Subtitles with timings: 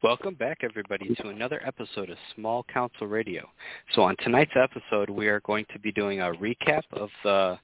[0.00, 3.48] Welcome back, everybody, to another episode of Small Council Radio.
[3.96, 7.58] So on tonight's episode, we are going to be doing a recap of the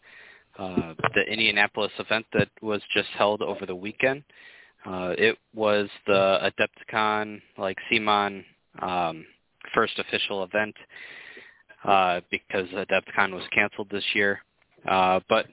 [0.58, 4.24] uh, the Indianapolis event that was just held over the weekend.
[4.84, 8.44] Uh, it was the Adepticon, like CMON,
[8.82, 9.24] um,
[9.72, 10.74] first official event
[11.84, 14.40] uh, because Adepticon was canceled this year.
[14.88, 15.46] Uh, but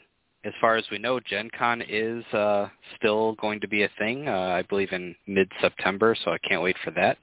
[0.44, 2.68] as far as we know, Gen Con is uh,
[2.98, 6.76] still going to be a thing, uh, I believe in mid-September, so I can't wait
[6.84, 7.18] for that.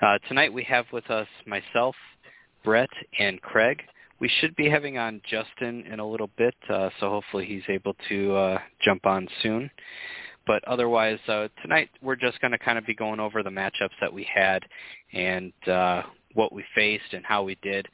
[0.00, 1.96] Uh, tonight we have with us myself,
[2.64, 3.82] Brett, and Craig.
[4.20, 7.96] We should be having on Justin in a little bit, uh, so hopefully he's able
[8.08, 9.68] to uh, jump on soon.
[10.46, 13.98] But otherwise, uh, tonight we're just going to kind of be going over the matchups
[14.00, 14.62] that we had
[15.12, 15.52] and
[16.34, 17.88] what we faced and how we did.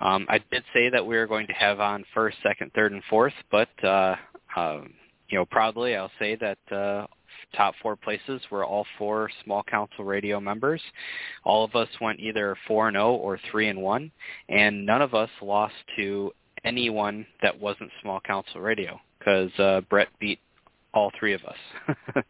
[0.00, 3.02] Um, I did say that we were going to have on first, second, third, and
[3.10, 4.16] fourth, but uh,
[4.56, 4.80] uh,
[5.28, 7.06] you know, proudly I'll say that uh,
[7.56, 10.80] top four places were all four small council radio members.
[11.44, 14.10] All of us went either four and zero oh or three and one,
[14.48, 16.32] and none of us lost to
[16.64, 20.40] anyone that wasn't small council radio because uh, Brett beat
[20.94, 21.94] all three of us.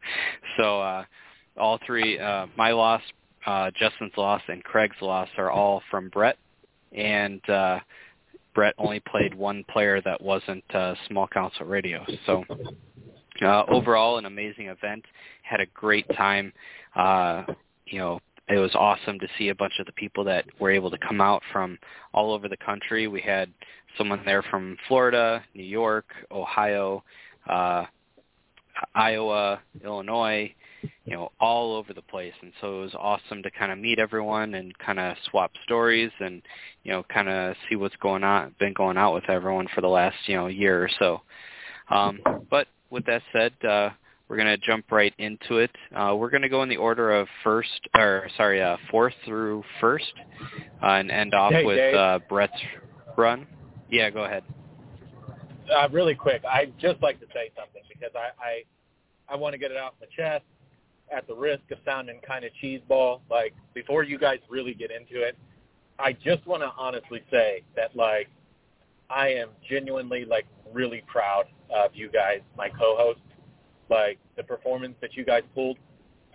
[0.56, 1.04] so uh,
[1.58, 3.02] all three, uh, my loss,
[3.46, 6.36] uh, Justin's loss, and Craig's loss are all from Brett
[6.92, 7.80] and uh,
[8.54, 12.04] Brett only played one player that wasn't uh, small council radio.
[12.26, 12.44] So
[13.42, 15.04] uh, overall, an amazing event.
[15.42, 16.52] Had a great time.
[16.96, 17.44] Uh,
[17.86, 20.90] you know, it was awesome to see a bunch of the people that were able
[20.90, 21.78] to come out from
[22.12, 23.06] all over the country.
[23.06, 23.52] We had
[23.96, 27.04] someone there from Florida, New York, Ohio,
[27.48, 27.84] uh,
[28.94, 30.54] Iowa, Illinois,
[31.04, 32.34] you know, all over the place.
[32.42, 36.10] And so it was awesome to kind of meet everyone and kind of swap stories
[36.20, 36.42] and,
[36.84, 39.88] you know, kind of see what's going on, been going out with everyone for the
[39.88, 41.22] last, you know, year or so.
[41.90, 43.90] Um, but with that said, uh,
[44.28, 45.70] we're going to jump right into it.
[45.94, 49.64] Uh, we're going to go in the order of first, or sorry, uh, fourth through
[49.80, 50.12] first,
[50.82, 52.52] uh, and end off hey, with uh, Brett's
[53.16, 53.46] run.
[53.90, 54.44] Yeah, go ahead.
[55.74, 58.62] Uh, really quick, I'd just like to say something because I, I
[59.30, 60.44] I want to get it out in the chest
[61.14, 63.20] at the risk of sounding kind of cheeseball.
[63.30, 65.36] Like before you guys really get into it,
[65.98, 68.28] I just want to honestly say that like
[69.10, 73.22] I am genuinely like really proud of you guys, my co-hosts.
[73.90, 75.78] Like the performance that you guys pulled.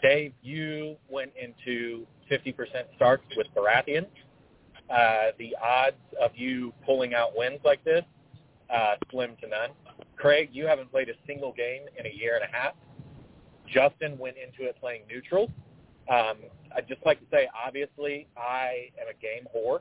[0.01, 2.55] Dave, you went into 50%
[2.95, 4.05] starts with Baratheon.
[4.89, 8.03] Uh, the odds of you pulling out wins like this,
[8.73, 9.69] uh, slim to none.
[10.17, 12.73] Craig, you haven't played a single game in a year and a half.
[13.67, 15.51] Justin went into it playing neutral.
[16.09, 16.37] Um,
[16.75, 19.79] I'd just like to say, obviously, I am a game whore.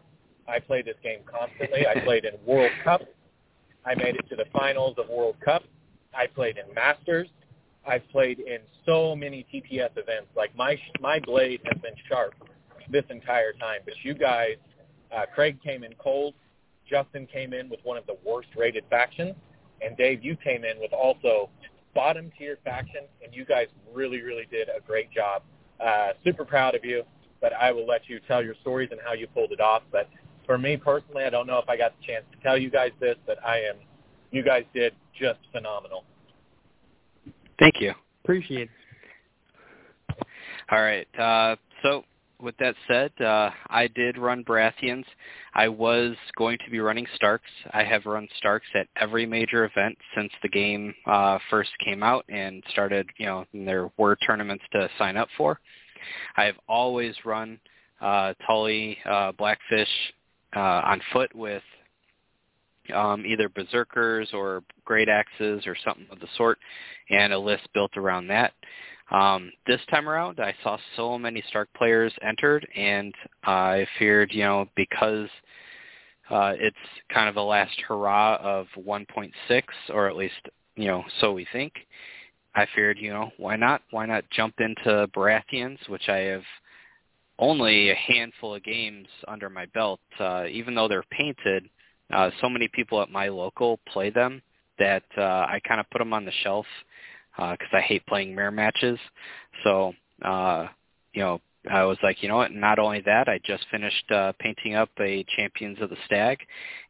[0.48, 1.86] I play this game constantly.
[1.86, 3.02] I played in World Cup.
[3.84, 5.64] I made it to the finals of World Cup.
[6.14, 7.28] I played in Masters.
[7.86, 10.28] I've played in so many TTS events.
[10.36, 12.34] Like my my blade has been sharp
[12.90, 13.80] this entire time.
[13.84, 14.56] But you guys,
[15.14, 16.34] uh, Craig came in cold.
[16.88, 19.34] Justin came in with one of the worst rated factions,
[19.80, 21.48] and Dave, you came in with also
[21.94, 25.42] bottom tier faction, and you guys really, really did a great job.
[25.80, 27.02] Uh, super proud of you,
[27.40, 29.82] but I will let you tell your stories and how you pulled it off.
[29.90, 30.08] But
[30.46, 32.90] for me personally, I don't know if I got the chance to tell you guys
[33.00, 33.76] this, but I am,
[34.30, 36.04] you guys did just phenomenal.
[37.58, 37.92] Thank you.
[38.24, 38.68] Appreciate
[40.08, 40.26] it.
[40.70, 41.06] All right.
[41.18, 42.04] Uh, so
[42.42, 45.04] with that said, uh, I did run Baratheons.
[45.54, 47.50] I was going to be running Starks.
[47.72, 52.24] I have run Starks at every major event since the game uh, first came out
[52.28, 55.60] and started, you know, there were tournaments to sign up for.
[56.36, 57.60] I have always run
[58.00, 59.88] uh, Tully, uh, Blackfish
[60.56, 61.62] uh, on foot with
[62.92, 66.58] um, either berserkers or great axes or something of the sort,
[67.10, 68.52] and a list built around that.
[69.10, 73.14] Um, this time around, I saw so many Stark players entered, and
[73.44, 75.28] I feared, you know, because
[76.30, 76.76] uh, it's
[77.12, 81.72] kind of a last hurrah of 1.6, or at least, you know, so we think.
[82.54, 83.82] I feared, you know, why not?
[83.90, 86.42] Why not jump into Baratheons, which I have
[87.38, 90.00] only a handful of games under my belt.
[90.18, 91.68] Uh, even though they're painted,
[92.12, 94.42] uh, so many people at my local play them
[94.78, 96.66] that uh, I kind of put them on the shelf
[97.36, 98.98] because uh, I hate playing mirror matches.
[99.64, 99.92] So,
[100.22, 100.66] uh,
[101.12, 101.40] you know,
[101.70, 102.52] I was like, you know what?
[102.52, 106.38] Not only that, I just finished uh, painting up a Champions of the Stag,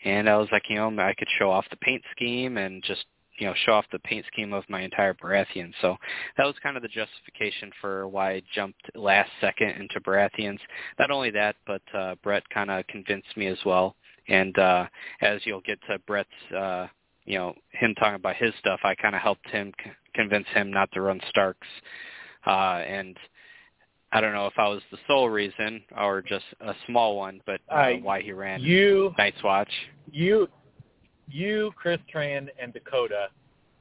[0.04, 3.04] and I was like, you know, I could show off the paint scheme and just
[3.38, 5.72] you know show off the paint scheme of my entire Baratheon.
[5.80, 5.96] So
[6.36, 10.60] that was kind of the justification for why I jumped last second into Baratheons.
[10.98, 13.96] Not only that, but uh, Brett kind of convinced me as well.
[14.28, 14.86] And uh,
[15.20, 16.86] as you'll get to Brett's, uh,
[17.32, 19.72] you know, him talking about his stuff, I kind of helped him
[20.14, 21.66] convince him not to run Starks.
[22.46, 23.16] Uh, and
[24.12, 27.62] I don't know if I was the sole reason or just a small one, but
[27.70, 29.70] uh, why he ran You, Night's Watch.
[30.10, 30.46] you,
[31.26, 33.28] you, Chris Tran, and Dakota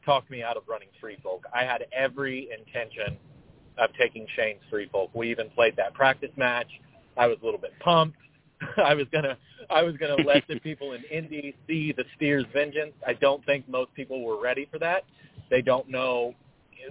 [0.05, 1.43] talked me out of running Free Folk.
[1.53, 3.17] I had every intention
[3.77, 5.09] of taking Shane's Free Folk.
[5.13, 6.69] We even played that practice match.
[7.17, 8.17] I was a little bit pumped.
[8.77, 9.37] I was gonna,
[9.69, 12.93] I was gonna let the people in Indy see the Styr's vengeance.
[13.05, 15.03] I don't think most people were ready for that.
[15.49, 16.35] They don't know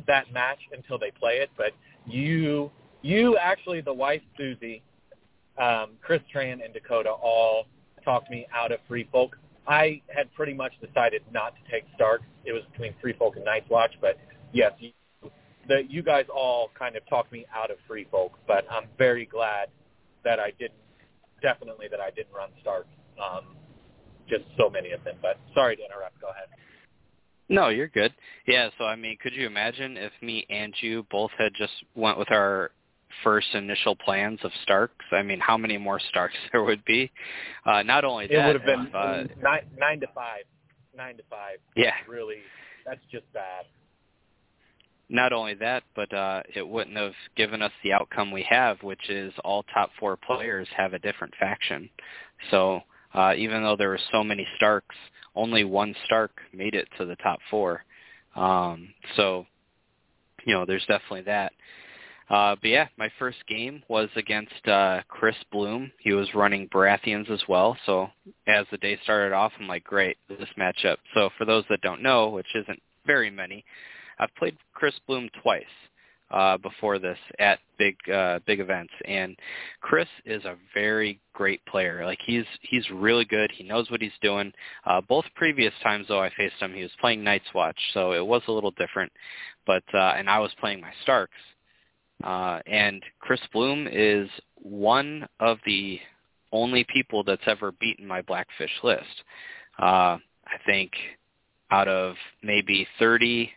[0.07, 1.51] that match until they play it.
[1.57, 1.73] But
[2.07, 2.71] you,
[3.03, 4.83] you actually, the wife Susie,
[5.59, 7.67] um, Chris Tran, and Dakota all
[8.05, 9.37] talked me out of Free Folk.
[9.67, 12.23] I had pretty much decided not to take Stark.
[12.45, 14.19] It was between Free Folk and Night's Watch, but
[14.53, 14.91] yes, you,
[15.69, 18.39] the, you guys all kind of talked me out of Free Folk.
[18.47, 19.69] But I'm very glad
[20.25, 20.75] that I didn't.
[21.43, 22.87] Definitely that I didn't run Stark.
[23.19, 23.57] Um,
[24.29, 25.17] just so many of them.
[25.21, 26.21] But sorry to interrupt.
[26.21, 26.49] Go ahead.
[27.49, 28.15] No, you're good.
[28.47, 32.17] Yeah, so I mean, could you imagine if me and you both had just went
[32.17, 32.71] with our
[33.25, 35.05] first initial plans of Starks?
[35.11, 37.11] I mean, how many more Starks there would be?
[37.67, 40.45] Uh, not only that, It would have been uh, nine, nine to five.
[40.97, 41.59] Nine to five.
[41.77, 42.39] yeah, Really,
[42.87, 43.65] that's just bad.
[45.11, 49.11] Not only that, but uh, it wouldn't have given us the outcome we have, which
[49.11, 51.91] is all top four players have a different faction.
[52.51, 52.81] So
[53.13, 54.97] uh, even though there were so many Starks,
[55.35, 57.85] only one Stark made it to the top four.
[58.37, 59.47] Um, so,
[60.45, 61.53] you know, there's definitely that.
[62.29, 65.91] Uh, but yeah, my first game was against uh, Chris Bloom.
[65.99, 67.77] He was running Baratheons as well.
[67.87, 68.09] So
[68.47, 70.99] as the day started off, I'm like, great, this matchup.
[71.15, 73.65] So for those that don't know, which isn't very many,
[74.21, 75.65] I've played Chris Bloom twice
[76.31, 79.37] uh, before this at big uh, big events, and
[79.81, 82.05] Chris is a very great player.
[82.05, 83.51] Like he's he's really good.
[83.53, 84.53] He knows what he's doing.
[84.87, 88.25] Uh, both previous times though I faced him, he was playing Night's Watch, so it
[88.25, 89.11] was a little different.
[89.67, 91.33] But uh, and I was playing my Starks.
[92.23, 95.99] Uh, and Chris Bloom is one of the
[96.53, 99.25] only people that's ever beaten my Blackfish list.
[99.79, 100.93] Uh, I think
[101.71, 103.51] out of maybe 30,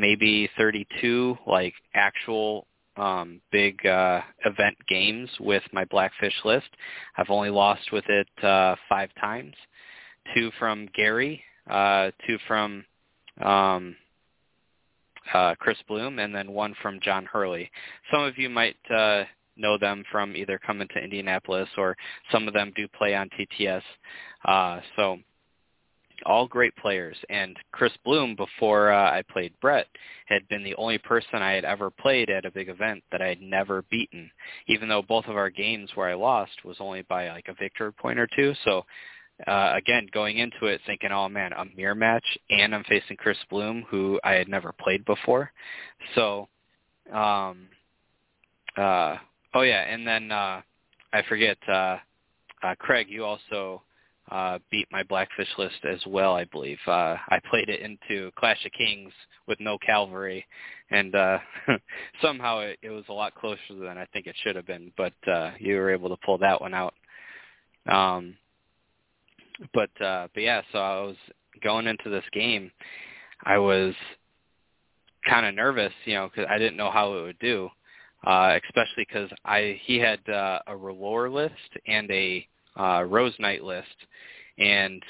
[0.00, 2.66] maybe 32 like actual
[2.96, 6.68] um, big uh, event games with my Blackfish list,
[7.16, 9.54] I've only lost with it uh, five times.
[10.34, 12.84] Two from Gary, uh, two from
[13.42, 13.96] um,
[15.32, 17.70] uh, Chris Bloom, and then one from John Hurley.
[18.10, 19.24] Some of you might uh,
[19.56, 21.96] know them from either coming to Indianapolis or
[22.30, 23.82] some of them do play on TTS.
[24.44, 25.18] Uh, so
[26.26, 27.16] all great players.
[27.28, 29.86] And Chris Bloom, before uh, I played Brett,
[30.26, 33.28] had been the only person I had ever played at a big event that I
[33.28, 34.30] had never beaten,
[34.66, 37.92] even though both of our games where I lost was only by like a victory
[37.92, 38.54] point or two.
[38.64, 38.84] So
[39.46, 43.38] uh, again, going into it thinking, oh man, a mirror match, and I'm facing Chris
[43.50, 45.52] Bloom, who I had never played before.
[46.14, 46.48] So,
[47.12, 47.68] um,
[48.76, 49.16] uh,
[49.54, 50.60] oh yeah, and then uh,
[51.12, 51.98] I forget, uh,
[52.62, 53.82] uh, Craig, you also
[54.30, 56.78] uh, beat my Blackfish list as well, I believe.
[56.86, 59.12] Uh, I played it into Clash of Kings
[59.46, 60.46] with no cavalry,
[60.90, 61.38] and uh,
[62.22, 65.14] somehow it, it was a lot closer than I think it should have been, but
[65.26, 66.94] uh, you were able to pull that one out.
[67.90, 68.36] Um,
[69.74, 71.16] but uh but yeah so i was
[71.62, 72.70] going into this game
[73.44, 73.94] i was
[75.28, 77.68] kind of nervous you know because i didn't know how it would do
[78.26, 81.54] uh especially because i he had uh, a R'hllor list
[81.86, 82.46] and a
[82.78, 83.86] uh rose knight list
[84.58, 85.02] and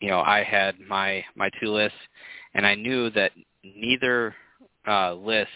[0.00, 1.98] you know i had my my two lists
[2.54, 4.34] and i knew that neither
[4.86, 5.48] uh list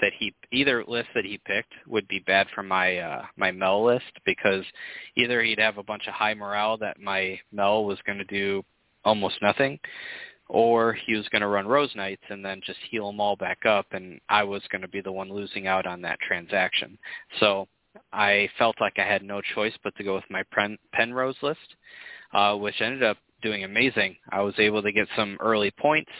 [0.00, 3.84] that he either list that he picked would be bad for my uh my Mel
[3.84, 4.64] list because
[5.16, 8.62] either he'd have a bunch of high morale that my Mel was going to do
[9.04, 9.78] almost nothing
[10.48, 13.66] or he was going to run Rose Knights and then just heal them all back
[13.66, 16.98] up and I was going to be the one losing out on that transaction.
[17.40, 17.66] So
[18.12, 21.76] I felt like I had no choice but to go with my Pen, Penrose list,
[22.32, 24.16] uh, which ended up doing amazing.
[24.30, 26.10] I was able to get some early points.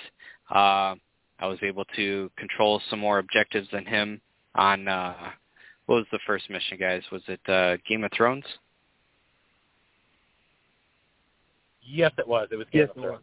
[0.51, 0.95] Uh,
[1.39, 4.21] I was able to control some more objectives than him
[4.55, 5.15] on uh
[5.87, 7.03] what was the first mission guys?
[7.13, 8.45] Was it uh Game of Thrones?
[11.83, 12.49] Yes, it was.
[12.51, 13.23] It was Game Yes, of it Thrones.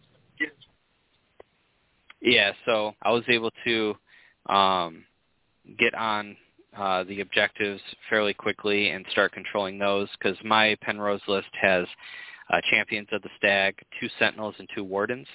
[2.22, 3.96] Yeah, so I was able to
[4.46, 5.04] um
[5.78, 6.38] get on
[6.78, 11.88] uh the objectives fairly quickly and start controlling those cuz my Penrose list has
[12.50, 15.28] uh Champions of the Stag, two Sentinels and two Wardens.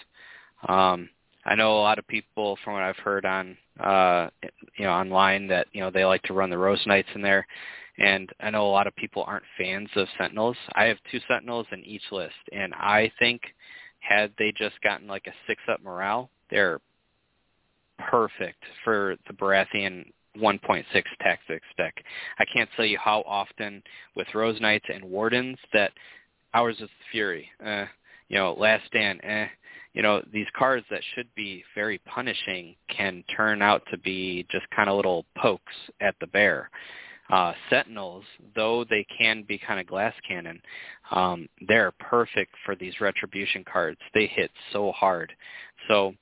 [0.69, 1.09] Um
[1.45, 4.29] I know a lot of people from what I've heard on uh
[4.77, 7.47] you know online that you know they like to run the Rose Knights in there
[7.99, 10.57] and I know a lot of people aren't fans of Sentinels.
[10.75, 13.43] I have two Sentinels in each list and I think
[14.01, 16.81] had they just gotten like a 6 up morale, they're
[17.99, 20.85] perfect for the Baratheon 1.6
[21.21, 21.95] tactics deck.
[22.39, 23.83] I can't tell you how often
[24.15, 25.93] with Rose Knights and Wardens that
[26.55, 27.87] Hours of Fury, eh,
[28.29, 29.47] you know, Last Stand, eh,
[29.93, 34.69] you know, these cards that should be very punishing can turn out to be just
[34.71, 36.71] kind of little pokes at the bear.
[37.31, 40.61] Uh, Sentinels, though they can be kind of glass cannon,
[41.11, 43.99] um, they're perfect for these retribution cards.
[44.15, 45.33] They hit so hard.
[45.89, 46.15] So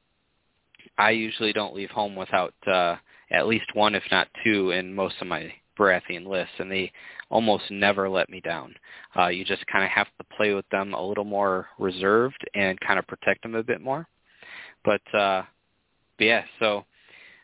[0.99, 2.97] I usually don't leave home without uh,
[3.31, 6.91] at least one, if not two, in most of my Baratheon lists, and they
[7.31, 8.75] almost never let me down.
[9.17, 12.81] Uh, you just kind of have to play with them a little more reserved and
[12.81, 14.07] kind of protect them a bit more.
[14.85, 15.43] But, uh,
[16.19, 16.85] but yeah, so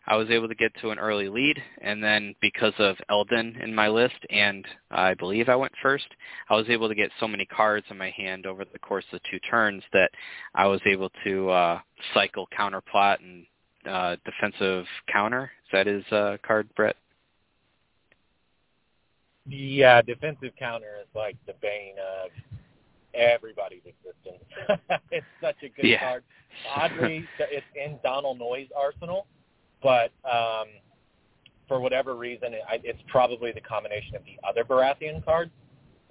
[0.07, 3.75] I was able to get to an early lead, and then because of Elden in
[3.75, 6.07] my list, and I believe I went first,
[6.51, 9.21] I was able to get so many cards in my hand over the course of
[9.31, 10.11] two turns that
[10.55, 11.81] I was able to uh,
[12.15, 13.47] cycle counterplot and
[13.89, 15.51] uh, defensive counter.
[15.65, 16.97] Is that his uh, card, Brett?
[19.47, 22.31] Yeah, defensive counter is like the bane of
[23.15, 24.45] everybody's existence.
[25.11, 26.01] it's such a good yeah.
[26.01, 26.23] card.
[26.77, 29.27] Oddly, it's in Donal Noye's arsenal
[29.83, 30.69] but um,
[31.69, 35.51] for whatever reason, it, it's probably the combination of the other Baratheon cards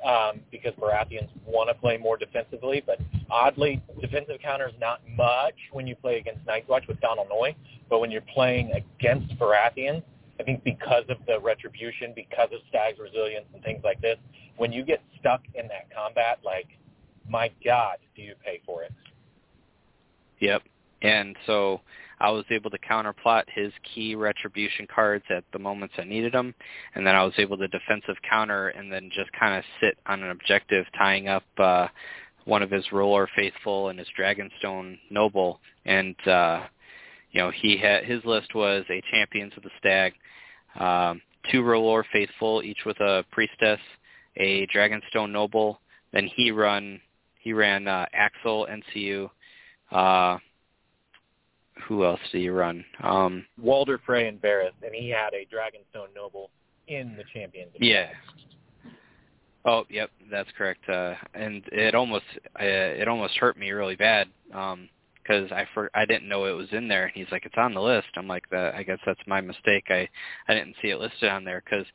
[0.04, 2.84] um, because Baratheons want to play more defensively.
[2.86, 7.26] But oddly, defensive counter is not much when you play against Night's Watch with Donal
[7.26, 7.56] Noye.
[7.90, 10.04] But when you're playing against Baratheons,
[10.40, 14.18] I think because of the retribution, because of Stag's resilience and things like this,
[14.58, 16.68] when you get stuck in that combat, like,
[17.28, 18.92] my God, do you pay for it?
[20.40, 20.64] Yep.
[21.04, 21.82] And so
[22.22, 26.54] I was able to counterplot his key retribution cards at the moments I needed them,
[26.94, 30.22] and then I was able to defensive counter and then just kind of sit on
[30.22, 31.88] an objective tying up uh,
[32.46, 36.64] one of his R'hllor Faithful and his Dragonstone Noble, and uh,
[37.32, 40.14] you know he had his list was a Champions of the Stag,
[40.80, 43.80] um, two R'hllor Faithful, each with a Priestess,
[44.38, 45.80] a Dragonstone Noble.
[46.14, 47.02] Then he run
[47.40, 49.30] he ran uh, Axell NCU.
[49.92, 50.38] Uh,
[51.88, 52.84] who else did he run?
[53.04, 56.50] Um, Walder Frey and Varys, and he had a Dragonstone Noble
[56.88, 57.72] in the Champions.
[57.80, 58.10] Yeah.
[59.64, 60.88] Oh, yep, that's correct.
[60.90, 62.26] Uh, and it almost
[62.60, 66.58] uh, it almost hurt me really bad because um, I for, I didn't know it
[66.58, 67.06] was in there.
[67.06, 69.86] And he's like, "It's on the list." I'm like, "That I guess that's my mistake.
[69.90, 70.10] I
[70.48, 71.86] I didn't see it listed on there because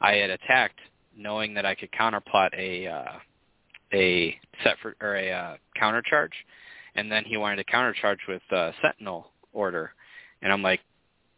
[0.00, 0.80] I had attacked
[1.16, 3.12] knowing that I could counterplot a uh,
[3.92, 6.32] a set for or a uh, counter charge,
[6.96, 9.92] and then he wanted to countercharge with uh, Sentinel order,
[10.42, 10.80] and I'm like,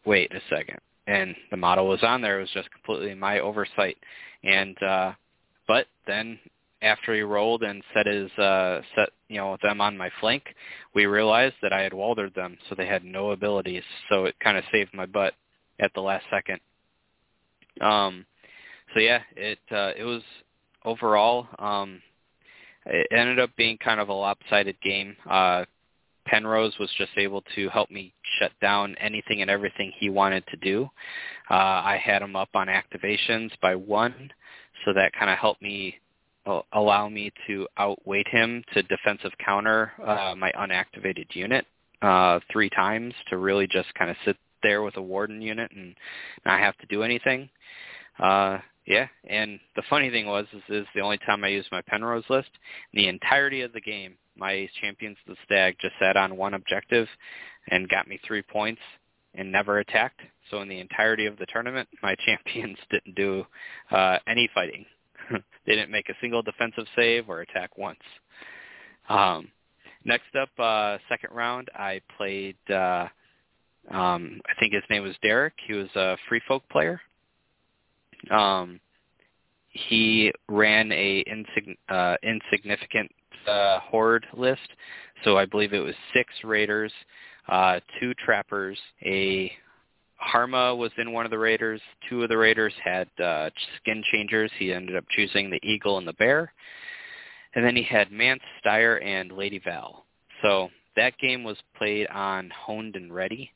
[0.05, 2.39] wait a second, and the model was on there.
[2.39, 3.97] It was just completely my oversight,
[4.43, 5.13] and uh,
[5.67, 6.39] but then
[6.83, 10.55] after he rolled and set his uh, set you know them on my flank,
[10.95, 13.83] we realized that I had Waldered them, so they had no abilities.
[14.09, 15.35] So it kind of saved my butt
[15.81, 16.61] at the last second.
[17.81, 18.25] Um,
[18.93, 20.23] so yeah, it uh, it was
[20.85, 22.01] overall um,
[22.87, 25.17] it ended up being kind of a lopsided game.
[25.29, 25.65] Uh,
[26.35, 30.57] Penrose was just able to help me shut down anything and everything he wanted to
[30.57, 30.91] do.
[31.49, 34.33] Uh, I had him up on activations by one,
[34.85, 35.95] so that kind of helped me
[36.47, 41.67] uh, allow me to outweight him to defensive counter uh, my unactivated unit
[42.03, 45.95] uh, three times to really just kind of sit there with a warden unit and
[46.45, 47.49] not have to do anything.
[48.19, 51.83] Uh, yeah, and the funny thing was, is, is the only time I used my
[51.83, 52.51] Penrose list.
[52.93, 57.09] In the entirety of the game, my Champions the Stag just sat on one objective
[57.69, 58.81] and got me three points
[59.35, 60.21] and never attacked.
[60.51, 63.45] So in the entirety of the tournament, my champions didn't do
[63.91, 64.85] uh, any fighting.
[65.31, 68.01] they didn't make a single defensive save or attack once.
[69.09, 69.49] Um,
[70.05, 72.57] next up, uh, second round, I played.
[72.69, 73.09] Uh,
[73.91, 75.55] um, I think his name was Derek.
[75.67, 77.01] He was a free folk player.
[78.31, 78.81] Um,
[79.69, 83.11] he ran a insig- uh, insignificant
[83.49, 84.69] uh, horde list.
[85.25, 86.93] So I believe it was six raiders,
[87.49, 89.53] uh, two trappers, a
[90.25, 91.81] Harma was in one of the raiders.
[92.09, 94.51] Two of the raiders had uh, skin changers.
[94.59, 96.53] He ended up choosing the eagle and the bear.
[97.55, 100.05] And then he had Mance, Styr, and Lady Val.
[100.43, 103.51] So that game was played on Honed and Ready.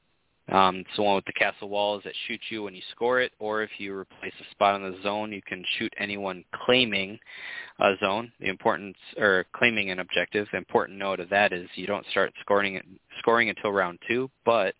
[0.50, 3.32] Um, it's the one with the castle walls that shoots you when you score it,
[3.38, 7.18] or if you replace a spot on the zone, you can shoot anyone claiming
[7.80, 8.32] a zone.
[8.40, 10.48] The importance, or claiming an objective.
[10.50, 12.80] The important note of that is you don't start scoring
[13.18, 14.74] scoring until round two, but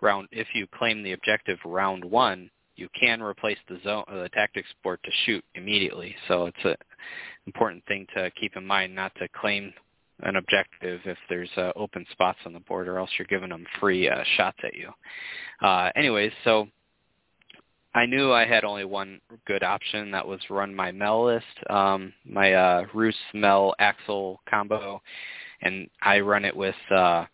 [0.00, 4.68] round if you claim the objective round one, you can replace the zone, the tactics
[4.82, 6.14] board to shoot immediately.
[6.28, 6.76] So it's an
[7.46, 9.72] important thing to keep in mind, not to claim
[10.20, 13.64] an objective if there's uh, open spots on the board, or else you're giving them
[13.80, 14.90] free uh, shots at you.
[15.62, 16.68] Uh, anyways, so
[17.94, 22.12] I knew I had only one good option that was run my Mel list, um,
[22.24, 25.00] my uh, Roos Mel Axell combo,
[25.62, 27.24] and I run it with uh,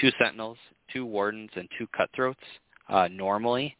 [0.00, 0.58] two Sentinels,
[0.92, 2.40] two Wardens, and two Cutthroats
[2.88, 3.76] uh, normally.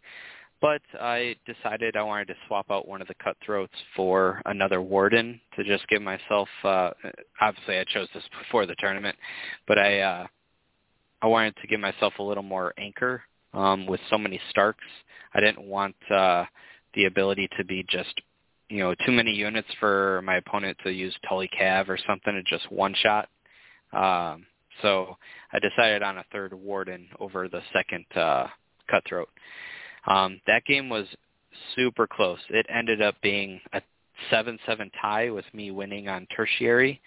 [0.60, 5.40] But I decided I wanted to swap out one of the Cutthroats for another Warden
[5.56, 6.48] to just give myself.
[6.62, 6.90] Uh,
[7.40, 9.16] obviously, I chose this before the tournament,
[9.68, 10.26] but I uh,
[11.20, 14.84] I wanted to give myself a little more anchor um, with so many Starks.
[15.34, 16.44] I didn't want uh,
[16.94, 18.20] the ability to be just
[18.68, 22.42] you know too many units for my opponent to use Tully Cav or something to
[22.42, 23.28] just one shot.
[23.92, 24.46] Um,
[24.82, 25.16] so
[25.52, 28.46] I decided on a third Warden over the second uh,
[28.90, 29.28] Cutthroat.
[30.06, 31.06] Um, that game was
[31.74, 32.38] super close.
[32.50, 33.80] It ended up being a
[34.30, 34.58] 7-7
[35.00, 37.00] tie with me winning on tertiary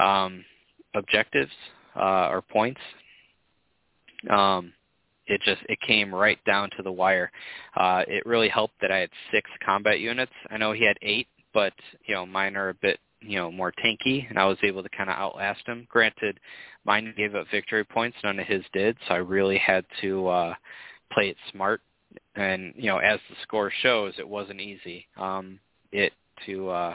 [0.00, 0.44] um,
[0.94, 1.52] objectives
[1.96, 2.80] uh, or points.
[4.28, 4.72] Um,
[5.26, 7.30] it just it came right down to the wire.
[7.76, 10.32] Uh, it really helped that I had six combat units.
[10.50, 11.72] I know he had eight, but
[12.06, 14.88] you know mine are a bit you know more tanky, and I was able to
[14.88, 15.86] kind of outlast him.
[15.88, 16.40] Granted,
[16.84, 20.54] mine gave up victory points, none of his did, so I really had to uh,
[21.12, 21.80] play it smart.
[22.34, 25.06] And you know, as the score shows, it wasn't easy.
[25.16, 25.58] Um,
[25.92, 26.12] it
[26.46, 26.94] to uh,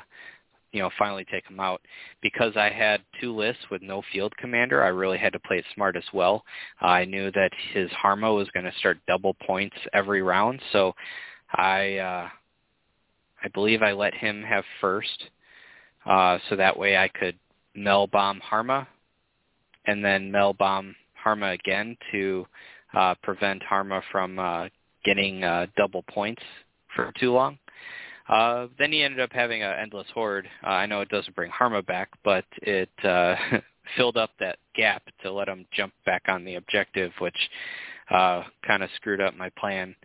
[0.72, 1.82] you know finally take him out
[2.22, 4.84] because I had two lists with no field commander.
[4.84, 6.44] I really had to play it smart as well.
[6.82, 10.94] I knew that his Harma was going to start double points every round, so
[11.54, 12.30] I uh,
[13.44, 15.30] I believe I let him have first,
[16.06, 17.38] uh, so that way I could
[17.76, 18.88] Mel bomb Harma,
[19.86, 22.46] and then Mel bomb Harma again to
[22.94, 24.68] uh, prevent Harma from uh,
[25.06, 26.42] getting uh, double points
[26.96, 27.58] for too long.
[28.28, 30.48] Uh, then he ended up having an endless horde.
[30.64, 33.36] Uh, I know it doesn't bring Harma back, but it uh,
[33.98, 37.38] filled up that gap to let him jump back on the objective, which
[38.10, 39.96] uh, kind of screwed up my plan.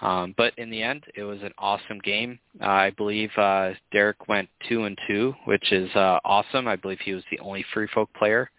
[0.00, 2.38] Um, but in the end, it was an awesome game.
[2.60, 6.66] Uh, I believe uh, Derek went two and two, which is uh, awesome.
[6.68, 8.50] I believe he was the only free folk player,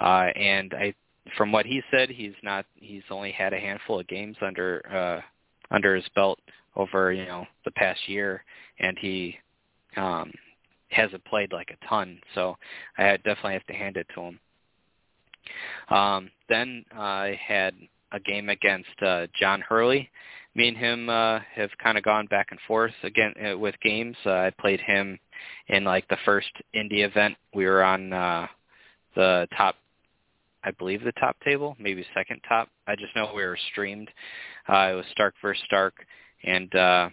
[0.00, 0.94] uh, and I,
[1.36, 2.66] from what he said, he's not.
[2.76, 6.38] He's only had a handful of games under uh, under his belt
[6.76, 8.44] over you know the past year,
[8.78, 9.36] and he
[9.96, 10.32] um,
[10.90, 12.20] hasn't played like a ton.
[12.34, 12.56] So
[12.96, 14.40] I definitely have to hand it to him.
[15.90, 17.74] Um, then I had
[18.12, 20.10] a game against uh, John Hurley.
[20.54, 24.16] Me and him uh, have kind of gone back and forth again uh, with games.
[24.24, 25.18] Uh, I played him
[25.68, 27.36] in like the first Indy event.
[27.54, 28.46] We were on uh,
[29.14, 29.76] the top,
[30.68, 32.68] I believe the top table, maybe second top.
[32.86, 34.10] I just know we were streamed.
[34.68, 35.94] Uh, it was Stark versus Stark,
[36.44, 37.08] and uh,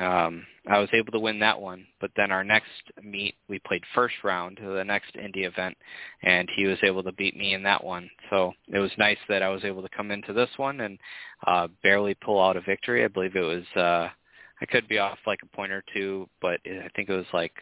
[0.00, 1.86] um, I was able to win that one.
[2.00, 2.70] But then our next
[3.02, 5.76] meet, we played first round to the next Indy event,
[6.24, 8.10] and he was able to beat me in that one.
[8.30, 10.98] So it was nice that I was able to come into this one and
[11.46, 13.04] uh, barely pull out a victory.
[13.04, 14.08] I believe it was uh,
[14.60, 17.52] I could be off like a point or two, but I think it was like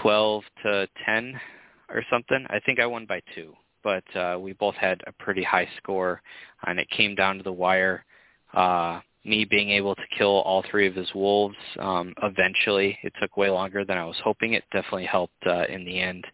[0.00, 1.40] 12 to 10
[1.88, 2.44] or something.
[2.50, 3.54] I think I won by two,
[3.86, 6.20] but uh, we both had a pretty high score,
[6.66, 8.04] and it came down to the wire.
[8.52, 12.98] Uh, me being able to kill all three of his wolves um, eventually.
[13.04, 14.54] It took way longer than I was hoping.
[14.54, 16.26] It definitely helped uh, in the end.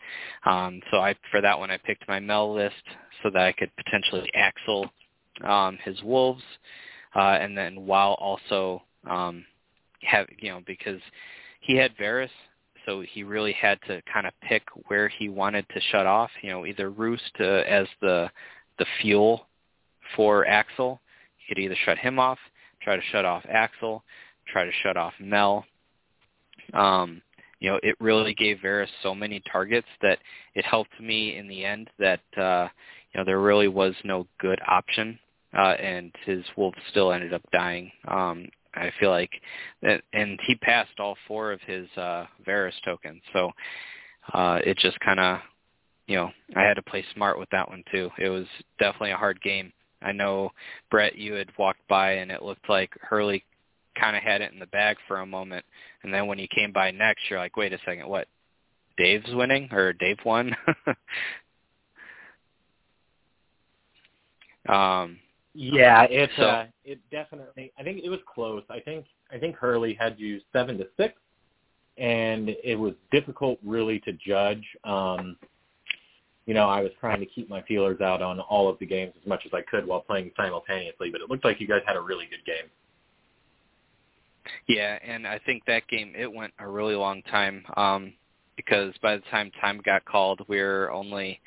[0.47, 2.85] Um, so I for that one I picked my Mel list
[3.23, 4.91] so that I could potentially axle
[5.45, 6.43] um, his wolves,
[7.15, 9.45] uh, and then while also um,
[10.01, 11.03] have you know because
[11.61, 12.31] he had Varys,
[12.87, 16.31] so he really had to kind of pick where he wanted to shut off.
[16.43, 18.31] You know, either Roost uh, as the
[18.79, 19.47] the fuel
[20.17, 21.01] for Axell.
[21.37, 22.39] He could either shut him off
[22.83, 24.03] try to shut off Axell,
[24.47, 25.65] try to shut off Mel.
[26.75, 27.23] Um,
[27.61, 30.19] you know, it really gave Varys so many targets that
[30.55, 32.69] it helped me in the end that uh,
[33.13, 35.19] you know there really was no good option,
[35.57, 37.91] uh, and his wolf still ended up dying.
[38.09, 39.31] Um, I feel like,
[39.83, 43.51] that, and he passed all four of his uh, Varys tokens, so
[44.33, 45.39] uh, it just kind of,
[46.07, 48.11] you know, I had to play smart with that one too.
[48.19, 48.47] It was
[48.79, 49.73] definitely a hard game.
[50.01, 50.51] I know
[50.91, 53.45] Brett, you had walked by and it looked like Hurley
[53.99, 55.65] kind of had it in the bag for a moment,
[56.03, 58.27] and then when you came by next, you're like, wait a second, what?
[58.99, 60.55] Dave's winning or Dave won?
[64.69, 65.19] um,
[65.55, 67.73] yeah, it's so, uh, it definitely.
[67.79, 68.63] I think it was close.
[68.71, 71.15] I think I think Hurley had you seven to six,
[71.99, 74.65] and it was difficult really to judge.
[74.85, 75.37] Um,
[76.47, 79.13] you know, I was trying to keep my feelers out on all of the games
[79.21, 81.97] as much as I could while playing simultaneously, but it looked like you guys had
[81.97, 82.71] a really good game.
[84.67, 88.13] Yeah, and I think that game it went a really long time um
[88.57, 91.41] because by the time time got called, we were only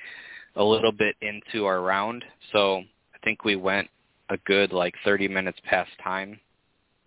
[0.55, 2.23] a little bit into our round.
[2.53, 2.77] So
[3.13, 3.89] I think we went
[4.29, 6.39] a good like 30 minutes past time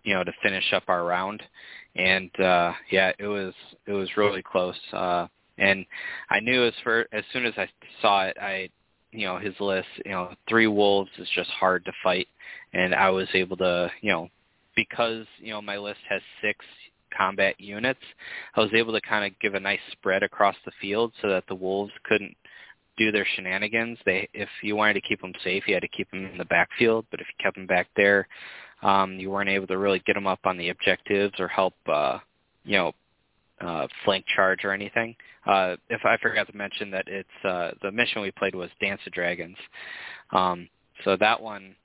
[0.03, 1.43] you know, to finish up our round.
[1.95, 3.53] And uh, yeah, it was
[3.85, 4.75] it was really close.
[4.93, 5.27] Uh,
[5.57, 5.85] and
[6.29, 7.67] I knew as for as soon as I
[8.01, 8.69] saw it, I
[9.11, 12.27] you know his list, you know, three wolves is just hard to fight,
[12.73, 14.29] and I was able to you know
[14.75, 16.65] because you know my list has six
[17.15, 17.99] combat units,
[18.55, 21.43] I was able to kind of give a nice spread across the field so that
[21.47, 22.37] the wolves couldn't
[22.99, 23.97] do their shenanigans.
[24.05, 26.45] They, if you wanted to keep them safe, you had to keep them in the
[26.45, 27.05] backfield.
[27.09, 28.27] But if you kept them back there,
[28.83, 32.19] um, you weren't able to really get them up on the objectives or help, uh,
[32.63, 32.91] you know,
[33.61, 35.15] uh, flank charge or anything.
[35.45, 39.01] Uh, if I forgot to mention that it's uh, the mission we played was Dance
[39.05, 39.57] of Dragons.
[40.31, 40.69] Um,
[41.03, 41.75] so that one,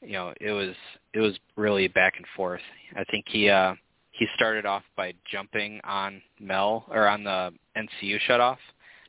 [0.00, 0.74] you know, it was
[1.12, 2.60] it was really back and forth.
[2.96, 3.74] I think he uh,
[4.12, 8.58] he started off by jumping on Mel or on the NCU shut off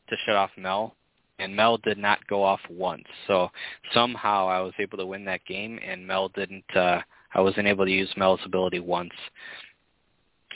[0.10, 0.96] to shut off Mel,
[1.40, 3.06] and Mel did not go off once.
[3.28, 3.50] So
[3.94, 6.76] somehow I was able to win that game, and Mel didn't.
[6.76, 7.02] Uh,
[7.34, 9.14] I wasn't able to use Mel's ability once.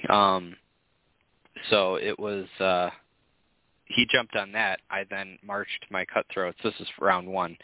[0.10, 0.56] Um,
[1.70, 2.46] so it was.
[2.60, 2.90] Uh,
[3.86, 4.80] he jumped on that.
[4.90, 6.60] I then marched my cutthroats.
[6.64, 7.58] This is round one,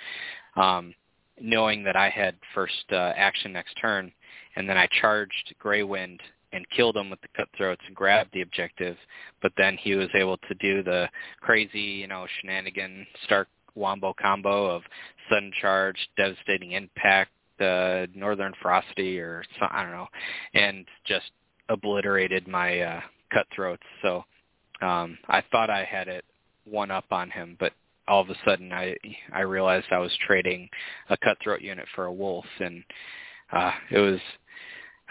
[0.55, 0.93] um,
[1.39, 4.11] knowing that I had first uh, action next turn,
[4.55, 6.21] and then I charged Grey Wind
[6.55, 8.97] and killed him with the cutthroats and grabbed the objective.
[9.41, 11.09] But then he was able to do the
[11.41, 14.81] crazy, you know, shenanigan Stark wombo combo of
[15.29, 20.07] sudden charge, devastating impact, uh, northern frosty, or some, I don't know,
[20.53, 21.31] and just
[21.69, 23.01] obliterated my uh,
[23.33, 23.83] cutthroats.
[24.01, 24.23] So
[24.81, 26.25] um, I thought I had it
[26.65, 27.73] one up on him, but
[28.07, 28.95] all of a sudden I
[29.33, 30.69] I realized I was trading
[31.09, 32.83] a cutthroat unit for a wolf, and
[33.51, 34.19] uh, it was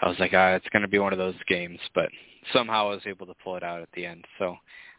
[0.01, 2.09] I was like, ah, it's going to be one of those games, but
[2.53, 4.25] somehow I was able to pull it out at the end.
[4.39, 4.55] So,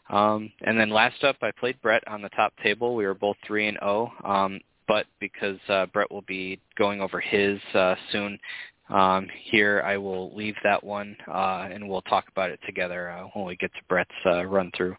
[0.09, 2.95] um, and then last up, I played Brett on the top table.
[2.95, 7.01] We were both three and zero, oh, um, but because uh, Brett will be going
[7.01, 8.39] over his uh, soon,
[8.89, 13.25] um, here I will leave that one uh, and we'll talk about it together uh,
[13.33, 14.97] when we get to Brett's uh, run through.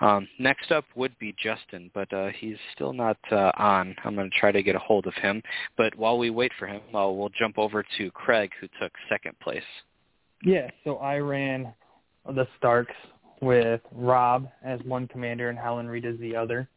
[0.00, 3.94] Um, next up would be Justin, but uh, he's still not uh, on.
[4.04, 5.42] I'm going to try to get a hold of him.
[5.76, 9.38] But while we wait for him, uh, we'll jump over to Craig, who took second
[9.40, 9.62] place.
[10.44, 11.72] Yeah, so I ran
[12.26, 12.94] the Starks
[13.40, 16.68] with Robb as one commander and Howland Reed as the other.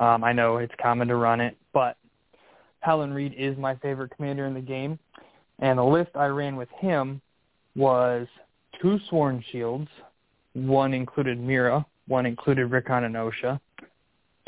[0.00, 1.96] Um, I know it's common to run it, but
[2.80, 4.98] Howland Reed is my favorite commander in the game
[5.60, 7.20] and the list I ran with him
[7.76, 8.26] was
[8.80, 9.88] two Sworn Shields.
[10.54, 11.84] One included Meera.
[12.06, 13.60] One included Rickon and Osha.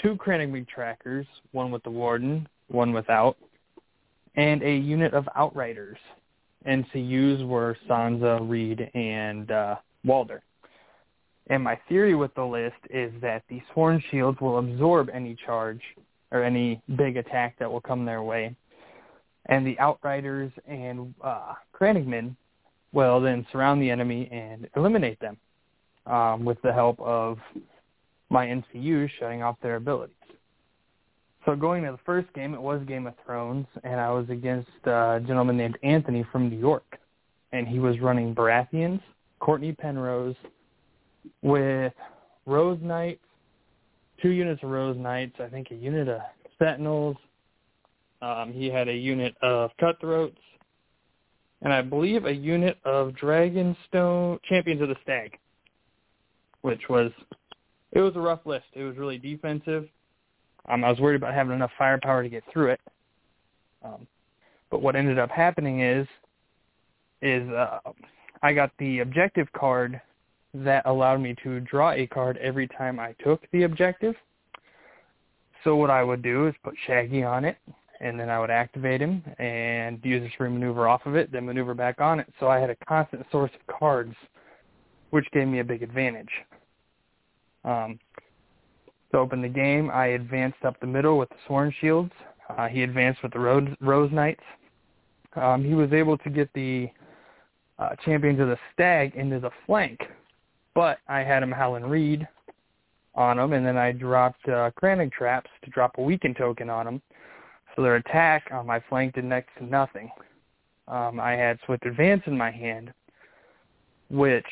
[0.03, 3.37] Two Crannogman Trackers, one with the Warden, one without.
[4.35, 5.97] And a unit of Outriders.
[6.67, 10.43] NCUs were Sansa, Reed, and uh, Walder.
[11.49, 15.81] And my theory with the list is that the Sworn Shields will absorb any charge
[16.33, 18.55] or any big attack that will come their way
[19.47, 22.37] and the Outriders and uh, Crannogman
[22.93, 25.37] will then surround the enemy and eliminate them
[26.07, 27.39] um, with the help of
[28.31, 30.15] my NCUs shutting off their abilities.
[31.45, 34.69] So going to the first game, it was Game of Thrones, and I was against
[34.85, 36.99] a gentleman named Anthony from New York,
[37.53, 39.01] and he was running Baratheons,
[39.39, 40.35] Courtney Penrose,
[41.43, 41.93] with
[42.47, 43.23] Rose Knights,
[44.21, 46.21] two units of Rose Knights, I think a unit of
[46.59, 47.17] Sentinels,
[48.23, 50.41] um, he had a unit of cutthroats,
[51.63, 55.39] and I believe a unit of Dragonstone Champions of the Stag,
[56.63, 57.11] which was
[57.93, 58.67] it was a rough list.
[58.75, 59.89] It was really defensive.
[60.69, 62.81] Um, I was worried about having enough firepower to get through it.
[63.85, 64.07] Um,
[64.71, 66.07] but what ended up happening is
[67.23, 67.79] is uh,
[68.43, 70.01] I got the objective card
[70.55, 74.15] that allowed me to draw a card every time I took the objective.
[75.65, 77.57] So what I would do is put Shaggy on it,
[78.01, 81.47] and then I would activate him and use his free maneuver off of it, then
[81.47, 82.33] maneuver back on it.
[82.39, 84.15] So I had a constant source of cards,
[85.11, 86.31] which gave me a big advantage.
[87.65, 87.99] Um,
[89.13, 92.13] to open the game, I advanced up the middle with the Sworn Shields.
[92.51, 94.45] Uh, he advanced with the Rose, Rose Knights.
[95.35, 96.89] Um, he was able to get the
[97.79, 100.01] uh, Champions of the Stag into the flank,
[100.75, 102.27] but I had him Howland Reed
[103.15, 106.87] on him, and then I dropped uh, Cranning Traps to drop a weaken token on
[106.87, 107.03] him
[107.77, 110.11] so their attack on my flank did next to nothing.
[110.89, 112.93] Um, I had Swift Advance in my hand,
[114.09, 114.47] which,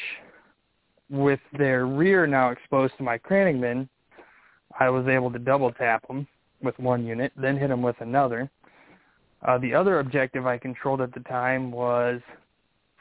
[1.08, 3.88] with their rear now exposed to my Crannogman,
[4.78, 6.26] I was able to double tap them
[6.62, 8.50] with one unit, then hit them with another.
[9.42, 12.20] Uh, the other objective I controlled at the time was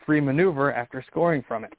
[0.06, 1.74] free maneuver after scoring from it.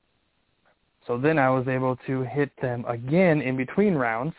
[1.06, 4.34] So then I was able to hit them again in between rounds.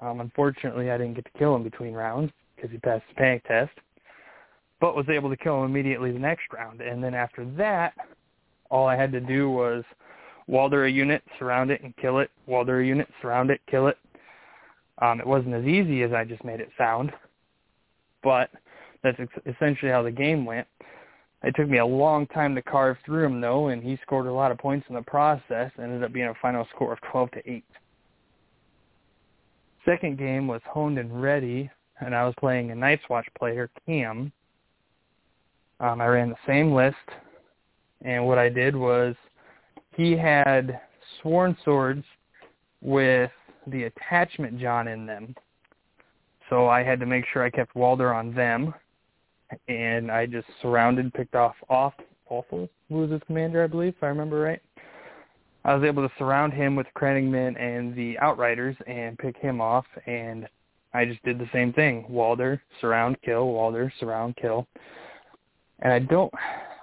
[0.00, 3.44] Um, unfortunately, I didn't get to kill them between rounds because he passed the panic
[3.46, 3.72] test.
[4.80, 6.80] but was able to kill him immediately the next round.
[6.80, 7.94] And then after that,
[8.70, 9.84] all I had to do was
[10.46, 12.30] Walder a unit, surround it, and kill it.
[12.46, 13.96] Walder a unit, surround it, kill it.
[14.98, 17.12] Um, it wasn't as easy as I just made it sound,
[18.22, 18.50] but
[19.02, 20.66] that's ex- essentially how the game went.
[21.42, 24.32] It took me a long time to carve through him though, and he scored a
[24.32, 25.70] lot of points in the process.
[25.78, 27.64] Ended up being a final score of 12 to 8.
[29.84, 31.70] Second game was honed and ready,
[32.04, 34.32] and I was playing a Night's Watch player, Cam.
[35.80, 36.96] Um, I ran the same list,
[38.02, 39.14] and what I did was
[39.96, 40.80] he had
[41.20, 42.04] sworn swords
[42.80, 43.30] with
[43.66, 45.34] the attachment Jon in them.
[46.50, 48.74] So I had to make sure I kept Walder on them,
[49.68, 51.94] and I just surrounded, picked off off
[52.30, 54.62] Awful, who was his commander, I believe, if I remember right.
[55.66, 59.84] I was able to surround him with Crannogmen and the Outriders and pick him off,
[60.06, 60.48] and
[60.94, 62.06] I just did the same thing.
[62.08, 64.66] Walder, surround, kill, Walder, surround, kill.
[65.80, 66.32] And I don't,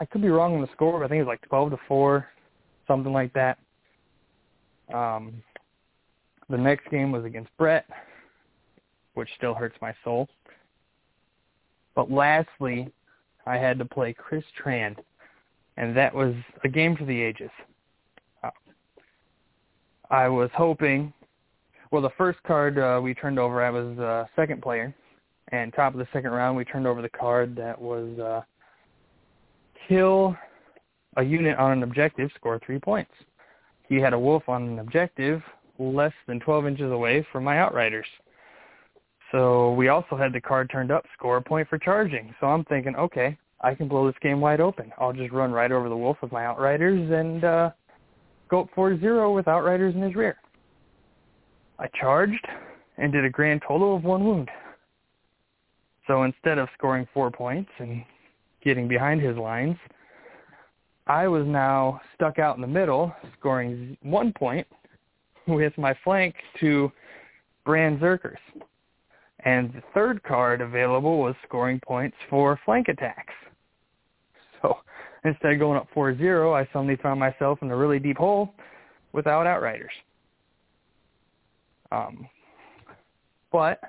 [0.01, 1.77] I could be wrong on the score, but I think it was like 12 to
[1.87, 2.27] 4,
[2.87, 3.57] something like that.
[4.93, 5.41] Um,
[6.49, 7.85] the next game was against Brett,
[9.13, 10.27] which still hurts my soul.
[11.95, 12.91] But lastly,
[13.45, 14.97] I had to play Chris Tran,
[15.77, 17.49] and that was a game for the ages.
[18.43, 18.49] Uh,
[20.09, 21.13] I was hoping,
[21.91, 24.93] well, the first card uh, we turned over, I was uh, second player,
[25.51, 28.41] and top of the second round, we turned over the card that was uh,
[29.87, 30.35] kill
[31.17, 33.11] a unit on an objective, score three points.
[33.89, 35.41] He had a wolf on an objective
[35.77, 38.05] less than 12 inches away from my outriders.
[39.31, 42.33] So we also had the card turned up, score a point for charging.
[42.39, 44.91] So I'm thinking, okay, I can blow this game wide open.
[44.97, 47.71] I'll just run right over the wolf with my outriders and uh,
[48.49, 50.37] go up 4-0 with outriders in his rear.
[51.81, 52.47] I charged
[52.97, 54.49] and did a grand total of one wound.
[56.05, 58.03] So instead of scoring four points and
[58.63, 59.77] getting behind his lines,
[61.07, 64.67] I was now stuck out in the middle, scoring one point
[65.47, 66.91] with my flank to
[67.65, 68.37] Bran Zerkers.
[69.43, 73.33] And the third card available was scoring points for flank attacks.
[74.61, 74.77] So
[75.25, 78.53] instead of going up 4-0, I suddenly found myself in a really deep hole
[79.13, 79.91] without outriders.
[81.91, 82.27] Um,
[83.51, 83.79] but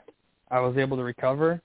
[0.51, 1.61] I was able to recover.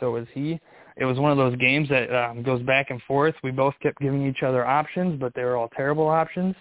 [0.00, 0.60] So was he.
[0.96, 3.34] It was one of those games that um, goes back and forth.
[3.42, 6.54] We both kept giving each other options, but they were all terrible options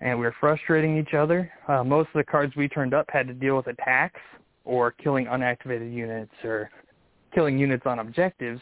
[0.00, 1.50] and we were frustrating each other.
[1.68, 4.20] Uh, most of the cards we turned up had to deal with attacks
[4.64, 6.70] or killing unactivated units or
[7.34, 8.60] killing units on objectives.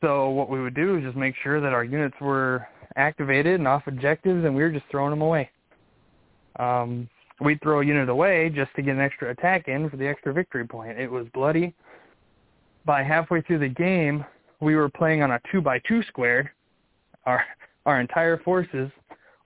[0.00, 3.68] So what we would do is just make sure that our units were activated and
[3.68, 5.50] off objectives, and we were just throwing them away.
[6.58, 7.08] Um,
[7.40, 10.32] we'd throw a unit away just to get an extra attack in for the extra
[10.32, 10.98] victory point.
[10.98, 11.74] It was bloody.
[12.84, 14.24] By halfway through the game,
[14.60, 16.54] we were playing on a two by two square.
[17.24, 17.44] Our
[17.86, 18.90] our entire forces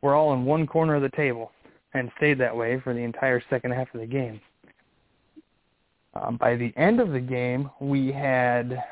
[0.03, 1.53] were all in one corner of the table
[1.95, 4.41] and stayed that way for the entire second half of the game.
[6.15, 8.83] Um, by the end of the game, we had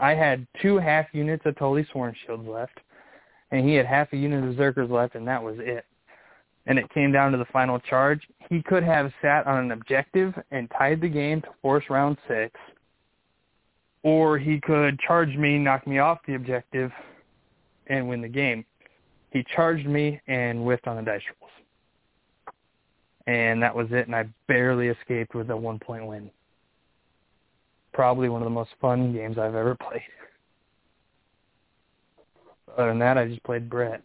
[0.00, 2.78] I had two half units of Tully Sworn Shields left,
[3.50, 5.84] and he had half a unit of Zerkers left, and that was it.
[6.66, 8.20] And it came down to the final charge.
[8.48, 12.58] He could have sat on an objective and tied the game to force round six,
[14.04, 16.92] or he could charge me, knock me off the objective,
[17.88, 18.64] and win the game
[19.32, 21.52] he charged me and whiffed on the dice rolls.
[23.26, 26.30] And that was it, and I barely escaped with a one-point win.
[27.94, 30.02] Probably one of the most fun games I've ever played.
[32.76, 34.02] Other than that, I just played Brett.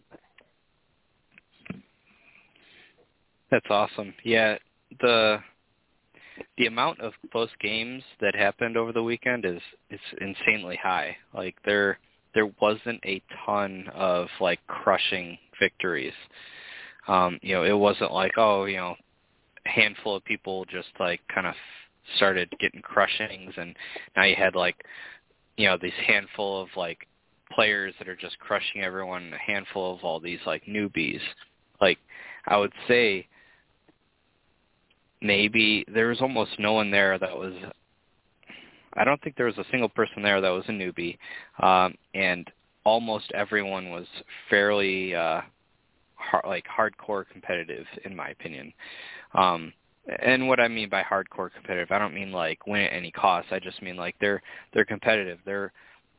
[3.50, 4.14] That's awesome.
[4.24, 4.56] Yeah,
[5.00, 5.38] the
[6.56, 11.16] the amount of close games that happened over the weekend is is insanely high.
[11.34, 11.98] Like there
[12.34, 16.12] there wasn't a ton of like crushing victories.
[17.06, 18.94] Um, you know, it wasn't like, oh, you know,
[19.66, 21.54] a handful of people just like kind of
[22.16, 23.74] started getting crushings and
[24.16, 24.76] now you had like,
[25.56, 27.06] you know, these handful of like
[27.50, 31.20] players that are just crushing everyone, a handful of all these like newbies.
[31.80, 31.98] Like
[32.46, 33.26] I would say
[35.20, 37.54] maybe there was almost no one there that was
[38.94, 41.18] I don't think there was a single person there that was a newbie,
[41.62, 42.50] um, and
[42.84, 44.06] almost everyone was
[44.50, 45.42] fairly uh,
[46.16, 48.72] hard, like hardcore competitive, in my opinion.
[49.34, 49.72] Um,
[50.22, 53.48] and what I mean by hardcore competitive, I don't mean like win at any cost.
[53.50, 55.38] I just mean like they're they're competitive.
[55.44, 55.72] They're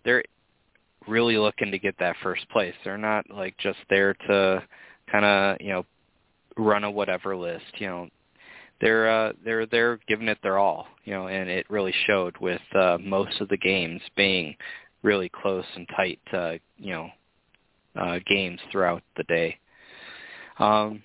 [0.05, 0.23] they're
[1.07, 2.75] really looking to get that first place.
[2.83, 4.63] They're not like just there to
[5.11, 5.85] kind of you know
[6.55, 7.65] run a whatever list.
[7.77, 8.09] You know,
[8.81, 12.61] they're uh, they're they're giving it their all, you know, and it really showed with
[12.75, 14.55] uh, most of the games being
[15.03, 17.09] really close and tight, uh, you know,
[17.95, 19.57] uh, games throughout the day.
[20.59, 21.01] Um,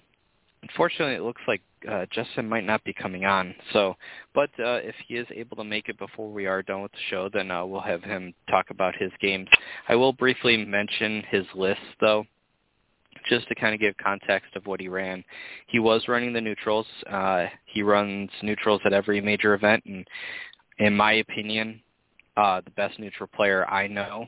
[0.63, 3.55] unfortunately, it looks like uh, Justin might not be coming on.
[3.73, 3.95] So,
[4.35, 6.99] but uh, if he is able to make it before we are done with the
[7.11, 9.49] show, then uh, we'll have him talk about his games.
[9.89, 12.25] I will briefly mention his list, though,
[13.29, 15.25] just to kind of give context of what he ran.
[15.67, 16.87] He was running the neutrals.
[17.11, 20.07] Uh, he runs neutrals at every major event, and
[20.79, 21.81] in my opinion,
[22.37, 24.27] uh, the best neutral player I know.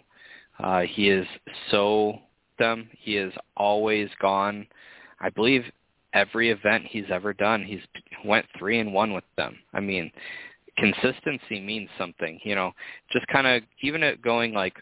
[0.58, 1.26] Uh, he is
[1.70, 2.18] so
[2.58, 2.88] them.
[2.98, 4.66] He has always gone.
[5.20, 5.64] I believe
[6.12, 7.80] every event he's ever done, he's
[8.24, 9.56] went three and one with them.
[9.74, 10.10] I mean,
[10.78, 12.40] consistency means something.
[12.42, 12.72] You know,
[13.12, 14.74] just kind of even going like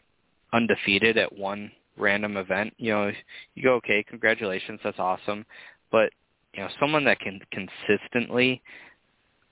[0.52, 3.10] undefeated at one random event, you know,
[3.54, 5.44] you go, okay, congratulations, that's awesome.
[5.90, 6.10] But
[6.54, 8.62] you know, someone that can consistently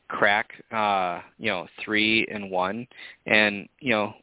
[0.09, 2.87] crack, uh, you know, three and one,
[3.27, 4.15] and you know,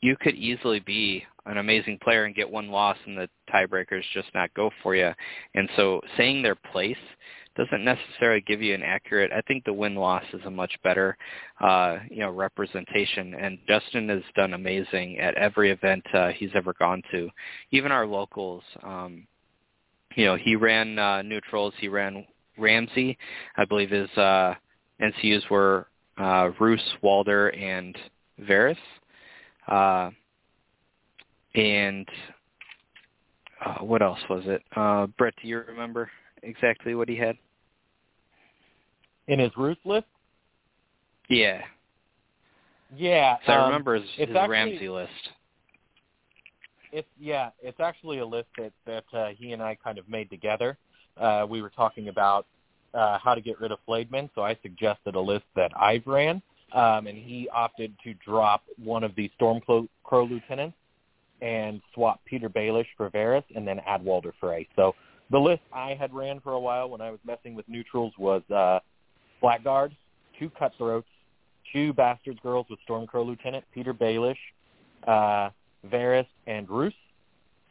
[0.00, 4.28] you could easily be an amazing player and get one loss and the tiebreakers just
[4.34, 5.10] not go for you.
[5.54, 6.96] And so saying their place
[7.54, 9.30] doesn't necessarily give you an accurate.
[9.32, 11.16] I think the win loss is a much better,
[11.60, 13.34] uh, you know, representation.
[13.34, 17.28] And Justin has done amazing at every event uh, he's ever gone to,
[17.70, 18.62] even our locals.
[18.82, 19.26] Um,
[20.16, 21.74] you know, he ran uh, neutrals.
[21.78, 22.26] He ran
[22.58, 23.16] Ramsay.
[23.56, 24.54] I believe his uh,
[25.00, 25.88] NCUs were
[26.18, 27.96] uh, Roose, Walder, and
[28.40, 28.76] Varys.
[29.68, 30.10] Uh,
[31.54, 32.08] and
[33.64, 34.62] uh, what else was it?
[34.74, 36.10] Uh, Brett, do you remember
[36.42, 37.36] exactly what he had
[39.28, 40.06] in his list?
[41.28, 41.62] Yeah.
[42.94, 43.36] Yeah.
[43.46, 45.10] So um, I remember his, his actually, Ramsay list.
[46.92, 50.28] It's yeah, it's actually a list that that uh, he and I kind of made
[50.28, 50.76] together.
[51.18, 52.46] Uh, we were talking about
[52.94, 56.06] uh, how to get rid of Flayed Men, so I suggested a list that I've
[56.06, 60.76] ran, um, and he opted to drop one of the Stormcrow lieutenants
[61.40, 64.68] and swap Petyr Baelish for Varys and then add Walder Frey.
[64.76, 64.94] So
[65.32, 68.42] the list I had ran for a while when I was messing with neutrals was
[68.54, 68.80] uh,
[69.42, 69.96] Blackguard,
[70.38, 71.08] two Cutthroats,
[71.72, 74.36] two Bastards Girls with Stormcrow Lieutenant, Petyr Baelish,
[75.08, 75.50] uh,
[75.90, 76.92] Varys, and Roose.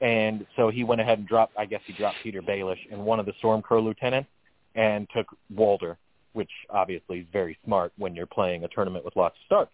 [0.02, 3.20] And so he went ahead and dropped, I guess he dropped Petyr Baelish and one
[3.20, 4.30] of the Stormcrow Lieutenants
[4.74, 5.98] and took Walder,
[6.34, 9.72] which obviously is very smart when you're playing a tournament with lots of starts.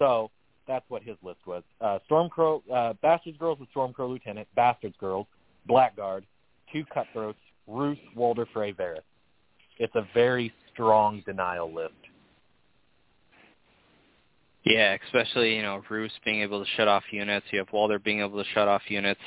[0.00, 0.32] So
[0.66, 1.62] that's what his list was.
[1.80, 5.28] Uh, Stormcrow, uh, Bastards Girls with Stormcrow Lieutenant, Bastards Girls,
[5.68, 6.24] Blackguard,
[6.72, 9.00] two Cutthroats, Roose, Walder Frey, Varys.
[9.78, 11.94] It's a very strong denial list.
[14.64, 17.46] Yeah, especially you know Roose being able to shut off units.
[17.50, 19.20] You have Walder being able to shut off units.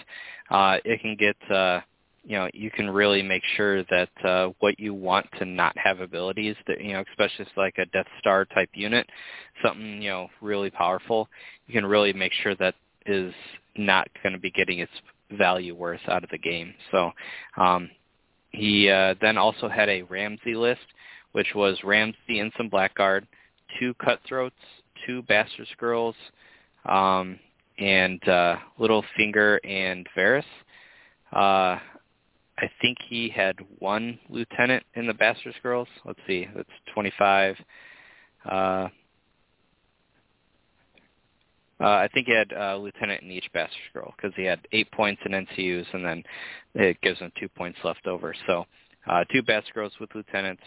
[0.49, 1.81] Uh, it can get uh,
[2.23, 5.99] you know you can really make sure that uh, what you want to not have
[5.99, 9.07] abilities that you know especially like a Death Star type unit,
[9.63, 11.27] something you know really powerful.
[11.65, 12.75] You can really make sure that
[13.05, 13.33] is
[13.77, 14.91] not going to be getting its
[15.37, 16.73] value worth out of the game.
[16.91, 17.11] So
[17.57, 17.89] um,
[18.49, 20.81] he uh, then also had a Ramsay list,
[21.31, 23.25] which was Ramsay and some Blackguard,
[23.79, 24.55] two Cutthroats,
[25.05, 26.15] two Bastards Girls,
[26.85, 27.39] um,
[27.77, 30.43] and uh, Littlefinger and Varys.
[31.33, 31.79] Uh,
[32.57, 35.87] I think he had one lieutenant in the Bastards Girls.
[36.05, 37.55] Let's see, that's 25.
[38.49, 38.87] Uh,
[41.81, 44.91] uh, I think he had a lieutenant in each Bastards Girl because he had eight
[44.91, 46.23] points in NCUs, and then
[46.75, 48.33] it gives him two points left over.
[48.47, 48.65] So
[49.07, 50.61] uh, two Bastards Girls with lieutenants,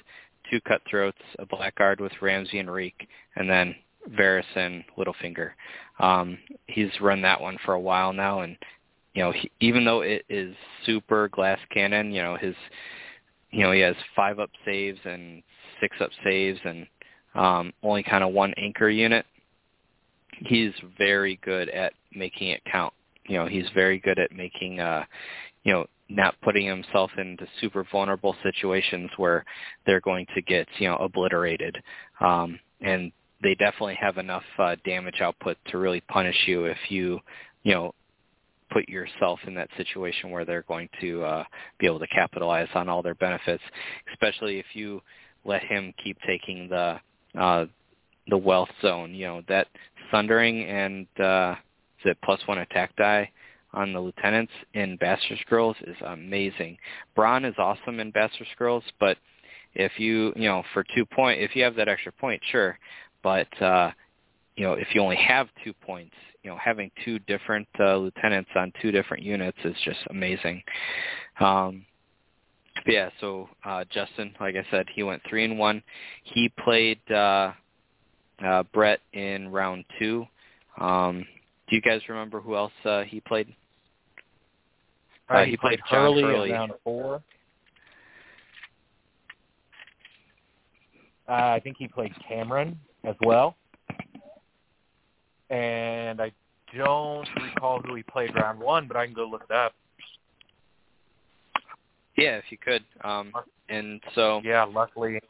[0.51, 3.75] two Cutthroats, a Blackguard with Ramsay and Reek, and then
[4.11, 5.53] Varys and Littlefinger.
[6.01, 8.57] Um, he's run that one for a while now, and
[9.15, 12.55] you know, he, even though it is super glass cannon, you know, his,
[13.51, 15.43] you know, he has five up saves and
[15.81, 16.87] six up saves and
[17.35, 19.25] um, only kind of one anchor unit.
[20.41, 22.93] He's very good at making it count.
[23.27, 25.05] You know, he's very good at making, uh,
[25.63, 29.45] you know, not putting himself into super vulnerable situations where
[29.87, 31.77] they're going to get, you know, obliterated.
[32.21, 33.11] Um, and
[33.43, 37.21] they definitely have enough uh, damage output to really punish you if you,
[37.63, 37.95] you know,
[38.71, 41.45] put yourself in that situation where they're going to uh,
[41.79, 43.63] be able to capitalize on all their benefits,
[44.13, 45.01] especially if you
[45.45, 46.99] let him keep taking the
[47.39, 47.67] uh,
[48.29, 49.15] the wealth zone.
[49.15, 49.69] You know that
[50.11, 51.55] sundering and uh,
[52.01, 53.31] is it plus one attack die
[53.73, 56.79] on the lieutenants in Bastards Girls is amazing.
[57.17, 59.19] Bronn is awesome in Bastards Girls, but
[59.75, 62.79] if you you know for two point if you have that extra point, sure,
[63.23, 63.91] but uh,
[64.57, 68.51] you know if you only have two points, you know having two different uh, lieutenants
[68.55, 70.63] on two different units is just amazing.
[71.41, 71.85] Um,
[72.87, 75.83] yeah, so uh, Justin, like I said, he went three and one.
[76.23, 77.53] He played uh,
[78.45, 80.27] uh, Brett in round two.
[80.79, 81.25] Um,
[81.69, 83.55] do you guys remember who else uh, he played?
[85.29, 87.23] Uh, he, he, played, played Hurley, Hurley in round four.
[91.29, 93.57] Uh, I think he played Cameron as well.
[95.49, 96.33] And I
[96.77, 99.75] don't recall who he played round one, but I can go look it up.
[102.17, 102.85] Yeah, if you could.
[103.03, 103.33] Um,
[103.69, 105.21] and so yeah, luckily,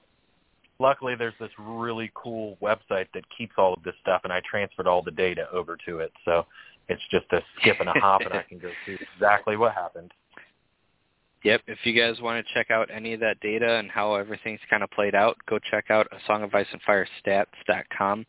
[0.78, 4.86] luckily there's this really cool website that keeps all of this stuff, and I transferred
[4.86, 6.12] all the data over to it.
[6.24, 6.46] So
[6.88, 10.12] it's just a skip and a hop, and I can go see exactly what happened.
[11.44, 11.60] Yep.
[11.66, 14.82] If you guys want to check out any of that data and how everything's kind
[14.82, 18.24] of played out, go check out a Song of Ice and Fire stats.com.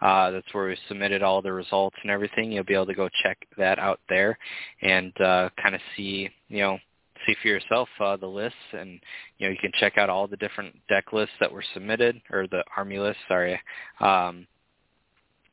[0.00, 2.52] Uh, that's where we submitted all the results and everything.
[2.52, 4.38] You'll be able to go check that out there
[4.82, 6.78] and uh, kind of see, you know,
[7.26, 9.00] see for yourself uh, the lists and
[9.38, 12.46] you know you can check out all the different deck lists that were submitted or
[12.46, 13.60] the army lists sorry
[14.00, 14.46] um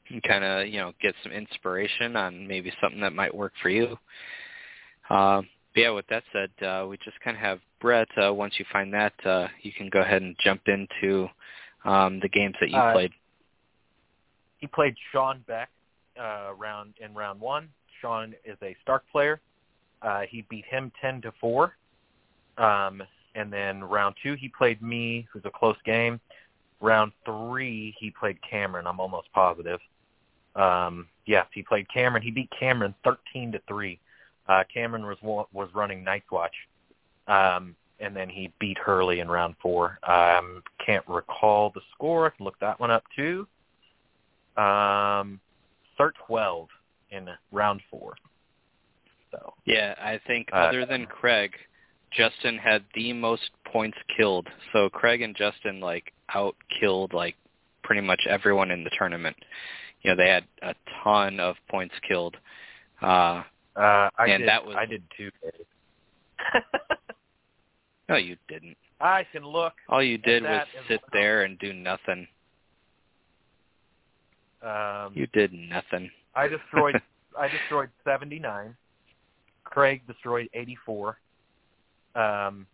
[0.10, 3.70] and kind of you know get some inspiration on maybe something that might work for
[3.70, 3.98] you
[5.10, 5.42] uh,
[5.78, 8.08] yeah, with that said, uh, we just kind of have Brett.
[8.22, 11.28] Uh, once you find that, uh, you can go ahead and jump into
[11.86, 13.12] um, the games that you uh, played.
[14.58, 15.70] He played Sean Beck
[16.20, 17.70] uh, round in round one.
[18.02, 19.40] Sean is a Stark player.
[20.02, 21.76] Uh, he beat him ten to four.
[22.58, 23.04] Um,
[23.36, 26.20] and then round two, he played me, who's a close game.
[26.82, 28.88] Round three, he played Cameron.
[28.88, 29.80] I'm almost positive.
[30.56, 32.24] Um, yes, he played Cameron.
[32.24, 34.00] He beat Cameron thirteen to three.
[34.48, 35.18] Uh, Cameron was
[35.54, 36.56] was running Night's Watch,
[37.28, 40.00] um, and then he beat Hurley in round four.
[40.04, 42.26] Um, can't recall the score.
[42.28, 43.48] I can look that one up too.
[44.56, 45.40] Um,
[45.94, 46.70] start twelve
[47.12, 48.16] in round four.
[49.38, 51.52] So yeah, I think uh, other than Craig,
[52.12, 54.48] Justin had the most points killed.
[54.74, 57.36] So Craig and Justin like out killed like
[57.84, 59.36] pretty much everyone in the tournament.
[60.02, 62.36] You know, they had a ton of points killed.
[63.02, 63.44] Uh
[63.76, 65.30] uh, I and did, that was I did too.
[68.10, 68.76] no, you didn't.
[69.00, 69.74] I can look.
[69.88, 71.10] All you did was sit well.
[71.14, 72.28] there and do nothing.
[74.64, 76.10] Um, you did nothing.
[76.34, 77.00] I destroyed.
[77.38, 78.76] I destroyed seventy nine.
[79.70, 81.18] Craig destroyed eighty four.
[82.16, 82.66] Um,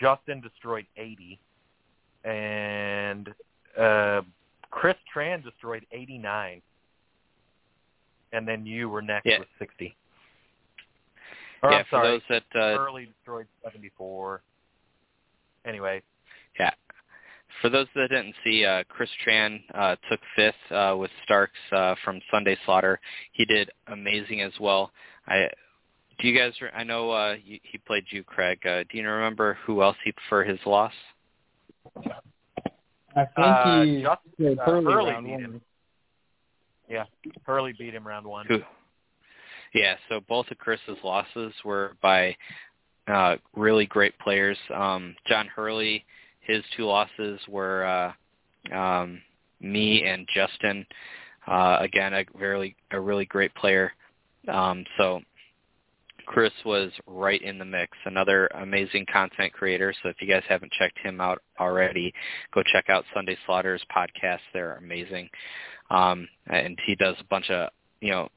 [0.00, 1.38] Justin destroyed eighty,
[2.24, 3.28] and
[3.78, 4.22] uh,
[4.70, 6.62] Chris Tran destroyed eighty nine.
[8.34, 9.38] And then you were next yeah.
[9.40, 9.94] with sixty.
[11.62, 14.42] Or, yeah, I'm sorry, for those that uh, Hurley destroyed 74.
[15.64, 16.02] Anyway.
[16.58, 16.70] Yeah.
[17.60, 21.94] For those that didn't see, uh, Chris Tran uh, took fifth uh, with Starks uh,
[22.04, 22.98] from Sunday Slaughter.
[23.32, 24.90] He did amazing as well.
[25.28, 25.48] I
[26.22, 26.52] do you guys?
[26.74, 28.60] I know uh, he, he played you, Craig.
[28.64, 30.92] Uh, do you remember who else he for his loss?
[31.96, 35.40] I think uh, he just, played uh, Hurley Hurley round beat one.
[35.40, 35.60] him.
[36.88, 37.04] Yeah,
[37.44, 38.46] Hurley beat him round one.
[38.46, 38.60] Who?
[39.74, 42.36] Yeah, so both of Chris's losses were by
[43.08, 44.58] uh, really great players.
[44.72, 46.04] Um, John Hurley,
[46.40, 47.84] his two losses were
[48.70, 49.20] uh, um,
[49.60, 50.86] me and Justin.
[51.48, 53.92] Uh, again, a really a really great player.
[54.48, 55.20] Um, so
[56.26, 57.96] Chris was right in the mix.
[58.04, 59.94] Another amazing content creator.
[60.02, 62.12] So if you guys haven't checked him out already,
[62.52, 64.40] go check out Sunday Slaughter's podcast.
[64.52, 65.28] They're amazing.
[65.90, 67.70] Um, and he does a bunch of
[68.00, 68.28] you know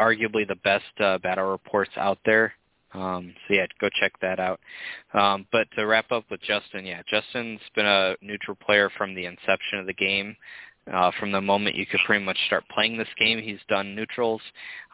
[0.00, 2.54] arguably the best uh, battle reports out there.
[2.92, 4.60] Um, so yeah, go check that out.
[5.12, 9.26] Um, but to wrap up with Justin, yeah, Justin's been a neutral player from the
[9.26, 10.36] inception of the game.
[10.92, 14.42] Uh, from the moment you could pretty much start playing this game, he's done neutrals.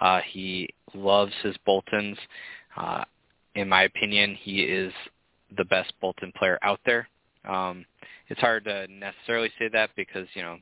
[0.00, 2.16] Uh, he loves his Boltons.
[2.76, 3.04] Uh,
[3.56, 4.92] in my opinion, he is
[5.56, 7.08] the best Bolton player out there.
[7.48, 7.84] Um,
[8.28, 10.58] it's hard to necessarily say that because you know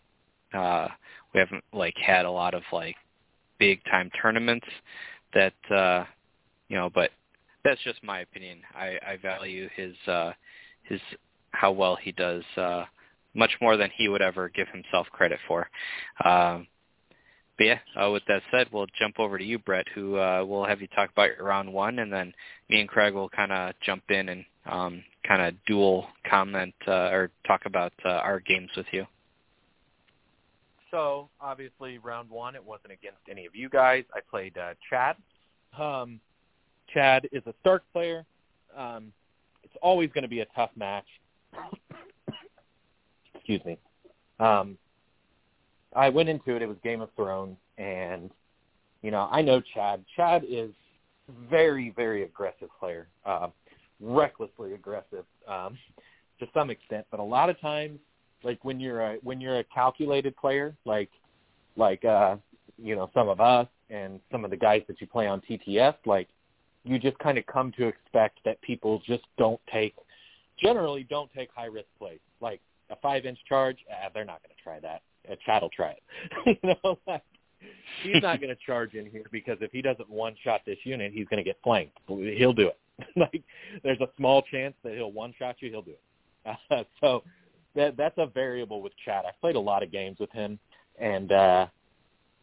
[0.58, 0.88] uh,
[1.34, 2.96] we haven't like had a lot of like
[3.58, 4.66] big time tournaments
[5.34, 6.04] that uh
[6.68, 7.10] you know but
[7.64, 10.32] that's just my opinion i i value his uh
[10.84, 11.00] his
[11.50, 12.84] how well he does uh
[13.38, 15.68] much more than he would ever give himself credit for
[16.24, 16.66] um
[17.58, 20.64] but yeah, uh, with that said, we'll jump over to you, Brett, who uh, will
[20.64, 22.32] have you talk about round one, and then
[22.68, 27.10] me and Craig will kind of jump in and um, kind of dual comment uh,
[27.10, 29.04] or talk about uh, our games with you.
[30.92, 34.04] So obviously, round one, it wasn't against any of you guys.
[34.14, 35.16] I played uh, Chad.
[35.76, 36.20] Um,
[36.94, 38.24] Chad is a Stark player.
[38.76, 39.12] Um,
[39.64, 41.06] it's always going to be a tough match.
[43.48, 43.78] Excuse me.
[44.46, 44.76] Um,
[45.96, 46.60] I went into it.
[46.60, 48.30] It was Game of Thrones, and
[49.00, 50.04] you know I know Chad.
[50.14, 50.70] Chad is
[51.48, 53.08] very, very aggressive player.
[53.24, 53.48] Uh,
[54.00, 55.78] recklessly aggressive um,
[56.40, 57.06] to some extent.
[57.10, 57.98] But a lot of times,
[58.42, 61.08] like when you're a when you're a calculated player, like
[61.74, 62.36] like uh,
[62.76, 65.94] you know some of us and some of the guys that you play on TTS,
[66.04, 66.28] like
[66.84, 69.94] you just kind of come to expect that people just don't take
[70.62, 72.60] generally don't take high risk plays like
[72.90, 73.78] a five inch charge.
[73.90, 75.02] Eh, they're not going to try that.
[75.30, 76.02] A Chad will try it.
[76.62, 77.22] you know, like,
[78.02, 81.12] he's not going to charge in here because if he doesn't one shot this unit,
[81.12, 81.98] he's going to get flanked.
[82.06, 82.78] He'll do it.
[83.16, 83.42] like
[83.82, 85.70] there's a small chance that he'll one shot you.
[85.70, 86.56] He'll do it.
[86.70, 87.22] Uh, so
[87.74, 89.24] that that's a variable with Chad.
[89.26, 90.58] I've played a lot of games with him,
[90.98, 91.66] and uh,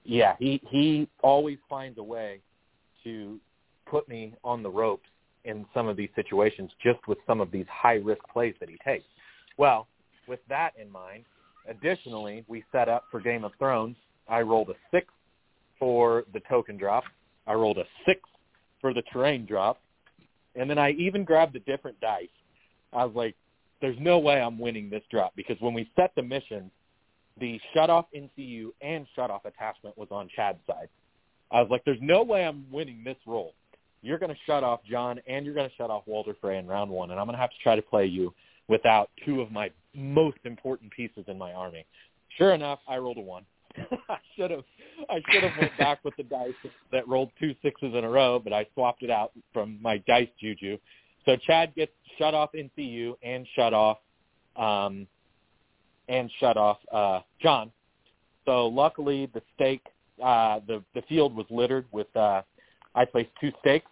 [0.03, 2.39] yeah, he he always finds a way
[3.03, 3.39] to
[3.85, 5.07] put me on the ropes
[5.43, 8.77] in some of these situations just with some of these high risk plays that he
[8.83, 9.05] takes.
[9.57, 9.87] Well,
[10.27, 11.25] with that in mind,
[11.67, 13.95] additionally, we set up for Game of Thrones.
[14.27, 15.07] I rolled a six
[15.79, 17.03] for the token drop.
[17.47, 18.21] I rolled a six
[18.81, 19.79] for the terrain drop.
[20.55, 22.27] And then I even grabbed a different dice.
[22.93, 23.35] I was like,
[23.81, 26.71] there's no way I'm winning this drop because when we set the mission,
[27.39, 30.87] the shut off NCU and shut off attachment was on Chad's side.
[31.51, 33.53] I was like, there's no way I'm winning this roll.
[34.01, 36.67] You're going to shut off Jon and you're going to shut off Walder Frey in
[36.67, 38.33] round one, and I'm going to have to try to play you
[38.67, 41.85] without two of my most important pieces in my army.
[42.37, 43.45] Sure enough, I rolled a one.
[44.09, 44.63] I should have
[45.09, 46.53] I should have went back with the dice
[46.91, 50.29] that rolled two sixes in a row, but I swapped it out from my dice
[50.39, 50.77] juju.
[51.25, 53.97] So Chad gets shut off NCU and shut off
[54.55, 55.07] um,
[56.07, 57.71] and shut off uh, Jon.
[58.45, 59.83] So luckily the stake
[60.23, 62.41] uh, the the field was littered with uh,
[62.93, 63.89] I placed two stakes.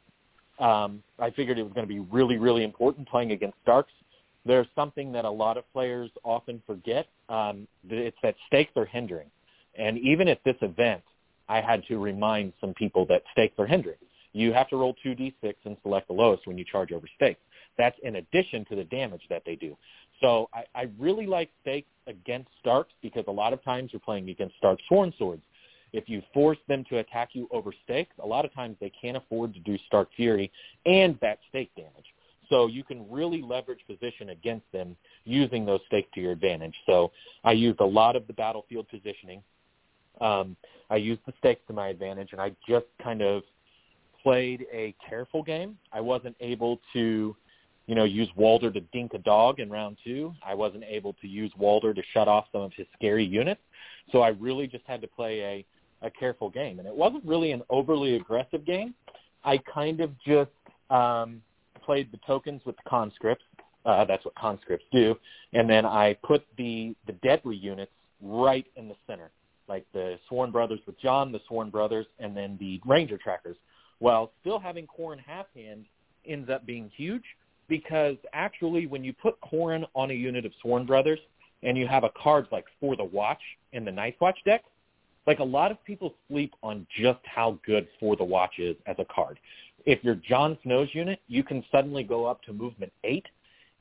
[0.59, 3.91] Um, I figured it was going to be really really important playing against Starks.
[4.45, 7.07] There's something that a lot of players often forget.
[7.29, 9.29] Um, that it's that stakes are hindering.
[9.75, 11.01] And even at this event,
[11.49, 13.97] I had to remind some people that stakes are hindering.
[14.33, 17.39] You have to roll 2d6 and select the lowest when you charge over stakes.
[17.77, 19.77] That's in addition to the damage that they do.
[20.21, 24.29] So I, I really like stakes against Starks because a lot of times you're playing
[24.29, 25.41] against Stark Sworn Swords.
[25.91, 29.17] If you force them to attack you over stakes, a lot of times they can't
[29.17, 30.51] afford to do Stark Fury
[30.85, 32.13] and that stake damage.
[32.49, 36.75] So you can really leverage position against them using those stakes to your advantage.
[36.85, 37.11] So
[37.43, 39.41] I used a lot of the battlefield positioning
[40.21, 40.55] um,
[40.89, 43.43] I used the stakes to my advantage, and I just kind of
[44.21, 45.77] played a careful game.
[45.91, 47.35] I wasn't able to,
[47.87, 50.33] you know, use Walder to dink a dog in round two.
[50.45, 53.61] I wasn't able to use Walder to shut off some of his scary units.
[54.11, 55.65] So I really just had to play
[56.01, 56.79] a, a careful game.
[56.79, 58.93] And it wasn't really an overly aggressive game.
[59.43, 60.51] I kind of just
[60.89, 61.41] um,
[61.83, 63.43] played the tokens with the conscripts.
[63.85, 65.15] Uh, that's what conscripts do.
[65.51, 69.31] And then I put the, the deadly units right in the center
[69.67, 73.57] like the Sworn Brothers with Jon, the Sworn Brothers, and then the Ranger Trackers.
[73.99, 75.85] Well, still having Qhorin Halfhand
[76.25, 77.23] ends up being huge
[77.67, 81.19] because actually when you put Qhorin on a unit of Sworn Brothers
[81.63, 84.63] and you have a card like For the Watch in the Night's Watch deck,
[85.25, 88.97] like a lot of people sleep on just how good For the Watch is as
[88.99, 89.39] a card.
[89.85, 93.25] If you're Jon Snow's unit, you can suddenly go up to movement 8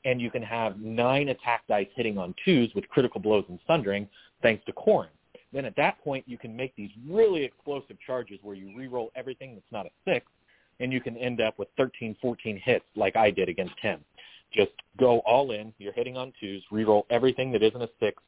[0.05, 4.07] and you can have nine attack dice hitting on twos with critical blows and sundering
[4.41, 5.07] thanks to Qhorin
[5.53, 9.53] then at that point you can make these really explosive charges where you re-roll everything
[9.53, 10.25] that's not a six,
[10.79, 13.99] and you can end up with 13, 14 hits like I did against him.
[14.51, 15.71] Just go all in.
[15.77, 16.63] You're hitting on twos.
[16.71, 18.21] Re-roll everything that isn't a six.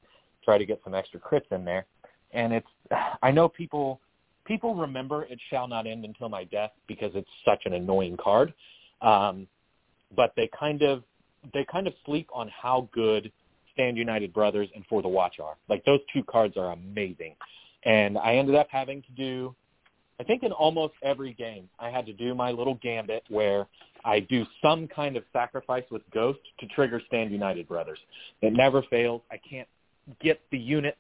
[0.44, 1.86] Try to get some extra crits in there.
[2.32, 2.68] And it's
[3.24, 4.00] I know people
[4.46, 8.54] people remember it shall not end until my death because it's such an annoying card.
[9.02, 9.48] Um,
[10.16, 11.04] but they kind of
[11.54, 13.32] they kind of sleep on how good
[13.74, 15.56] Stand United Brothers and For the Watch are.
[15.68, 17.36] Like those two cards are amazing.
[17.84, 19.56] And I ended up having to do
[20.20, 23.68] I think in almost every game I had to do my little gambit where
[24.06, 28.00] I do some kind of sacrifice with Ghost to trigger Stand United Brothers.
[28.42, 29.22] It never fails.
[29.32, 29.68] I can't
[30.22, 30.98] get the unit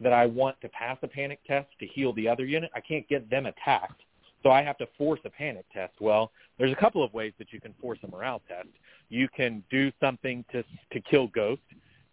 [0.00, 2.70] that I want to pass a panic test to heal the other unit.
[2.74, 4.02] I can't get them attacked.
[4.42, 5.94] So I have to force a panic test.
[6.00, 8.68] Well, there's a couple of ways that you can force a morale test.
[9.08, 11.62] You can do something to to kill Ghost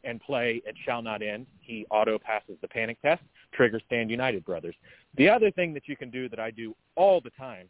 [0.03, 1.45] and play It Shall Not End.
[1.61, 3.21] He auto passes the panic test,
[3.53, 4.75] trigger Stand United Brothers.
[5.15, 7.67] The other thing that you can do that I do all the time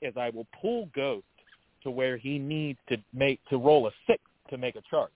[0.00, 1.26] is I will pull Ghost
[1.82, 5.10] to where he needs to make to roll a six to make a charge.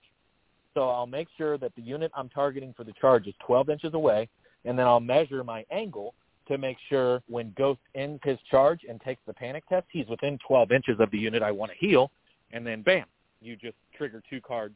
[0.73, 3.93] So I'll make sure that the unit I'm targeting for the charge is 12 inches
[3.93, 4.29] away,
[4.65, 6.13] and then I'll measure my angle
[6.47, 10.37] to make sure when Ghost ends his charge and takes the panic test, he's within
[10.45, 12.11] 12 inches of the unit I want to heal,
[12.51, 13.05] and then bam,
[13.41, 14.75] you just trigger two cards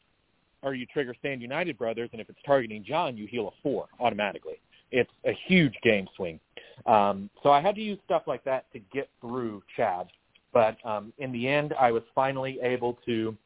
[0.62, 3.86] or you trigger Stand United Brothers, and if it's targeting Jon, you heal a four
[4.00, 4.60] automatically.
[4.90, 6.40] It's a huge game swing.
[6.86, 10.06] Um, so I had to use stuff like that to get through Chad.
[10.52, 13.36] But um, in the end, I was finally able to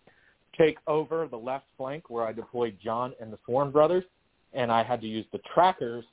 [0.58, 4.04] take over the left flank where I deployed Jon and the Sworn brothers,
[4.52, 6.04] and I had to use the trackers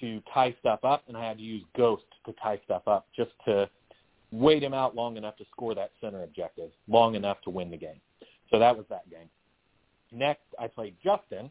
[0.00, 3.30] to tie stuff up, and I had to use Ghost to tie stuff up just
[3.46, 3.68] to
[4.30, 7.76] wait him out long enough to score that center objective, long enough to win the
[7.76, 8.00] game.
[8.50, 9.28] So that was that game.
[10.12, 11.50] Next, I played Justin.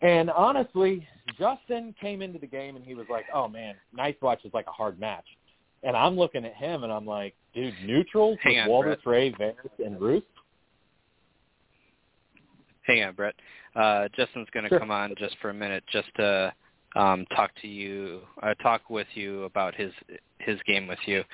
[0.00, 1.06] And honestly,
[1.38, 4.66] Justin came into the game and he was like, oh, man, Night Watch is like
[4.66, 5.24] a hard match.
[5.82, 9.02] And I'm looking at him and I'm like, dude, neutrals Hang with on, Walder Brett.
[9.02, 10.24] Frey, Varys, and Ruth?
[12.84, 13.34] Hang on, Brett.
[13.74, 14.78] Uh, Justin's going to Sure.
[14.78, 16.52] come on just for a minute just to
[16.96, 19.92] um, talk to you, uh, talk with you about his
[20.38, 21.24] his game with you,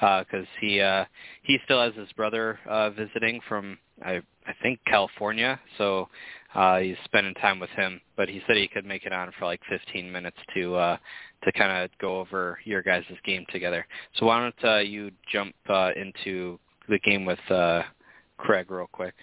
[0.00, 1.04] because he uh,
[1.42, 6.08] he still has his brother uh, visiting from I I think California, so
[6.54, 8.00] uh, he's spending time with him.
[8.16, 10.96] But he said he could make it on for like 15 minutes to uh,
[11.44, 13.86] to kind of go over your guys' game together.
[14.16, 17.82] So why don't uh, you jump uh, into the game with uh,
[18.36, 19.14] Craig real quick?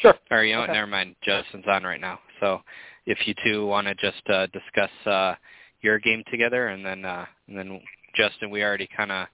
[0.00, 0.14] Sure.
[0.30, 0.78] Or you know, what, Okay.
[0.78, 1.16] never mind.
[1.22, 2.20] Justin's on right now.
[2.40, 2.62] So
[3.06, 5.34] if you two want to just uh, discuss uh,
[5.82, 7.80] your game together, and then uh, and then
[8.14, 9.26] Justin, we already kind of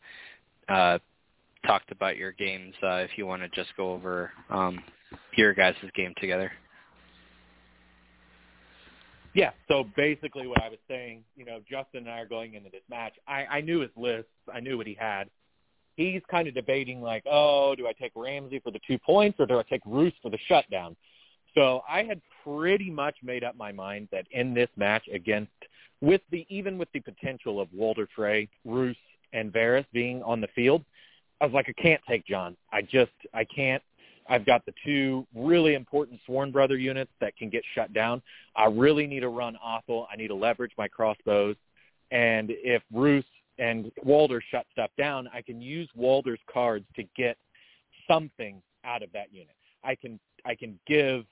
[0.69, 0.99] uh,
[1.67, 2.75] talked about your games.
[2.83, 4.83] Uh, if you want to just go over um,
[5.37, 6.51] your guys' game together.
[9.35, 9.51] Yeah.
[9.69, 12.83] So basically, what I was saying, you know, Justin and I are going into this
[12.89, 13.13] match.
[13.29, 14.29] I, I knew his list.
[14.53, 15.29] I knew what he had.
[15.97, 19.47] He's kind of debating, like, oh, do I take Ramsay for the two points or
[19.47, 20.95] do I take Roose for the shutdown?
[21.55, 25.51] So I had pretty much made up my mind that in this match against,
[26.03, 28.97] with the even with the potential of Walder Frey, Roose,
[29.33, 30.85] and Varys being on the field,
[31.41, 32.57] I was like, I can't take Jon.
[32.73, 33.83] I just, I can't.
[34.29, 38.21] I've got the two really important Sworn Brother units that can get shut down.
[38.57, 40.07] I really need to run Othell.
[40.13, 41.57] I need to leverage my crossbows.
[42.11, 43.25] And if Roose
[43.59, 47.37] and Walder shut stuff down, I can use Walder's cards to get
[48.09, 49.57] something out of that unit.
[49.85, 51.25] I can I can give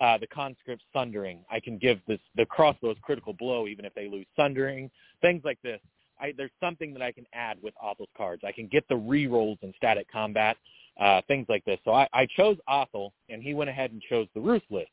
[0.00, 1.44] uh, the conscript sundering.
[1.50, 4.90] I can give this the crossbows critical blow even if they lose sundering.
[5.22, 5.80] Things like this.
[6.20, 8.42] I, there's something that I can add with Othell's cards.
[8.44, 10.56] I can get the re-rolls in static combat,
[10.98, 11.78] uh, things like this.
[11.84, 14.88] So I, I chose Othel, and he went ahead and chose the list.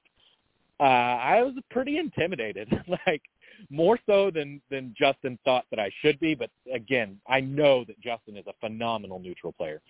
[0.80, 2.68] Uh, I was pretty intimidated,
[3.08, 3.22] like
[3.70, 6.36] more so than than Justin thought that I should be.
[6.36, 9.82] But again, I know that Justin is a phenomenal neutral player.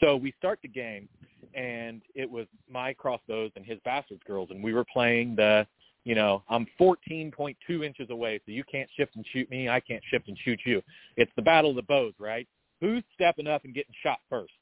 [0.00, 1.08] So we start the game,
[1.54, 5.66] and it was my crossbows and his bastards girls, and we were playing the,
[6.04, 10.02] you know, I'm 14.2 inches away, so you can't shift and shoot me, I can't
[10.10, 10.82] shift and shoot you.
[11.16, 12.46] It's the battle of the bows, right?
[12.80, 14.52] Who's stepping up and getting shot first?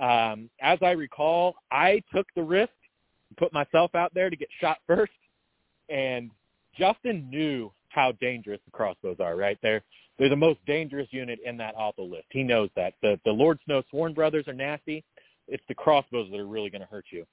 [0.00, 2.72] Um, as I recall, I took the risk,
[3.36, 5.12] put myself out there to get shot first,
[5.88, 6.30] and
[6.76, 9.58] Justin knew how dangerous the crossbows are, right?
[9.62, 9.82] They're
[10.18, 12.26] they're the most dangerous unit in that awful list.
[12.30, 12.94] He knows that.
[13.02, 15.04] The the Lord Snow Sworn brothers are nasty.
[15.48, 17.24] It's the crossbows that are really going to hurt you.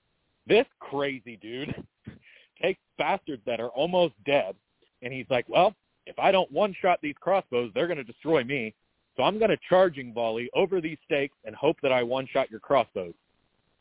[0.47, 1.74] This crazy dude
[2.62, 4.55] takes bastards that are almost dead,
[5.01, 5.74] and he's like, well,
[6.05, 8.74] if I don't one-shot these crossbows, they're going to destroy me.
[9.16, 12.59] So I'm going to charging volley over these stakes and hope that I one-shot your
[12.59, 13.14] crossbows.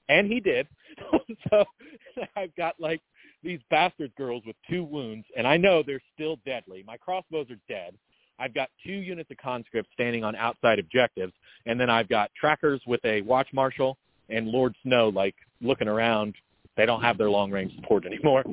[0.09, 0.69] And he did.
[1.51, 1.65] so
[2.37, 3.01] I've got like
[3.43, 6.85] these bastard girls with two wounds, and I know they're still deadly.
[6.87, 7.95] My crossbows are dead.
[8.39, 11.33] I've got two units of conscripts standing on outside objectives,
[11.67, 16.35] and then I've got trackers with a watch marshal and Lord Snow like looking around.
[16.77, 18.45] They don't have their long range support anymore.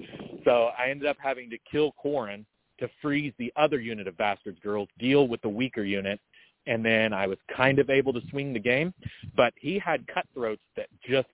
[0.43, 2.45] So I ended up having to kill Qhorin
[2.79, 6.19] to freeze the other unit of bastards girls, deal with the weaker unit,
[6.67, 8.93] and then I was kind of able to swing the game.
[9.35, 11.27] But he had cutthroats that just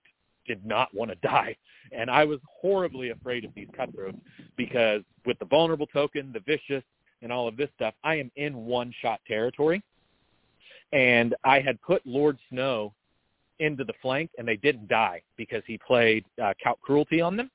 [0.46, 1.56] did not want to die.
[1.92, 4.18] And I was horribly afraid of these cutthroats
[4.56, 6.84] because with the vulnerable token, the vicious,
[7.22, 9.82] and all of this stuff, I am in one-shot territory.
[10.92, 12.92] And I had put Lord Snow
[13.58, 17.50] into the flank, and they didn't die because he played uh, Count Cruelty on them.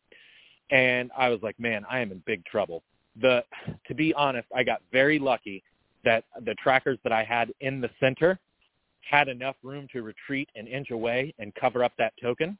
[0.71, 2.83] And I was like, man, I am in big trouble.
[3.21, 3.43] The
[3.87, 5.63] to be honest, I got very lucky
[6.03, 8.39] that the trackers that I had in the center
[9.01, 12.57] had enough room to retreat an inch away and cover up that token.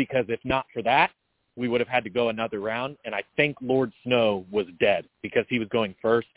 [0.00, 1.10] Because if not for that,
[1.56, 2.96] we would have had to go another round.
[3.04, 6.28] And I think Lord Snow was dead because he was going first.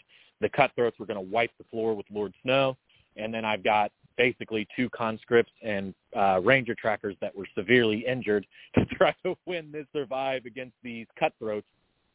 [0.42, 2.76] The cutthroats were going to wipe the floor with Lord Snow.
[3.16, 8.46] And then I've got basically two conscripts and uh, ranger trackers that were severely injured
[8.76, 11.68] to try to win this survive against these cutthroats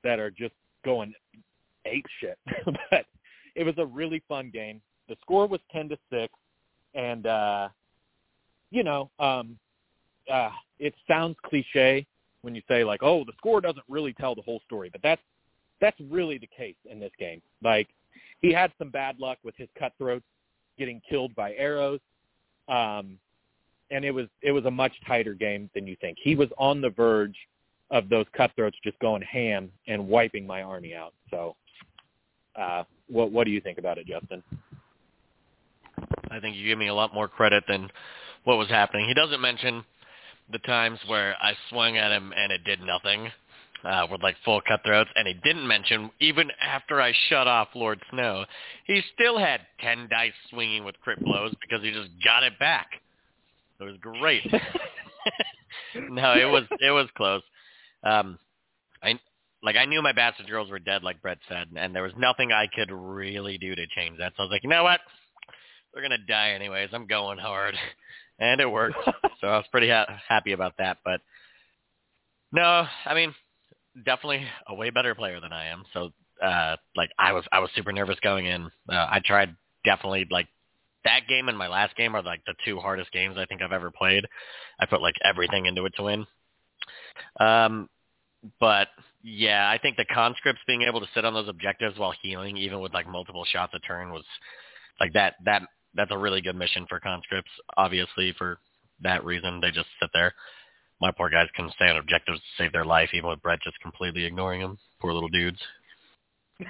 [0.05, 0.53] that are just
[0.85, 1.15] going
[1.87, 2.39] ape shit.
[2.91, 3.07] but
[3.55, 4.83] it was a really fun game.
[5.09, 6.31] The score was ten to six,
[6.95, 7.69] and uh,
[8.71, 9.59] you know, um,
[10.31, 12.07] uh, it sounds cliche
[12.43, 15.23] when you say like, "Oh, the score doesn't really tell the whole story," but that's
[15.81, 17.41] that's really the case in this game.
[17.63, 17.89] Like,
[18.41, 20.25] he had some bad luck with his cutthroats
[20.79, 22.01] getting killed by arrows.
[22.69, 23.19] Um,
[23.91, 26.19] and it was it was a much tighter game than you think.
[26.21, 27.37] He was on the verge
[27.91, 31.15] of those cutthroats just going ham and wiping my army out.
[31.31, 31.57] So,
[32.57, 34.43] uh, what what do you think about it, Justin?
[36.31, 37.91] I think you give me a lot more credit than
[38.45, 39.09] what was happening.
[39.09, 39.83] He doesn't mention
[40.51, 43.31] the times where I swung at him and it did nothing
[43.85, 48.01] uh, with like full cutthroats, and he didn't mention even after I shut off Lord
[48.11, 48.45] Snow,
[48.87, 52.89] he still had ten dice swinging with crit blows because he just got it back.
[53.81, 54.43] It was great.
[56.11, 57.43] no, it was it was close.
[58.03, 58.39] Um,
[59.03, 59.19] I
[59.63, 62.53] like I knew my bastard girls were dead, like Brett said, and there was nothing
[62.53, 64.33] I could really do to change that.
[64.37, 65.01] So I was like, you know what?
[65.93, 66.91] They're gonna die anyways.
[66.93, 67.75] I'm going hard,
[68.39, 68.97] and it worked.
[69.41, 70.99] so I was pretty ha- happy about that.
[71.05, 71.21] But
[72.53, 73.35] no, I mean,
[74.05, 75.85] definitely a way better player than I am.
[75.93, 76.13] So
[76.43, 78.67] uh, like I was I was super nervous going in.
[78.89, 80.49] Uh, I tried definitely like
[81.05, 83.73] that game and my last game are like the two hardest games I think I've
[83.73, 84.25] ever played.
[84.81, 86.27] I put like everything into it to win.
[87.41, 87.89] Um,
[88.61, 88.89] but
[89.23, 92.81] yeah, I think the conscripts being able to sit on those objectives while healing, even
[92.81, 94.25] with like multiple shots a turn, was
[95.01, 95.35] like that.
[95.45, 95.63] That
[95.95, 97.51] that's a really good mission for conscripts.
[97.77, 98.59] Obviously, for
[99.03, 100.35] that reason, they just sit there.
[101.01, 103.79] My poor guys can stay on objectives to save their life, even with Brett just
[103.81, 104.79] completely ignoring them.
[105.01, 105.61] Poor little dudes.
[106.61, 106.67] yeah,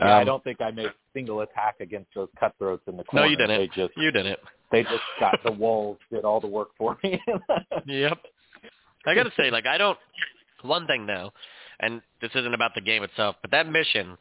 [0.00, 3.26] um, I don't think I made a single attack against those cutthroats in the corner.
[3.26, 3.58] No, you didn't.
[3.58, 4.38] They just, you didn't.
[4.72, 7.20] They just got the walls, did all the work for me.
[7.86, 8.18] yep.
[9.06, 9.98] I got to say, like, I don't.
[10.62, 11.30] One thing though,
[11.80, 14.18] and this isn't about the game itself, but that mission,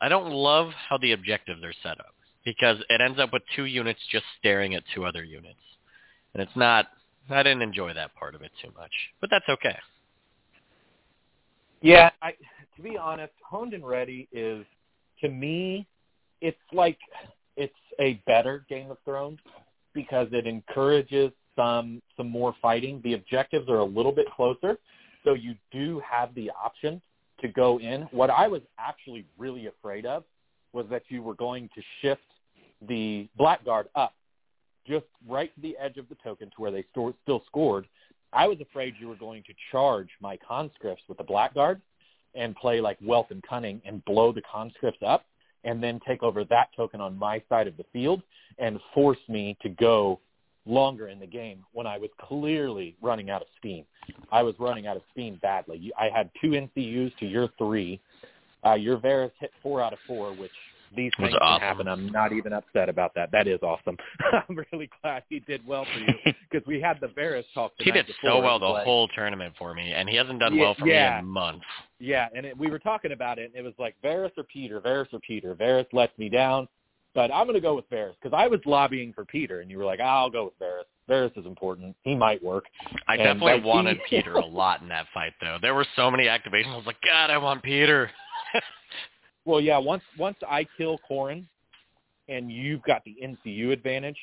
[0.00, 2.14] I don't love how the objectives are set up
[2.44, 5.60] because it ends up with two units just staring at two other units,
[6.34, 6.86] and it's not.
[7.28, 9.76] I didn't enjoy that part of it too much, but that's okay.
[11.80, 12.32] Yeah, I,
[12.76, 14.64] to be honest, Honed and Ready is
[15.20, 15.86] to me,
[16.40, 16.98] it's like
[17.56, 19.38] it's a better Game of Thrones
[19.94, 23.00] because it encourages some some more fighting.
[23.04, 24.78] The objectives are a little bit closer,
[25.24, 27.00] so you do have the option
[27.40, 28.02] to go in.
[28.10, 30.24] What I was actually really afraid of
[30.72, 32.22] was that you were going to shift
[32.88, 34.14] the blackguard up
[34.86, 37.86] just right to the edge of the token to where they st- still scored.
[38.32, 41.80] I was afraid you were going to charge my conscripts with the blackguard
[42.34, 45.24] and play like wealth and cunning and blow the conscripts up
[45.64, 48.22] and then take over that token on my side of the field
[48.58, 50.20] and force me to go
[50.66, 53.84] longer in the game when I was clearly running out of steam.
[54.30, 55.92] I was running out of steam badly.
[55.98, 58.00] I had two NCUs to your three.
[58.64, 60.50] Uh, your Varys hit four out of four, which
[60.96, 61.60] these things awesome.
[61.60, 61.88] can happen.
[61.88, 63.30] I'm not even upset about that.
[63.30, 63.96] That is awesome.
[64.32, 67.72] I'm really glad he did well for you because we had the Varys talk.
[67.78, 70.62] He did so well the like, whole tournament for me, and he hasn't done Yeah,
[70.62, 71.12] well for yeah.
[71.14, 71.64] me in months.
[72.00, 74.80] Yeah, and it, we were talking about it, and it was like Varys or Petyr,
[74.82, 75.54] Varys or Petyr.
[75.56, 76.66] Varys lets me down,
[77.14, 79.78] but I'm going to go with Varys because I was lobbying for Petyr, and you
[79.78, 80.84] were like, I'll go with Varys.
[81.08, 81.94] Varys is important.
[82.02, 82.64] He might work.
[83.08, 85.58] I And, definitely wanted Petyr a lot in that fight, though.
[85.60, 86.72] There were so many activations.
[86.72, 88.08] I was like, God, I want Petyr.
[89.44, 89.78] Well, yeah.
[89.78, 91.46] Once once I kill Qhorin,
[92.28, 94.18] and you've got the NCU advantage,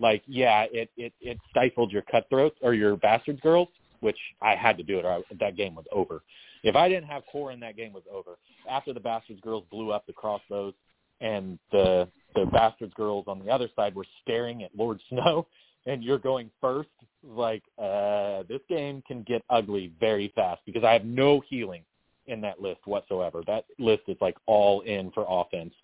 [0.00, 3.68] like yeah, it it it stifled your cutthroats or your bastards girls,
[4.00, 5.04] which I had to do it.
[5.04, 6.22] Or I, that game was over.
[6.62, 8.38] If I didn't have Qhorin, that game was over.
[8.68, 10.74] After the bastards girls blew up the crossbows,
[11.20, 15.46] and the the bastards girls on the other side were staring at Lord Snow,
[15.86, 16.88] and you're going first,
[17.22, 21.82] like uh, this game can get ugly very fast because I have no healing
[22.26, 23.42] in that list whatsoever.
[23.46, 25.74] That list is like all in for offense.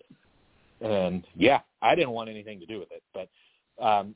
[0.81, 3.03] And yeah, I didn't want anything to do with it.
[3.13, 3.29] But
[3.83, 4.15] um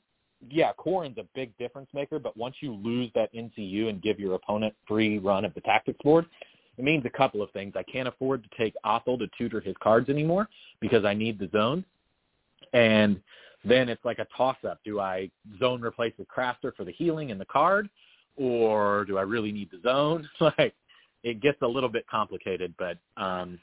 [0.49, 4.35] yeah, Qhorin's a big difference maker, but once you lose that NCU and give your
[4.35, 6.25] opponent free run of the tactics board,
[6.77, 7.73] it means a couple of things.
[7.75, 10.49] I can't afford to take Othell to tutor his cards anymore
[10.81, 11.85] because I need the zone.
[12.73, 13.21] And
[13.63, 14.79] then it's like a toss up.
[14.83, 17.89] Do I zone replace with crafter for the healing and the card?
[18.35, 20.29] Or do I really need the zone?
[20.57, 20.75] like
[21.25, 23.59] it gets a little bit complicated, but um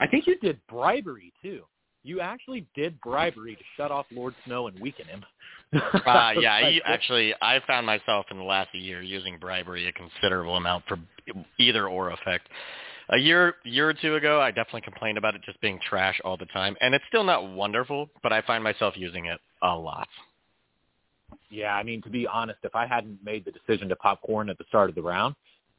[0.00, 1.62] I think you did bribery too.
[2.02, 5.24] You actually did bribery to shut off Lord Snow and weaken him.
[5.72, 10.56] Uh, yeah, I, actually, I found myself in the last year using bribery a considerable
[10.56, 10.98] amount for
[11.58, 12.48] either or effect.
[13.10, 16.36] A year, year or two ago, I definitely complained about it just being trash all
[16.36, 20.08] the time, and it's still not wonderful, but I find myself using it a lot.
[21.50, 24.50] Yeah, I mean, to be honest, if I hadn't made the decision to pop Qhorin
[24.50, 25.34] at the start of the round,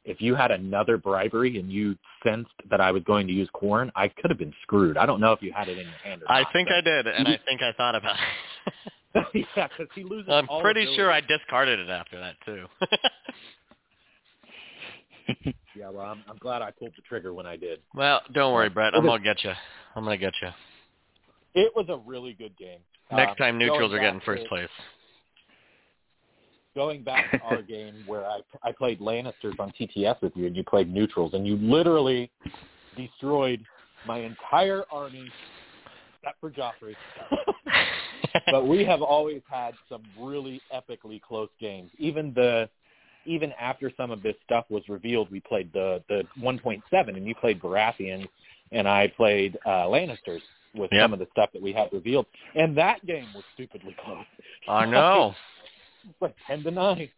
[0.06, 3.90] if you had another bribery and you sensed that I was going to use Qhorin,
[3.94, 4.96] I could have been screwed.
[4.96, 6.52] I don't know if you had it in your hand or I not.
[6.52, 8.16] think I did, and I think I thought about
[8.66, 8.72] it.
[9.56, 10.30] yeah, because he loses.
[10.30, 12.66] I'm pretty sure I discarded it after that too.
[15.76, 17.80] Yeah, well, I'm, I'm glad I pulled the trigger when I did.
[17.94, 18.94] well, don't worry, Brett.
[18.94, 19.52] I'm gonna get you.
[19.94, 20.48] I'm gonna get you.
[21.54, 22.78] It was a really good game.
[23.12, 24.68] Next Um, time, neutrals are getting first place.
[26.76, 30.54] Going back to our game where I I played Lannisters on TTS with you, and
[30.54, 32.30] you played neutrals, and you literally
[32.96, 33.64] destroyed
[34.04, 35.32] my entire army,
[36.22, 36.94] except for Joffrey.
[38.52, 41.90] but we have always had some really epically close games.
[41.98, 42.68] Even the
[43.24, 47.34] even after some of this stuff was revealed, we played the the 1.7, and you
[47.34, 48.28] played Baratheon,
[48.70, 50.42] and I played uh, Lannisters
[50.74, 51.04] with Yep.
[51.04, 54.26] some of the stuff that we had revealed, and that game was stupidly close.
[54.68, 55.34] I know.
[56.20, 57.08] like ten to nine.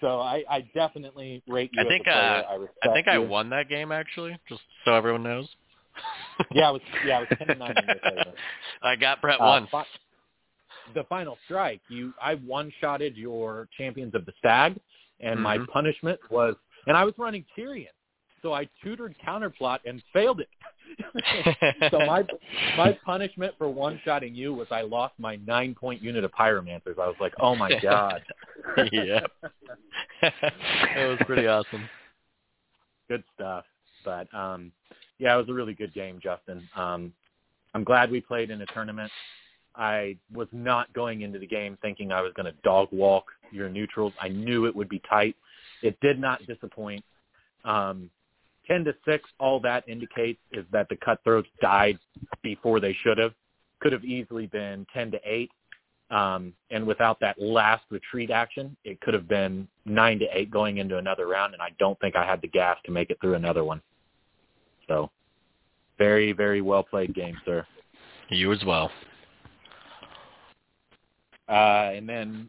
[0.00, 3.18] So I, I definitely rate you I as think, uh, I, respect I think I
[3.18, 5.48] won that game actually, just so everyone knows.
[6.52, 8.36] Yeah, it was yeah, it was ten to nine in your favor.
[8.82, 9.68] I got Brett Uh, once.
[9.70, 9.84] fi-
[10.94, 14.78] the final strike, you I one shotted your champions of the stag,
[15.20, 15.68] and my Mhm.
[15.68, 16.54] punishment was,
[16.86, 17.88] and I was running Tyrion,
[18.42, 20.48] so I tutored counterplot and failed it.
[21.90, 22.24] So my
[22.76, 26.98] my punishment for one shotting you was I lost my nine point unit of pyromancers.
[26.98, 28.22] I was like, oh my god.
[28.92, 29.20] yeah.
[30.22, 31.88] it was pretty awesome.
[33.08, 33.64] good stuff.
[34.04, 34.72] But um
[35.18, 36.68] yeah, it was a really good game, Justin.
[36.76, 37.12] Um
[37.74, 39.10] I'm glad we played in a tournament.
[39.74, 43.68] I was not going into the game thinking I was going to dog walk your
[43.68, 44.14] neutrals.
[44.18, 45.36] I knew it would be tight.
[45.82, 47.04] It did not disappoint.
[47.64, 48.10] Um
[48.68, 51.98] 10 to 6, all that indicates is that the cutthroats died
[52.42, 53.32] before they should have.
[53.80, 55.50] Could have easily been 10 to 8.
[56.10, 60.78] Um, and without that last retreat action, it could have been 9 to 8 going
[60.78, 63.34] into another round, and I don't think I had the gas to make it through
[63.34, 63.82] another one.
[64.88, 65.10] So,
[65.98, 67.66] very, very well played game, sir.
[68.28, 68.90] You as well.
[71.48, 72.48] Uh, and then,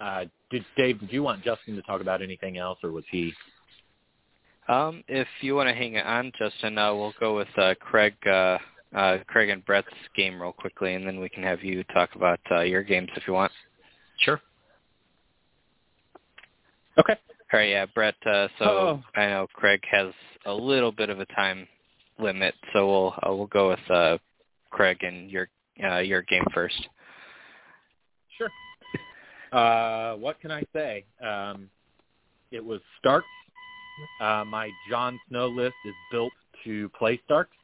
[0.00, 1.00] uh, did Dave?
[1.00, 3.32] Did you want Justin to talk about anything else, or was he?
[4.68, 8.58] Um, if you want to hang on, Justin, uh, we'll go with uh, Craig, uh,
[8.94, 12.40] uh, Craig and Brett's game real quickly, and then we can have you talk about
[12.50, 13.52] uh, your games if you want.
[14.18, 14.40] Sure.
[16.98, 17.16] Okay.
[17.52, 18.14] All right, yeah, Brett.
[18.24, 19.02] Uh, so Oh.
[19.14, 20.12] I know Craig has
[20.46, 21.68] a little bit of a time
[22.18, 24.18] limit, so we'll uh, we'll go with uh,
[24.70, 25.48] Craig and your
[25.84, 26.88] uh, your game first.
[28.38, 28.50] Sure.
[29.52, 31.04] Uh, what can I say?
[31.24, 31.68] Um,
[32.50, 33.26] it was Starks.
[34.20, 36.32] Uh, my Jon Snow list is built
[36.64, 37.56] to play Starks.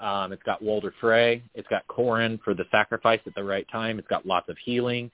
[0.00, 1.42] Um, it's got Walder Frey.
[1.54, 3.98] It's got Qhorin for the sacrifice at the right time.
[3.98, 5.10] It's got lots of healing.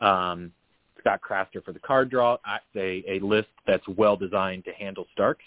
[0.00, 0.52] Um,
[0.96, 2.34] it's got Craster for the card draw.
[2.34, 5.44] It's a, a list that's well designed to handle Starks.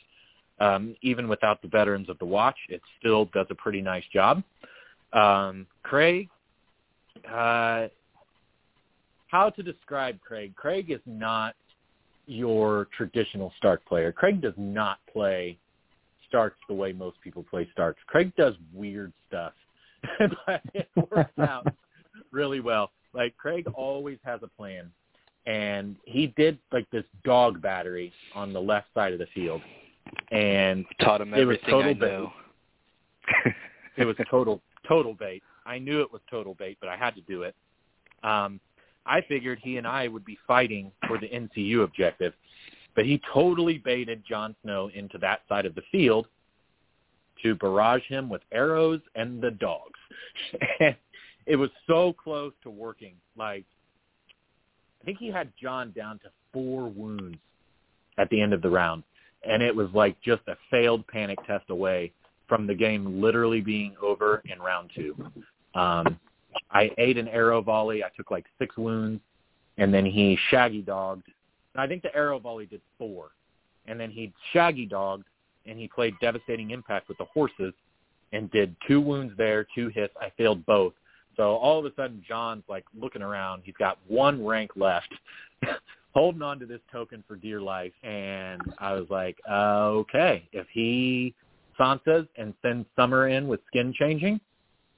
[0.59, 4.43] Um, even without the veterans of the Watch, it still does a pretty nice job.
[5.13, 6.29] Um, Craig,
[7.27, 7.87] uh,
[9.27, 10.55] how to describe Craig?
[10.55, 11.55] Craig is not
[12.27, 14.11] your traditional Stark player.
[14.11, 15.57] Craig does not play
[16.27, 18.01] Starks the way most people play Starks.
[18.07, 19.53] Craig does weird stuff,
[20.45, 21.67] but it works out
[22.31, 22.91] really well.
[23.13, 24.91] Like Craig always has a plan,
[25.45, 29.61] and he did like this dog battery on the left side of the field,
[30.31, 31.99] and Taught him It was everything total I bait.
[32.11, 32.33] know.
[33.97, 35.41] it was a total total bait.
[35.65, 37.55] I knew it was total bait, but I had to do it.
[38.23, 38.59] Um,
[39.05, 42.33] I figured he and I would be fighting for the NCU objective,
[42.95, 46.27] but he totally baited Jon Snow into that side of the field
[47.43, 49.99] to barrage him with arrows and the dogs.
[51.45, 53.13] it was so close to working.
[53.37, 53.65] Like
[55.01, 57.37] I think he had Jon down to four wounds
[58.17, 59.03] at the end of the round,
[59.47, 62.11] and it was like just a failed panic test away
[62.47, 65.15] from the game literally being over in round two.
[65.75, 66.19] Um,
[66.71, 68.03] I ate an arrow volley.
[68.03, 69.21] I took like six wounds,
[69.77, 71.27] and then he shaggy dogged.
[71.75, 73.31] I think the arrow volley did four,
[73.85, 75.25] and then he shaggy dogged,
[75.65, 77.73] and he played devastating impact with the horses,
[78.31, 80.13] and did two wounds there, two hits.
[80.19, 80.93] I failed both.
[81.35, 83.63] So all of a sudden, Jon's like looking around.
[83.65, 85.09] He's got one rank left,
[86.13, 87.91] holding on to this token for dear life.
[88.03, 91.33] And I was like, uh, okay, if he
[91.79, 94.39] Sansa's and sends Summer in with skin changing,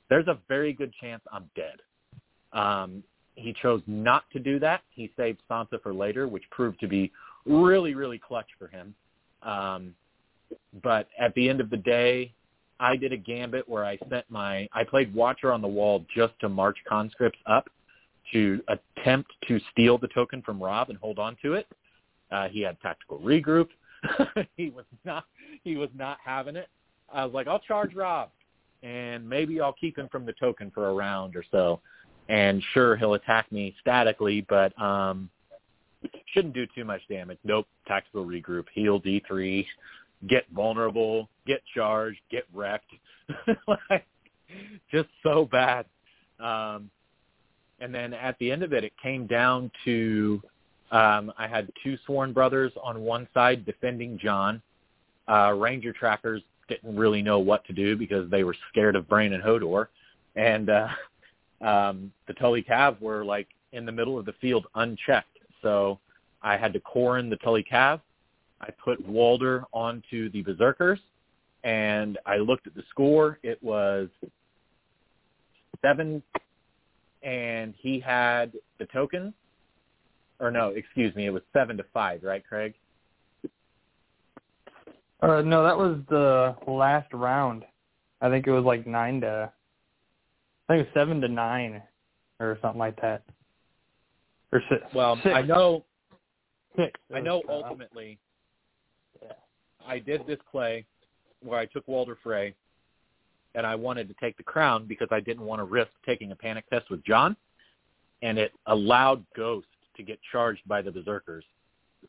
[0.09, 1.77] there's a very good chance I'm dead.
[2.53, 3.03] Um,
[3.35, 4.81] he chose not to do that.
[4.89, 7.11] He saved Sansa for later, which proved to be
[7.45, 8.95] really, really clutch for him.
[9.43, 9.93] Um,
[10.81, 12.33] but at the end of the day,
[12.79, 16.33] I did a gambit where I sent my I played Watcher on the Wall just
[16.41, 17.69] to march conscripts up
[18.33, 21.67] to attempt to steal the token from Robb and hold on to it.
[22.31, 23.69] Uh, he had tactical regroup.
[24.57, 25.25] he was not
[25.63, 26.67] he was not having it.
[27.11, 28.29] I was like, I'll charge Robb,
[28.84, 31.82] and maybe I'll keep him from the token for a round or so.
[32.30, 35.30] And sure, he'll attack me statically, but um,
[36.34, 37.38] shouldn't do too much damage.
[37.43, 39.65] Nope, tactical regroup, heal D3,
[40.28, 42.91] get vulnerable, get charged, get wrecked.
[43.67, 44.05] like,
[44.91, 45.86] just so bad.
[46.39, 46.89] Um,
[47.80, 50.41] and then at the end of it, it came down to
[50.91, 54.61] Um, I had two sworn brothers on one side defending Jon.
[55.28, 59.34] Uh, Ranger trackers didn't really know what to do because they were scared of Bran
[59.34, 59.88] and Hodor,
[60.36, 60.88] and uh,
[61.61, 65.39] um, the Tully Cav were like in the middle of the field unchecked.
[65.61, 65.99] So
[66.41, 68.01] I had to Qhorin the Tully Cav.
[68.61, 70.99] I put Walder onto the Berserkers,
[71.63, 73.39] and I looked at the score.
[73.43, 74.09] It was
[75.82, 76.24] seven,
[77.24, 79.34] and he had the token.
[80.39, 82.74] Or no, excuse me, it was seven to five, right, Craig?
[85.22, 87.63] Uh, no, that was the last round.
[88.22, 89.51] I think it was like nine to,
[90.70, 91.82] I think it was seven to nine,
[92.39, 93.24] or something like that.
[94.51, 94.82] Or six.
[94.93, 95.36] Well, six.
[95.36, 95.84] I know,
[96.76, 96.99] Six.
[97.13, 97.41] I know.
[97.49, 98.20] uh, Ultimately,
[99.24, 99.34] yeah.
[99.88, 100.86] I did this play
[101.43, 102.53] where I took Walder Frey,
[103.55, 106.36] and I wanted to take the crown because I didn't want to risk taking a
[106.36, 107.36] panic test with Jon,
[108.22, 111.43] and it allowed Ghost to get charged by the Berserkers.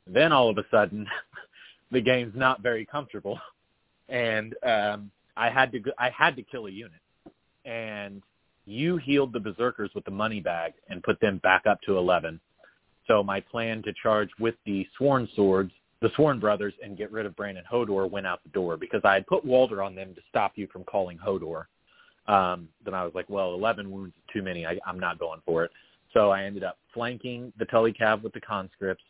[0.06, 1.06] Then all of a sudden,
[1.90, 3.38] the game's not very comfortable,
[4.08, 7.00] and um, I had to I had to kill a unit,
[7.64, 8.22] and
[8.66, 12.40] you healed the Berserkers with the money bag and put them back up to eleven.
[13.06, 15.72] So my plan to charge with the Sworn Swords,
[16.02, 19.00] the Sworn Brothers, and get rid of Bran and Hodor went out the door because
[19.02, 21.64] I had put Walder on them to stop you from calling Hodor.
[22.26, 24.66] Um, then I was like, well, 11 wounds is too many.
[24.66, 25.70] I, I'm not going for it.
[26.12, 29.04] So I ended up flanking the Tully Cav with the conscripts,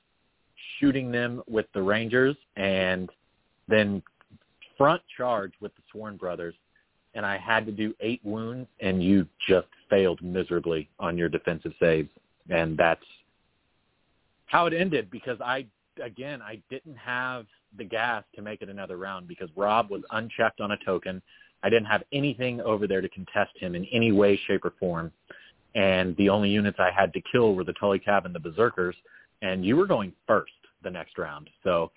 [0.78, 3.10] shooting them with the Rangers, and
[3.68, 4.02] then
[4.76, 6.54] front charge with the Sworn Brothers.
[7.14, 11.72] And I had to do eight wounds, and you just failed miserably on your defensive
[11.80, 12.10] saves.
[12.48, 13.04] And that's
[14.46, 15.66] how it ended because I
[16.02, 17.46] again I didn't have
[17.76, 21.20] the gas to make it another round because Robb was unchecked on a token.
[21.62, 25.12] I didn't have anything over there to contest him in any way, shape, or form.
[25.74, 28.96] And the only units I had to kill were the Tully Cav and the Berserkers.
[29.42, 31.48] And you were going first the next round.
[31.62, 31.90] So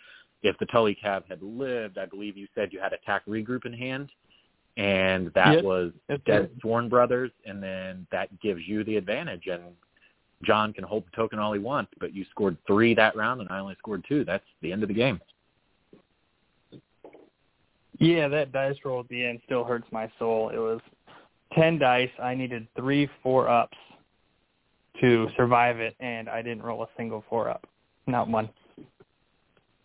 [0.43, 3.73] if the Tully Cav had lived, I believe you said you had attack regroup in
[3.73, 4.11] hand.
[4.77, 5.63] And that Yep.
[5.63, 5.91] was
[6.25, 6.49] Dead.
[6.61, 7.31] Sworn Brothers.
[7.45, 9.47] And then that gives you the advantage.
[9.47, 9.75] And
[10.43, 13.49] Jon can hold the token all he wants, but you scored three that round, and
[13.49, 14.23] I only scored two.
[14.23, 15.19] That's the end of the game.
[17.99, 20.49] Yeah, that dice roll at the end still hurts my soul.
[20.49, 20.79] It was
[21.53, 22.09] ten dice.
[22.21, 23.77] I needed three four ups
[24.99, 27.67] to survive it, and I didn't roll a single four up.
[28.07, 28.49] Not one.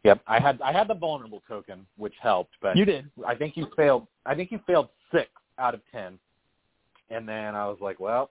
[0.04, 3.10] Yep, I had I had the vulnerable token, which helped, but You did.
[3.26, 4.06] I think you failed.
[4.24, 5.28] I think you failed six
[5.58, 6.18] out of ten,
[7.10, 8.30] and then I was like, well,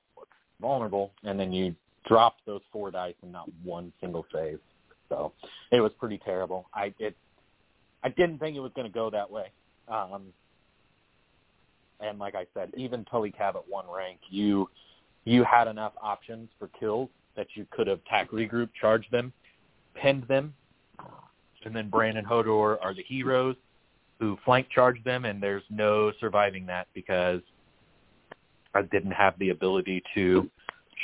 [0.62, 1.76] vulnerable, and then you
[2.08, 4.60] dropped those four dice and not one single save.
[5.10, 5.34] So
[5.72, 6.68] it was pretty terrible.
[6.74, 7.16] I it
[8.04, 9.48] I didn't think it was going to go that way.
[9.88, 10.34] Um,
[12.00, 14.70] and like I said, even Tully Cav at one rank, you
[15.26, 19.34] you had enough options for kills that you could have tack regroup, charged them,
[19.96, 20.54] pinned them,
[21.66, 23.56] and then Bran and Hodor are the heroes
[24.20, 27.42] who flank charge them, and there's no surviving that because
[28.74, 30.50] I didn't have the ability to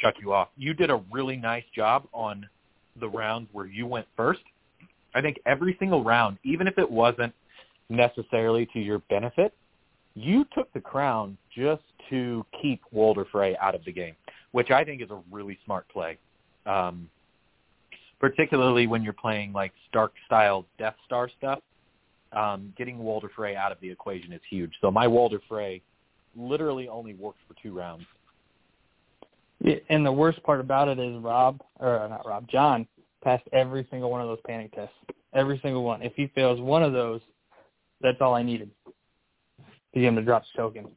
[0.01, 0.49] shut you off.
[0.55, 2.47] You did a really nice job on
[2.99, 4.41] the rounds where you went first.
[5.13, 7.33] I think every single round, even if it wasn't
[7.89, 9.53] necessarily to your benefit,
[10.15, 14.15] you took the crown just to keep Walder Frey out of the game,
[14.51, 16.17] which I think is a really smart play.
[16.65, 17.09] Um,
[18.21, 21.59] particularly when you're playing like Stark style Death Star stuff.
[22.33, 24.71] Um, getting Walder Frey out of the equation is huge.
[24.79, 25.81] So my Walder Frey
[26.37, 28.05] literally only works for two rounds.
[29.89, 32.87] And the worst part about it is Robb, or not Robb, Jon
[33.21, 34.95] passed every single one of those panic tests.
[35.33, 36.01] Every single one.
[36.01, 37.21] If he fails one of those,
[38.01, 38.69] that's all I needed
[39.93, 40.87] to get him to drop the token.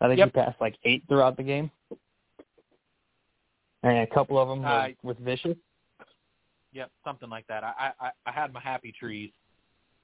[0.00, 0.28] I think Yep.
[0.28, 1.70] he passed like eight throughout the game,
[3.82, 5.56] and a couple of them Uh, with, vicious.
[6.72, 7.64] Yep, something like that.
[7.64, 9.32] I, I I had my happy trees.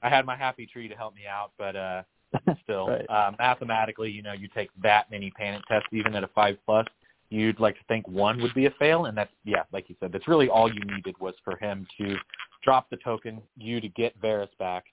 [0.03, 2.03] I had my happy tree to help me out, but uh
[2.65, 3.07] still, Right.
[3.09, 6.85] uh, mathematically, you know, you take that many panic tests, even at a five plus,
[7.31, 10.13] you'd like to think one would be a fail, and that's yeah, like you said,
[10.13, 12.17] that's really all you needed was for him to
[12.65, 14.85] drop the token, you to get Varys back,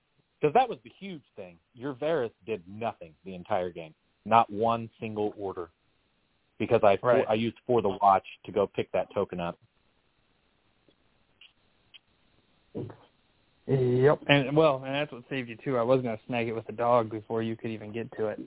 [0.43, 1.55] because that was the huge thing.
[1.73, 3.93] Your Varys did nothing the entire game,
[4.25, 5.69] not one single order,
[6.59, 7.25] because I Right.
[7.29, 9.57] I used for the watch to go pick that token up.
[13.67, 14.23] Yep.
[14.27, 15.77] And well, and that's what saved you too.
[15.77, 18.41] I was gonna snag it with the dog before you could even get to it,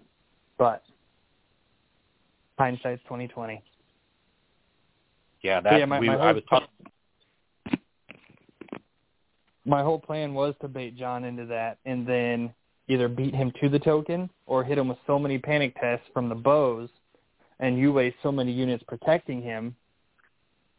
[0.59, 0.85] but
[2.59, 3.63] hindsight's twenty twenty.
[5.41, 6.69] Yeah, that Yeah, my- we, my I was talking.
[9.67, 12.55] My whole plan was to bait Jon into that, and then
[12.89, 16.29] either beat him to the token or hit him with so many panic tests from
[16.29, 16.89] the bows,
[17.59, 19.75] and you waste so many units protecting him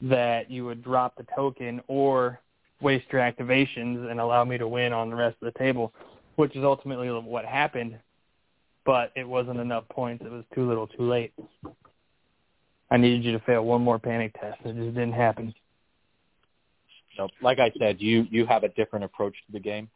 [0.02, 2.40] that you would drop the token or
[2.82, 5.92] waste your activations and allow me to win on the rest of the table,
[6.36, 7.98] which is ultimately what happened.
[8.86, 10.24] But it wasn't enough points.
[10.26, 11.34] It was too little, too late.
[12.90, 14.60] I needed you to fail one more panic test.
[14.64, 15.54] It just didn't happen.
[17.18, 19.89] So, like I said, you you have a different approach to the game,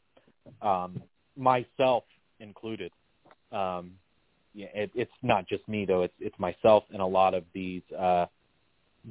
[0.62, 1.02] um,
[1.38, 2.04] myself
[2.40, 2.92] included.
[3.52, 3.92] Um,
[4.54, 6.02] yeah, it, it's not just me though.
[6.04, 8.26] It's it's myself and a lot of these uh,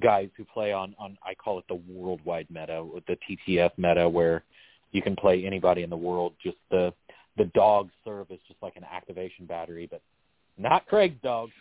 [0.00, 4.42] guys who play on on I call it the worldwide meta, the TTS meta, where
[4.92, 6.34] you can play anybody in the world.
[6.42, 6.92] Just the
[7.36, 10.02] the dogs serve as just like an activation battery, but
[10.58, 11.52] not Craig's dogs.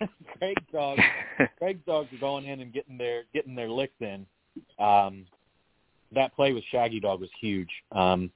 [0.38, 1.02] Craig's dogs.
[1.58, 4.26] Craig's dogs are going in and getting their getting their licks in.
[4.78, 5.26] Um,
[6.12, 7.70] that play with Shaggydog was huge.
[7.92, 8.30] Um,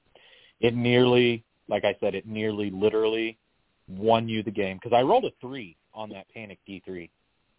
[0.59, 3.37] it nearly, like I said, it nearly literally
[3.87, 7.09] won you the game because I rolled a three on that panic D three,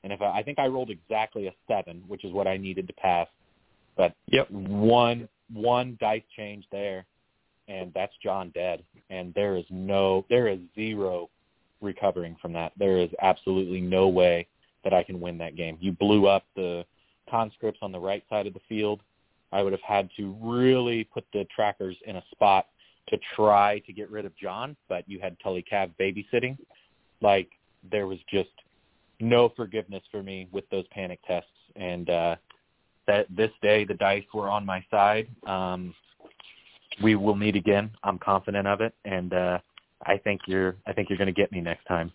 [0.02, 2.86] and if I, I think I rolled exactly a seven, which is what I needed
[2.88, 3.28] to pass,
[3.96, 4.50] but yep.
[4.50, 7.04] one one dice change there,
[7.68, 11.30] and that's Jon dead, and there is no, there is zero
[11.80, 12.72] recovering from that.
[12.76, 14.48] There is absolutely no way
[14.84, 15.78] that I can win that game.
[15.80, 16.84] You blew up the
[17.30, 19.00] conscripts on the right side of the field.
[19.53, 22.66] I would have had to really put the trackers in a spot
[23.09, 26.57] to try to get rid of Jon, but you had Tully Cav babysitting.
[27.20, 27.49] Like
[27.90, 28.51] there was just
[29.20, 32.36] no forgiveness for me with those panic tests, and uh,
[33.07, 35.28] that this day the dice were on my side.
[35.47, 35.94] Um,
[37.03, 37.90] we will meet again.
[38.03, 39.59] I'm confident of it, and uh,
[40.05, 42.12] I think you're I think you're going to get me next time.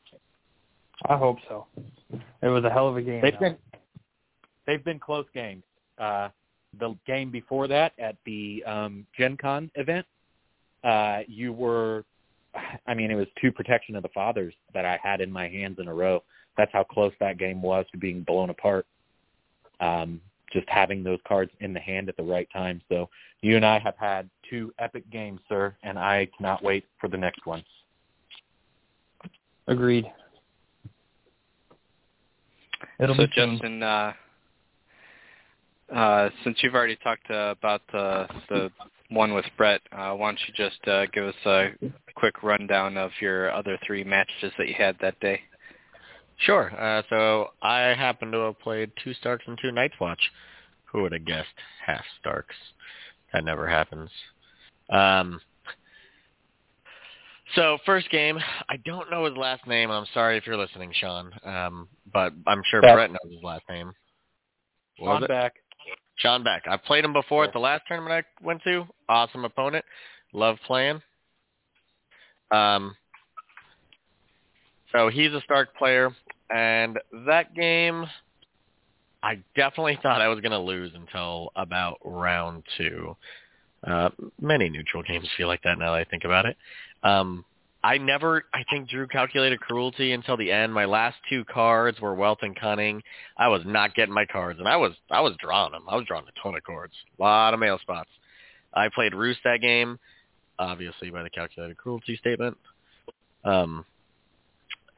[1.07, 1.65] I hope so.
[2.41, 3.21] It was a hell of a game.
[3.21, 3.57] They've been
[4.67, 5.63] they've been close games.
[5.97, 6.29] Uh,
[6.79, 10.05] the game before that at the um, Gen Con event,
[10.83, 12.05] uh, you were,
[12.87, 15.77] I mean, it was two protection of the fathers that I had in my hands
[15.79, 16.23] in a row.
[16.57, 18.85] That's how close that game was to being blown apart.
[19.79, 22.81] Um, just having those cards in the hand at the right time.
[22.89, 23.09] So
[23.41, 27.17] you and I have had two epic games, sir, and I cannot wait for the
[27.17, 27.63] next one.
[29.67, 30.11] Agreed.
[32.99, 34.13] It'll so Justin, uh,
[35.93, 38.71] uh, since you've already talked uh, about the the
[39.09, 41.69] one with Brett, uh, why don't you just uh, give us a
[42.15, 45.41] quick rundown of your other three matches that you had that day?
[46.37, 46.71] Sure.
[46.79, 50.21] Uh, so I happen to have played two Starks and two Night's Watch.
[50.85, 51.47] Who would have guessed
[51.85, 52.55] half Starks?
[53.33, 54.09] That never happens.
[54.89, 55.39] Um,
[57.55, 58.39] so first game,
[58.69, 59.91] I don't know his last name.
[59.91, 62.95] I'm sorry if you're listening, Sean, um, but I'm sure Beck.
[62.95, 63.93] Brett knows his last name.
[64.97, 65.53] What Sean Beck.
[66.17, 66.63] Sean Beck.
[66.67, 68.85] I've played him before at the last tournament I went to.
[69.09, 69.85] Awesome opponent.
[70.33, 71.01] Love playing.
[72.51, 72.95] Um,
[74.91, 76.11] so he's a Stark player,
[76.49, 78.05] and that game,
[79.23, 83.15] I definitely thought I was going to lose until about round two.
[83.85, 84.09] Uh,
[84.39, 86.57] many neutral games feel like that now that I think about it.
[87.03, 87.45] Um,
[87.83, 90.73] I never, I think, drew calculated cruelty until the end.
[90.73, 93.01] My last two cards were wealth and cunning.
[93.37, 95.85] I was not getting my cards, and I was, I was drawing them.
[95.89, 98.09] I was drawing a ton of cards, a lot of mail spots.
[98.73, 99.97] I played Roose that game,
[100.59, 102.57] obviously by the calculated cruelty statement.
[103.43, 103.85] Um,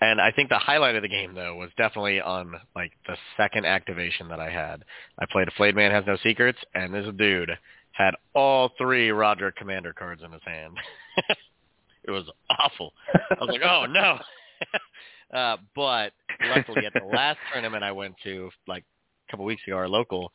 [0.02, 3.66] and I think the highlight of the game though was definitely on like the second
[3.66, 4.84] activation that I had.
[5.18, 7.52] I played a Flayed Man Has No Secrets, and this dude
[7.94, 10.78] had all three Rodrik Commander cards in his hand.
[12.04, 12.94] It was awful.
[13.14, 14.20] I was like, oh no.
[15.38, 16.14] uh, but
[16.50, 18.84] luckily, at the last tournament I went to, like
[19.28, 20.32] a couple weeks ago, our local,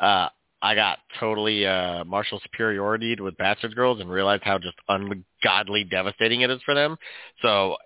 [0.00, 0.28] uh,
[0.60, 6.40] I got totally uh, martial superiority with Bastard Girls and realized how just ungodly devastating
[6.40, 6.96] it is for them.
[7.42, 7.76] So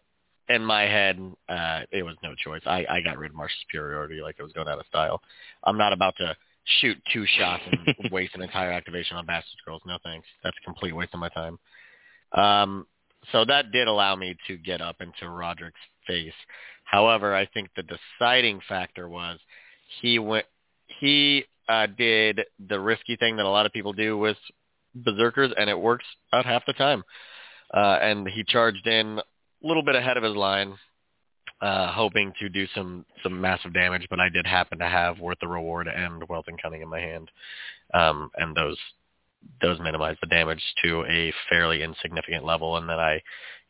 [0.48, 1.18] in my head,
[1.48, 2.62] uh, it was no choice.
[2.66, 5.20] I, I got rid of martial superiority like it was going out of style.
[5.64, 6.36] I'm not about to
[6.80, 9.82] shoot two shots and waste an entire activation on Bastard Girls.
[9.86, 10.26] No thanks.
[10.42, 11.58] That's a complete waste of my time.
[12.32, 12.86] Um,
[13.30, 15.74] so that did allow me to get up into Rodrik's
[16.06, 16.32] face.
[16.84, 19.38] However, I think the deciding factor was
[20.00, 20.46] he went
[21.00, 24.36] he uh, did the risky thing that a lot of people do with
[24.94, 27.02] berserkers, and it works about half the time.
[27.72, 30.74] Uh, and he charged in a little bit ahead of his line,
[31.62, 34.06] uh, hoping to do some some massive damage.
[34.10, 37.00] But I did happen to have worth the reward and wealth and cunning in my
[37.00, 37.30] hand,
[37.94, 38.76] um, and those
[39.60, 43.22] those minimize the damage to a fairly insignificant level, and then I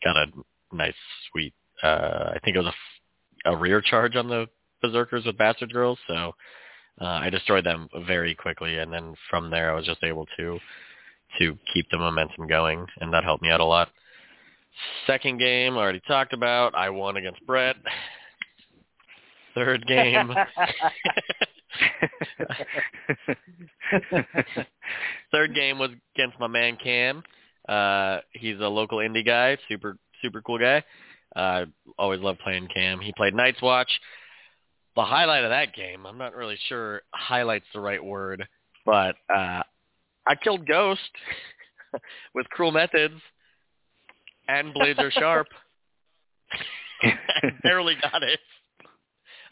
[0.04, 0.26] got a
[0.72, 0.94] nice
[1.30, 1.54] sweet.
[1.82, 2.72] Uh, I think it was
[3.44, 4.46] a, a rear charge on the
[4.80, 6.32] berserkers with bastard girls, so
[7.00, 10.58] uh, I destroyed them very quickly, and then from there I was just able to
[11.38, 13.88] to keep the momentum going, and that helped me out a lot.
[15.06, 16.74] Second game, I already talked about.
[16.74, 17.76] I won against Brett.
[19.54, 20.34] Third game.
[25.32, 27.22] Third game was against my man Cam.
[27.68, 30.82] Uh, he's a local Indy guy, super super cool guy.
[31.34, 31.64] Uh,
[31.98, 33.00] always love playing Cam.
[33.00, 33.90] He played Night's Watch.
[34.94, 38.46] The highlight of that game, I'm not really sure highlight's the right word,
[38.84, 39.62] but uh,
[40.26, 41.00] I killed Ghost
[42.34, 43.14] with cruel methods
[44.48, 45.48] and blades are sharp.
[47.02, 48.40] I barely got it.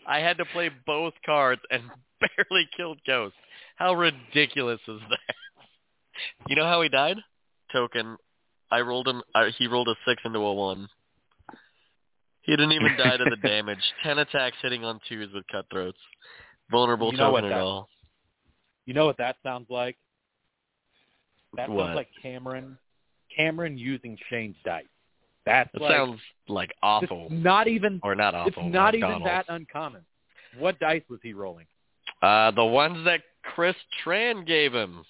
[0.07, 1.83] I had to play both cards and
[2.21, 3.35] barely killed Ghost.
[3.77, 5.35] How ridiculous is that?
[6.49, 7.17] You know how he died?
[7.73, 8.17] Token.
[8.71, 9.23] I rolled him.
[9.35, 10.89] Uh, he rolled a six into a one.
[12.43, 13.79] He didn't even die to the damage.
[14.03, 15.99] Ten attacks hitting on twos with cutthroats.
[16.71, 17.89] Vulnerable You know token at all.
[18.87, 19.97] You know what that sounds like?
[21.57, 21.87] That What?
[21.87, 22.79] sounds like Cameron.
[23.37, 24.85] Cameron using Shane's dice.
[25.51, 27.99] That's It like, sounds like awful, It's not even.
[28.05, 28.65] or not awful.
[28.67, 30.03] It's not but even that uncommon.
[30.59, 31.67] What dice was he rolling?
[32.23, 33.75] Uh, the ones that Chris
[34.05, 35.05] Tran gave him.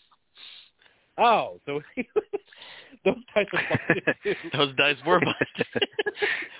[1.18, 1.82] Oh, so
[3.04, 4.36] those dice were busted.
[4.54, 5.88] Those dice were busted.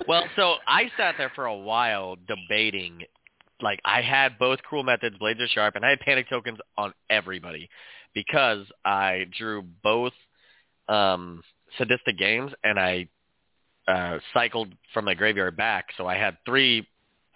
[0.06, 3.02] well, so I sat there for a while debating.
[3.62, 6.92] Like I had both cruel methods, blades are sharp, and I had panic tokens on
[7.08, 7.68] everybody
[8.14, 10.12] because I drew both
[10.88, 11.42] um
[11.78, 13.06] sadistic games and I
[13.90, 15.86] uh cycled from my graveyard back.
[15.96, 16.86] So I had three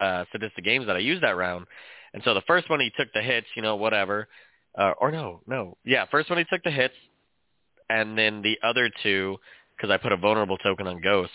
[0.01, 1.67] uh sadistic games that I used that round.
[2.13, 4.29] And so the first one he took the hits, you know, whatever.
[4.77, 5.77] Uh, or no, no.
[5.85, 6.95] Yeah, first one he took the hits
[7.91, 9.37] and then the other two
[9.77, 11.33] because I put a vulnerable token on Ghost,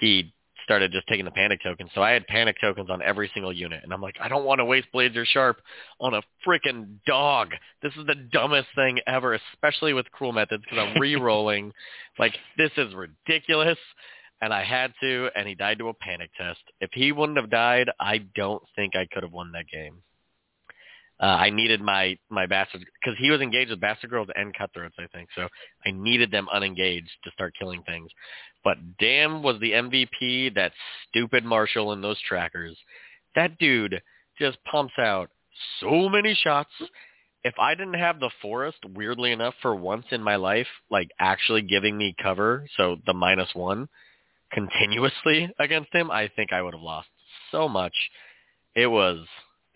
[0.00, 0.32] he
[0.64, 1.90] started just taking the panic tokens.
[1.94, 4.60] So I had panic tokens on every single unit, and I'm like, I don't want
[4.60, 5.60] to waste Blades or Sharp
[5.98, 7.50] on a freaking dog.
[7.82, 11.72] This is the dumbest thing ever, especially with Cruel Methods because I'm re-rolling.
[12.18, 13.78] like this is ridiculous,
[14.40, 16.60] and I had to, and he died to a panic test.
[16.80, 20.02] If he wouldn't have died, I don't think I could have won that game.
[21.20, 24.96] Uh, I needed my my bastard because he was engaged with bastard girls and cutthroats,
[24.98, 25.28] I think.
[25.34, 25.48] So
[25.84, 28.10] I needed them unengaged to start killing things.
[28.64, 30.72] But damn was the MVP that
[31.08, 32.76] stupid Marshall and those trackers.
[33.34, 34.00] That dude
[34.38, 35.28] just pumps out
[35.80, 36.70] so many shots.
[37.44, 41.62] If I didn't have the forest, weirdly enough, for once in my life, like actually
[41.62, 43.88] giving me cover, so the minus one
[44.52, 47.08] continuously against him, I think I would have lost
[47.50, 47.94] so much.
[48.74, 49.26] It was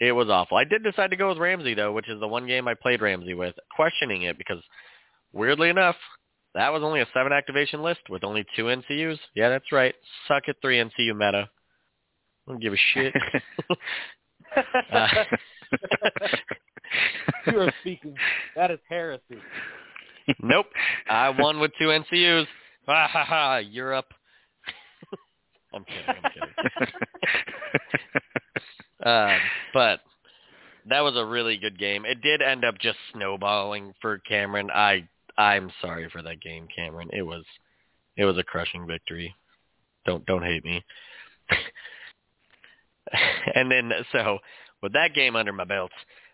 [0.00, 0.56] it was awful.
[0.56, 3.00] I did decide to go with Ramsay though, which is the one game I played
[3.00, 4.62] Ramsay with, questioning it because
[5.32, 5.96] weirdly enough,
[6.54, 9.18] that was only a seven activation list with only two NCUs.
[9.34, 9.94] Yeah, that's right.
[10.28, 11.48] Suck at three NCU meta.
[12.46, 13.14] I don't give a shit.
[14.92, 15.08] Uh,
[17.46, 18.14] you are speaking.
[18.54, 19.38] That is heresy.
[20.40, 20.66] nope.
[21.08, 22.46] I won with two NCUs.
[22.86, 23.56] Ha ha ha.
[23.58, 24.12] Europe.
[25.74, 26.22] I'm kidding.
[26.22, 26.92] I'm kidding.
[29.04, 29.38] um,
[29.72, 30.00] but
[30.88, 32.04] that was a really good game.
[32.04, 34.70] It did end up just snowballing for Cameron.
[34.70, 37.08] I I'm sorry for that game, Cameron.
[37.12, 37.44] It was
[38.16, 39.34] it was a crushing victory.
[40.06, 40.84] Don't don't hate me.
[43.54, 44.38] and then so
[44.82, 45.90] with that game under my belt,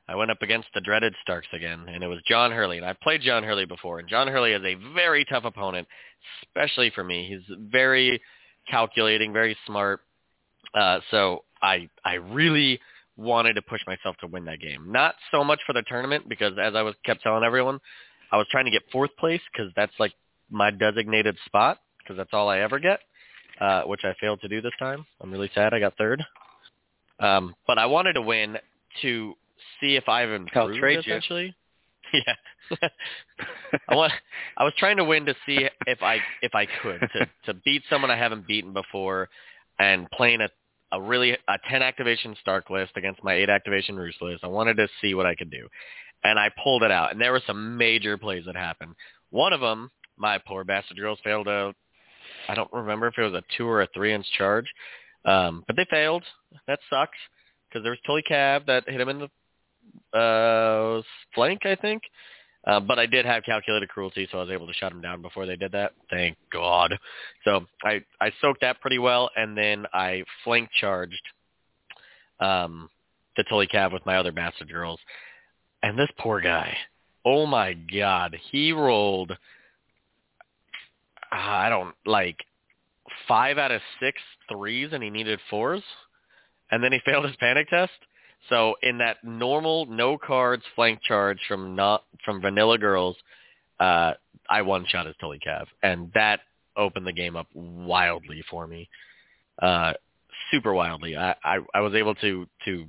[0.08, 2.78] I went up against the dreaded Starks again, and it was John Hurley.
[2.78, 5.86] And I played John Hurley before, and John Hurley is a very tough opponent,
[6.42, 7.28] especially for me.
[7.28, 8.20] He's very
[8.70, 10.00] calculating, very smart.
[10.74, 12.80] Uh, so I I really
[13.16, 14.90] wanted to push myself to win that game.
[14.90, 17.80] Not so much for the tournament because, as I was kept telling everyone,
[18.32, 20.12] I was trying to get fourth place because that's like
[20.50, 23.00] my designated spot because that's all I ever get,
[23.60, 25.04] uh, which I failed to do this time.
[25.20, 25.74] I'm really sad.
[25.74, 26.24] I got third.
[27.18, 28.56] Um, but I wanted to win
[29.02, 29.34] to
[29.80, 30.78] see if I've I'll improved.
[30.78, 31.54] trade essentially,
[32.12, 32.88] yeah.
[33.88, 34.12] I want.
[34.56, 37.82] I was trying to win to see if I if I could to to beat
[37.90, 39.28] someone I haven't beaten before,
[39.78, 40.48] and playing a
[40.92, 44.44] a really a ten activation Stark list against my eight activation Roose list.
[44.44, 45.68] I wanted to see what I could do,
[46.24, 47.12] and I pulled it out.
[47.12, 48.94] And there were some major plays that happened.
[49.30, 51.74] One of them, my poor bastard girls failed a.
[52.48, 54.66] I don't remember if it was a two or a three inch charge,
[55.24, 56.24] um, but they failed.
[56.66, 57.18] That sucks
[57.68, 59.28] because there was Tully Cav that hit him in the
[60.12, 61.02] uh,
[61.34, 62.02] flank, I think.
[62.66, 65.22] Uh, but I did have calculated cruelty, so I was able to shut him down
[65.22, 65.92] before they did that.
[66.10, 66.98] Thank God.
[67.44, 71.22] So I I soaked that pretty well, and then I flank charged
[72.38, 72.90] um,
[73.36, 75.00] the Tully Cav with my other bastard girls.
[75.82, 76.76] And this poor guy,
[77.24, 79.32] oh my God, he rolled.
[81.32, 82.36] I don't like
[83.26, 84.20] five out of six
[84.50, 85.82] threes, and he needed fours,
[86.70, 87.92] and then he failed his panic test.
[88.48, 93.16] So in that normal no cards flank charge from not from Vanilla Girls,
[93.78, 94.14] uh,
[94.48, 96.40] I one shot his Tully Cav, and that
[96.76, 98.88] opened the game up wildly for me,
[99.60, 99.92] uh,
[100.50, 101.16] super wildly.
[101.16, 102.86] I, I I was able to to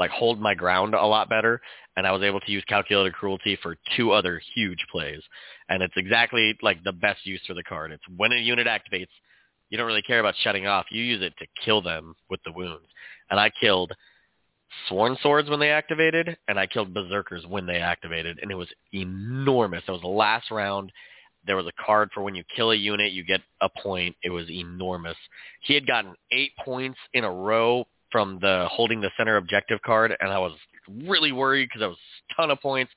[0.00, 1.60] like hold my ground a lot better,
[1.96, 5.20] and I was able to use calculated cruelty for two other huge plays.
[5.68, 7.92] And it's exactly like the best use for the card.
[7.92, 9.08] It's when a unit activates,
[9.70, 10.86] you don't really care about shutting off.
[10.90, 12.86] You use it to kill them with the wounds.
[13.30, 13.92] And I killed
[14.88, 18.68] Sworn Swords when they activated, and I killed Berserkers when they activated, and it was
[18.92, 19.82] enormous.
[19.86, 20.92] It was the last round.
[21.46, 24.16] There was a card for when you kill a unit, you get a point.
[24.22, 25.16] It was enormous.
[25.60, 30.14] He had gotten eight points in a row from the holding the center objective card,
[30.20, 30.52] and I was
[31.04, 31.98] really worried because that was
[32.30, 32.92] a ton of points.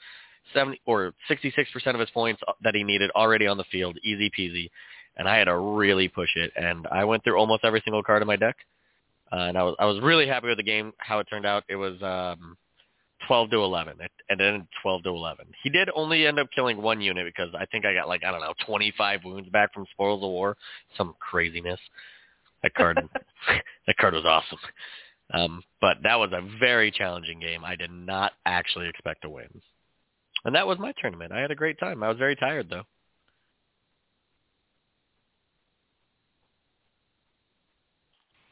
[0.53, 4.69] 70 or 66% of his points that he needed already on the field, easy peasy.
[5.18, 6.52] And I had to really push it.
[6.56, 8.57] And I went through almost every single card in my deck.
[9.32, 11.64] Uh, and I was I was really happy with the game how it turned out.
[11.70, 12.58] It was um,
[13.28, 13.94] 12 to 11.
[13.99, 15.45] It, it ended 12 to 11.
[15.64, 18.32] He did only end up killing one unit because I think I got like I
[18.32, 20.58] don't know 25 wounds back from Spoils of War,
[20.98, 21.80] some craziness.
[22.64, 22.98] That card
[23.88, 24.60] that card was awesome.
[25.34, 27.64] Um, but that was a very challenging game.
[27.64, 29.48] I did not actually expect to win.
[30.44, 31.32] And that was my tournament.
[31.32, 32.03] I had a great time.
[32.03, 32.84] I was very tired though.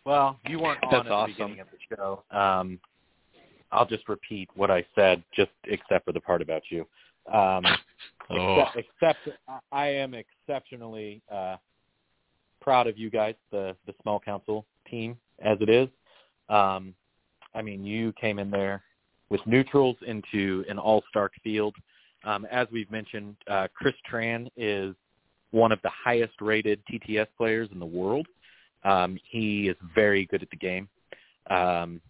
[0.09, 1.33] Well, you weren't on That's at awesome.
[1.37, 2.23] the beginning of the show.
[2.35, 2.79] Um,
[3.71, 6.87] I'll just repeat what I said, just except for the part about you.
[7.31, 7.63] Um,
[8.31, 8.63] Oh.
[8.75, 8.87] except,
[9.25, 9.39] except
[9.71, 11.55] I am exceptionally uh,
[12.61, 15.87] proud of you guys, the the small council team, as it is.
[16.47, 16.93] Um,
[17.55, 18.83] I mean, you came in there
[19.29, 21.75] with neutrals into an all-star field.
[22.23, 24.93] Um, as we've mentioned, uh, Chris Tran is
[25.49, 28.27] one of the highest-rated TTS players in the world.
[28.83, 30.87] Um, he is very good at the game.
[31.49, 32.01] Um,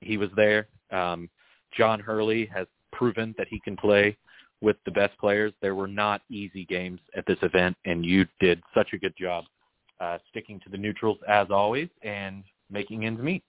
[0.00, 0.68] he was there.
[0.90, 1.28] Um,
[1.76, 4.16] John Hurley has proven that he can play
[4.60, 5.52] with the best players.
[5.60, 9.44] There were not easy games at this event, and you did such a good job
[10.00, 13.42] uh, sticking to the neutrals as always and making ends meet.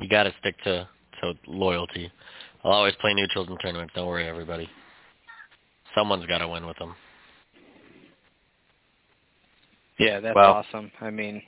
[0.00, 0.88] You got to stick to
[1.20, 2.10] to loyalty.
[2.62, 3.92] I'll always play neutrals in tournaments.
[3.94, 4.68] Don't worry, everybody.
[5.94, 6.94] Someone's got to win with them.
[9.98, 10.90] Yeah, that's Well- awesome.
[11.00, 11.42] I mean,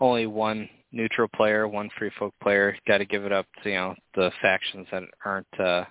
[0.00, 2.76] only one neutral player, one free folk player.
[2.86, 5.84] Got to give it up to you know the factions that aren't uh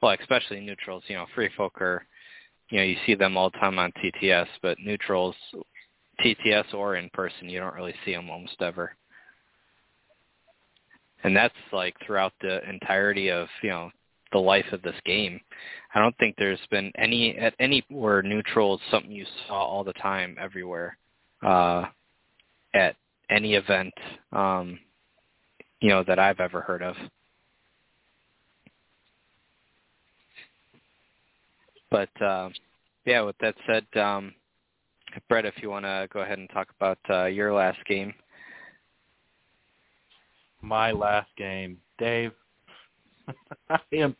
[0.00, 1.02] well, especially neutrals.
[1.08, 2.06] You know, free folk are
[2.70, 5.36] you know you see them all the time on TTS, but neutrals,
[6.20, 8.94] TTS or in person, you don't really see them almost ever.
[11.22, 13.90] And that's like throughout the entirety of you know
[14.32, 15.40] the life of this game.
[15.94, 19.84] I don't think there's been any at any where neutral is something you saw all
[19.84, 20.98] the time everywhere
[21.44, 21.84] uh,
[22.74, 22.96] at
[23.30, 23.92] any event,
[24.32, 24.78] um,
[25.80, 26.96] you know, that I've ever heard of.
[31.90, 32.50] But uh,
[33.04, 34.34] yeah, with that said, um,
[35.28, 38.12] Brett, if you want to go ahead and talk about uh, your last game.
[40.60, 42.32] My last game, Dave.
[43.70, 44.16] I am.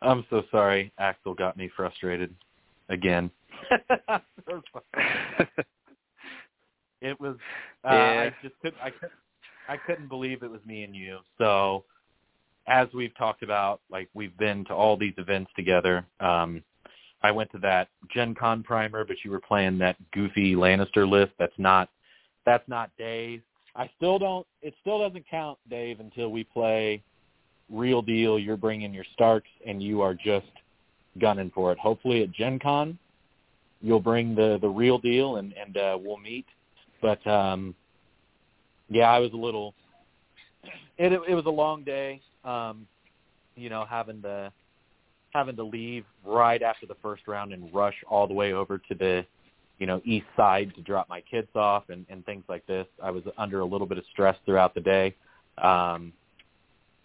[0.00, 0.92] I'm so sorry.
[0.98, 2.34] Axell got me frustrated
[2.88, 3.30] again.
[4.48, 4.60] So.
[7.02, 7.36] It was.
[7.84, 8.30] Uh, Yeah.
[8.30, 8.80] I just couldn't.
[8.80, 9.12] I couldn't.
[9.68, 11.18] I couldn't believe it was me and you.
[11.38, 11.84] So,
[12.66, 16.06] as we've talked about, like we've been to all these events together.
[16.20, 16.62] Um,
[17.22, 21.32] I went to that Gen Con primer, but you were playing that goofy Lannister list.
[21.38, 21.88] That's not.
[22.44, 23.42] That's not Dave.
[23.74, 24.46] I still don't.
[24.62, 27.02] It still doesn't count, Dave, until we play
[27.70, 28.38] real deal.
[28.38, 30.46] You're bringing your Starks, and you are just
[31.20, 31.78] gunning for it.
[31.78, 32.98] Hopefully at Gen Con,
[33.80, 36.46] you'll bring the the real deal, and and uh, we'll meet.
[37.02, 37.74] But um,
[38.88, 39.74] yeah, I was a little.
[40.96, 42.22] It it was a long day.
[42.44, 42.86] Um,
[43.56, 44.52] you know, having to
[45.34, 48.94] having to leave right after the first round and rush all the way over to
[48.94, 49.26] the
[49.78, 52.86] you know east side to drop my kids off and and things like this.
[53.02, 55.14] I was under a little bit of stress throughout the day.
[55.58, 56.12] Um,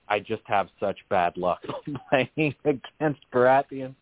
[0.10, 1.61] I just have such bad luck
[2.10, 3.95] playing against Baratheons,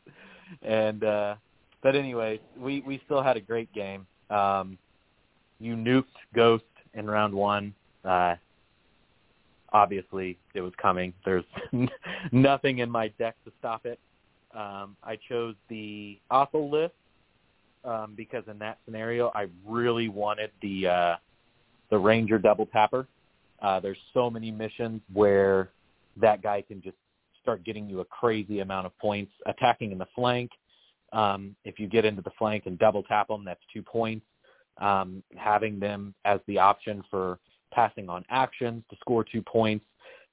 [0.61, 1.35] and uh,
[1.81, 4.05] but anyway, we we still had a great game.
[4.29, 4.77] Um,
[5.65, 6.63] you nuked Ghost
[6.93, 7.73] in round one.
[8.03, 8.35] Uh,
[9.73, 11.13] obviously, it was coming.
[11.25, 11.43] There's
[12.31, 13.99] nothing in my deck to stop it.
[14.55, 16.93] Um, I chose the Othell list
[17.83, 21.15] um, because in that scenario, I really wanted the uh,
[21.89, 23.07] the Ranger double tapper.
[23.61, 25.69] Uh, there's so many missions where
[26.17, 26.95] that guy can just
[27.41, 30.51] start getting you a crazy amount of points attacking in the flank.
[31.13, 34.25] Um, if you get into the flank and double tap them, that's two points.
[34.77, 37.39] Um, having them as the option for
[37.71, 39.85] passing on actions to score two points,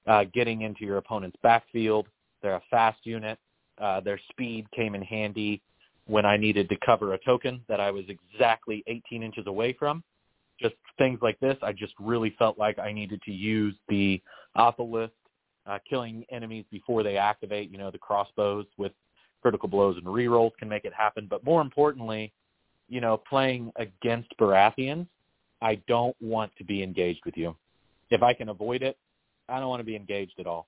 [0.06, 2.08] uh, getting into your opponent's backfield.
[2.42, 3.38] They're a fast unit.
[3.78, 5.62] Uh, their speed came in handy
[6.06, 10.02] when I needed to cover a token that I was exactly 18 inches away from.
[10.60, 14.22] just things like this, I just really felt like I needed to use the
[14.54, 15.12] Obelisk,
[15.66, 17.70] uh, killing enemies before they activate.
[17.70, 18.92] You know, the crossbows with
[19.40, 21.26] critical blows and rerolls can make it happen.
[21.28, 22.32] But more importantly,
[22.92, 25.06] you know, playing against Baratheons,
[25.62, 27.56] I don't want to be engaged with you.
[28.10, 28.98] If I can avoid it,
[29.48, 30.66] I don't want to be engaged at all.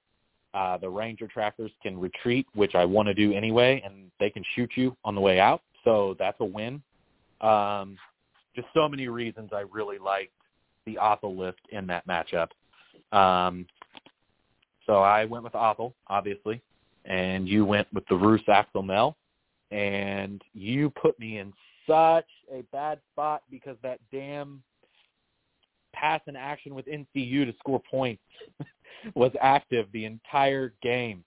[0.54, 4.42] Uh, the ranger trackers can retreat, which I want to do anyway, and they can
[4.54, 5.60] shoot you on the way out.
[5.84, 6.82] So that's a win.
[7.42, 7.98] Um,
[8.56, 10.32] just so many reasons I really liked
[10.86, 12.48] the Othell list in that matchup.
[13.12, 13.66] Um,
[14.86, 16.62] so I went with Othell, obviously,
[17.04, 19.14] and you went with the Roose Axell
[19.70, 21.52] and you put me in
[21.86, 24.62] such a bad spot because that damn
[25.92, 28.22] pass in action with NCU to score points
[29.14, 31.24] was active the entire game,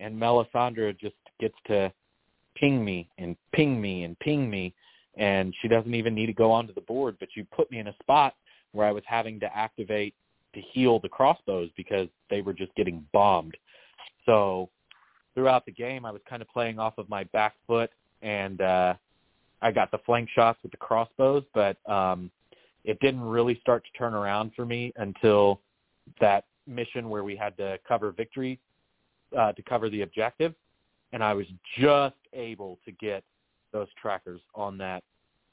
[0.00, 1.92] and Melisandre just gets to
[2.56, 4.74] ping me and ping me and ping me,
[5.16, 7.88] and she doesn't even need to go onto the board, but you put me in
[7.88, 8.34] a spot
[8.72, 10.14] where I was having to activate
[10.54, 13.56] to heal the crossbows because they were just getting bombed.
[14.26, 14.68] So
[15.34, 17.90] throughout the game, I was kind of playing off of my back foot,
[18.22, 18.94] and uh,
[19.60, 22.30] I got the flank shots with the crossbows, but um,
[22.84, 25.60] it didn't really start to turn around for me until
[26.20, 28.58] that mission where we had to cover victory
[29.36, 30.54] uh, to cover the objective,
[31.12, 31.46] and I was
[31.78, 33.24] just able to get
[33.72, 35.02] those trackers on that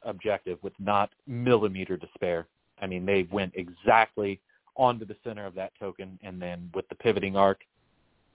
[0.03, 2.47] objective with not millimeter to spare.
[2.81, 4.39] I mean, they went exactly
[4.75, 7.61] onto the center of that token, and then with the pivoting arc,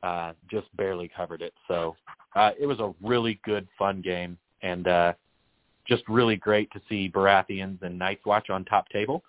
[0.02, 1.52] uh, just barely covered it.
[1.68, 1.96] So
[2.34, 5.12] uh, it was a really good, fun game, and uh,
[5.90, 9.22] just really great to see Baratheons and Night's Watch on top table.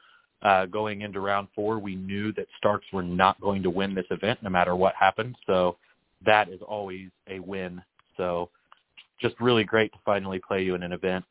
[0.44, 4.06] Uh, going into round four, we knew that Starks were not going to win this
[4.12, 5.36] event no matter what happened.
[5.48, 5.78] So
[6.26, 7.82] that is always a win.
[8.16, 8.50] So
[9.20, 11.26] just really great to finally play you in an event.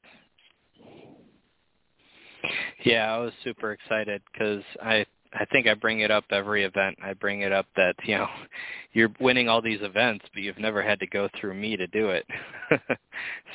[2.84, 6.98] Yeah, I was super excited because I I think I bring it up every event.
[7.02, 8.28] I bring it up that you know
[8.92, 12.10] you're winning all these events, but you've never had to go through me to do
[12.10, 12.26] it.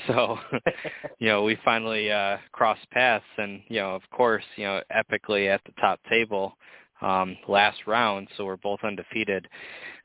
[0.08, 0.38] so,
[1.20, 5.54] you know, we finally uh crossed paths, and you know, of course, you know, epically
[5.54, 6.58] at the top table
[7.02, 9.48] um last round, so we're both undefeated.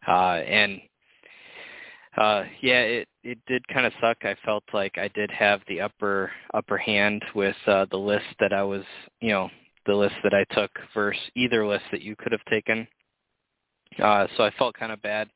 [0.09, 0.81] Uh And
[2.17, 4.19] uh yeah, it it did kind of suck.
[4.25, 8.53] I felt like I did have the upper upper hand with uh the list that
[8.53, 8.83] I was,
[9.21, 9.51] you know,
[9.91, 12.87] the list that I took versus either list that you could have taken.
[14.01, 15.29] Uh, so I felt kind of bad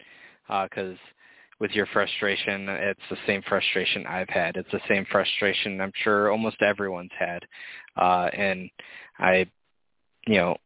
[0.46, 4.56] because uh, with your frustration, it's the same frustration I've had.
[4.56, 7.44] It's the same frustration I'm sure almost everyone's had,
[7.96, 8.70] uh, and
[9.18, 9.46] I,
[10.28, 10.56] you know,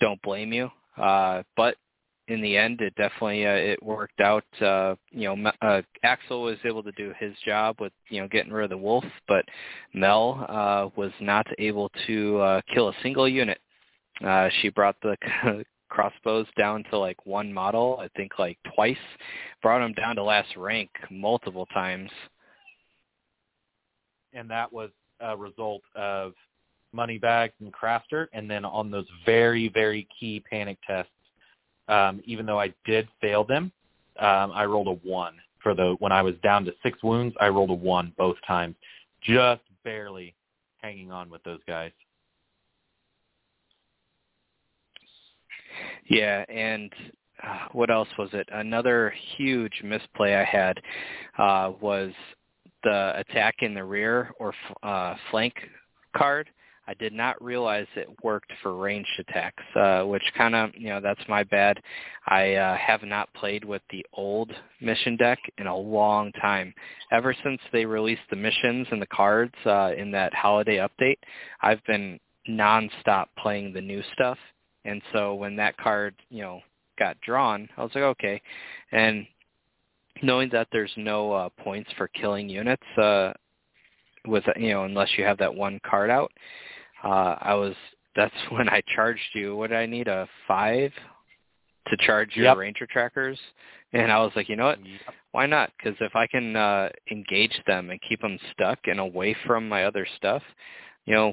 [0.00, 0.70] don't blame you.
[0.96, 1.76] Uh, but
[2.32, 4.44] in the end, it definitely uh, it worked out.
[4.60, 8.52] Uh, you know, uh, Axell was able to do his job with you know getting
[8.52, 9.44] rid of the wolf, but
[9.92, 13.60] Mel uh, was not able to uh, kill a single unit.
[14.24, 15.16] Uh, she brought the
[15.90, 18.96] crossbows down to like one model, I think like twice.
[19.62, 22.10] Brought them down to last rank multiple times.
[24.32, 24.90] And that was
[25.20, 26.32] a result of
[26.94, 31.11] Moneybags and Crafter, and then on those very, very key panic tests
[31.92, 33.70] um, even though I did fail them,
[34.18, 37.34] um, I rolled a one for the when I was down to six wounds.
[37.40, 38.74] I rolled a one both times,
[39.22, 40.34] just barely
[40.78, 41.92] hanging on with those guys.
[46.08, 46.92] Yeah, and
[47.42, 48.48] uh, what else was it?
[48.52, 50.78] Another huge misplay I had
[51.38, 52.12] uh, was
[52.84, 55.54] the attack in the rear or uh, flank
[56.16, 56.48] card.
[56.92, 61.00] I did not realize it worked for ranged attacks, uh, which kind of, you know,
[61.00, 61.80] that's my bad.
[62.26, 66.74] I uh, have not played with the old mission deck in a long time.
[67.10, 71.16] Ever since they released the missions and the cards uh, in that holiday update,
[71.62, 74.36] I've been nonstop playing the new stuff.
[74.84, 76.60] And so when that card, you know,
[76.98, 78.42] got drawn, I was like, okay.
[78.90, 79.26] And
[80.22, 83.32] knowing that there's no uh, points for killing units, uh,
[84.26, 86.30] with you know unless you have that one card out
[87.02, 87.74] uh, I was
[88.16, 89.56] that's when I charged you.
[89.56, 90.92] What did I need a five
[91.88, 92.56] to charge your yep.
[92.58, 93.38] ranger trackers?
[93.94, 94.84] And I was like, you know what?
[94.84, 95.14] Yep.
[95.32, 95.70] Why not?
[95.76, 99.84] Because if I can uh, engage them and keep them stuck and away from my
[99.84, 100.42] other stuff,
[101.06, 101.32] you know,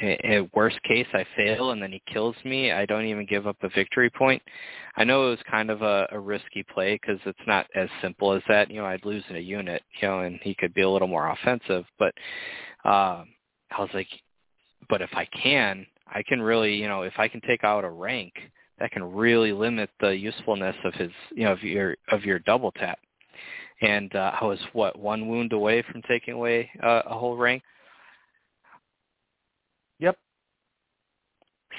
[0.00, 3.56] in worst case I fail and then he kills me, I don't even give up
[3.62, 4.42] a victory point.
[4.96, 8.32] I know it was kind of a, a risky play because it's not as simple
[8.32, 8.70] as that.
[8.70, 11.08] You know, I'd lose in a unit, you know, and he could be a little
[11.08, 11.84] more offensive.
[11.98, 12.14] But
[12.84, 13.24] uh,
[13.70, 14.08] I was like,
[14.88, 17.90] but if I can, I can really, you know, if I can take out a
[17.90, 18.32] rank,
[18.78, 22.72] that can really limit the usefulness of his, you know, of your of your double
[22.72, 22.98] tap.
[23.82, 27.62] And uh, I was what one wound away from taking away uh, a whole rank.
[30.00, 30.18] Yep.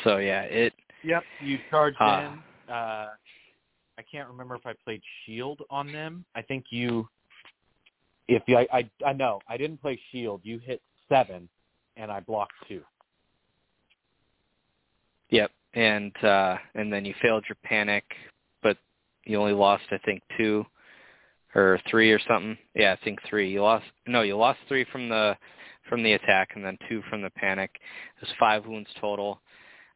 [0.04, 0.74] So yeah, it.
[1.04, 2.74] Yep, you charged uh, in.
[2.74, 3.08] Uh,
[3.98, 6.26] I can't remember if I played Shield on them.
[6.36, 7.08] I think you.
[8.28, 10.42] If you, I, I I know I didn't play Shield.
[10.44, 11.50] You hit seven,
[11.98, 12.82] and I blocked two.
[15.30, 18.04] Yep, and uh, and then you failed your panic,
[18.62, 18.78] but
[19.26, 20.66] you only lost I think two
[21.56, 22.58] or three or something.
[22.76, 23.52] Yeah, I think three.
[23.52, 25.38] You lost no, you lost three from the
[25.90, 27.72] from the attack and then two from the panic.
[27.76, 29.42] It was five wounds total.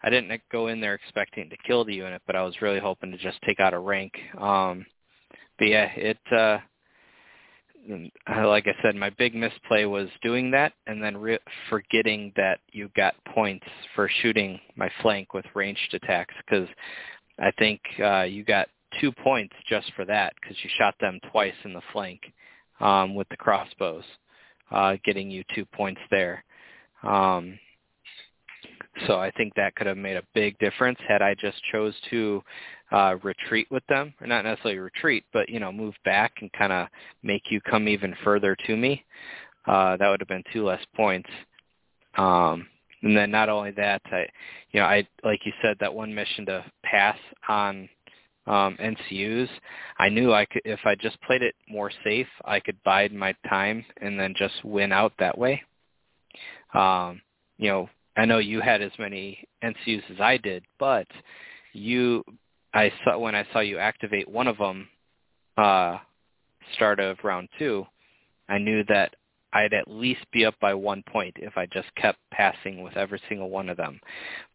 [0.03, 3.11] I didn't go in there expecting to kill the unit, but I was really hoping
[3.11, 4.13] to just take out a rank.
[4.39, 4.85] Um,
[5.57, 6.59] but yeah, it uh,
[8.45, 11.40] like I said, my big misplay was doing that and then re-
[11.70, 16.68] forgetting that you got points for shooting my flank with ranged attacks because
[17.40, 21.53] I think uh, you got two points just for that because you shot them twice
[21.64, 22.22] in the flank
[22.80, 24.03] um, with the crossbows,
[24.72, 26.44] uh, getting you two points there.
[27.03, 27.60] Um,
[29.07, 32.41] so I think that could have made a big difference had I just chose to
[32.95, 36.72] uh, retreat with them, or not necessarily retreat, but you know move back and kind
[36.72, 36.88] of
[37.23, 39.03] make you come even further to me.
[39.67, 41.30] Uh, that would have been two less points.
[42.17, 42.67] Um,
[43.01, 44.26] and then not only that, I,
[44.72, 47.17] you know, I like you said that one mission to pass
[47.49, 47.89] on
[48.47, 49.49] um, NCUs.
[49.99, 53.35] I knew I could if I just played it more safe, I could bide my
[53.49, 55.61] time and then just win out that way.
[56.73, 57.22] Um,
[57.57, 61.07] you know, I know you had as many NCUs as I did, but
[61.73, 62.23] you,
[62.76, 64.89] I saw when I saw you activate one of them,
[65.57, 65.97] uh,
[66.73, 67.85] start of round two,
[68.49, 69.15] I knew that
[69.53, 73.22] I'd at least be up by one point if I just kept passing with every
[73.30, 74.02] single one of them.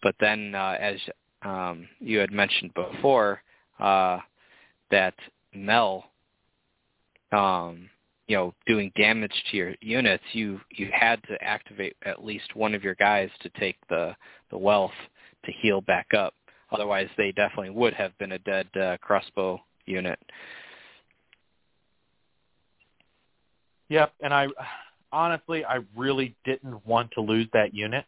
[0.03, 0.97] But then, uh, as
[1.43, 3.43] um, you had mentioned before,
[3.79, 4.19] uh,
[4.91, 5.15] that
[5.55, 6.05] Mel
[7.33, 7.89] um,
[8.27, 12.75] you know doing damage to your units, you you had to activate at least one
[12.75, 14.15] of your guys to take the
[14.51, 14.93] the wealth
[15.47, 16.35] to heal back up.
[16.73, 20.19] Otherwise, they definitely would have been a dead uh, crossbow unit.
[23.89, 24.47] Yep, and I
[25.13, 28.05] honestly I really didn't want to lose that unit.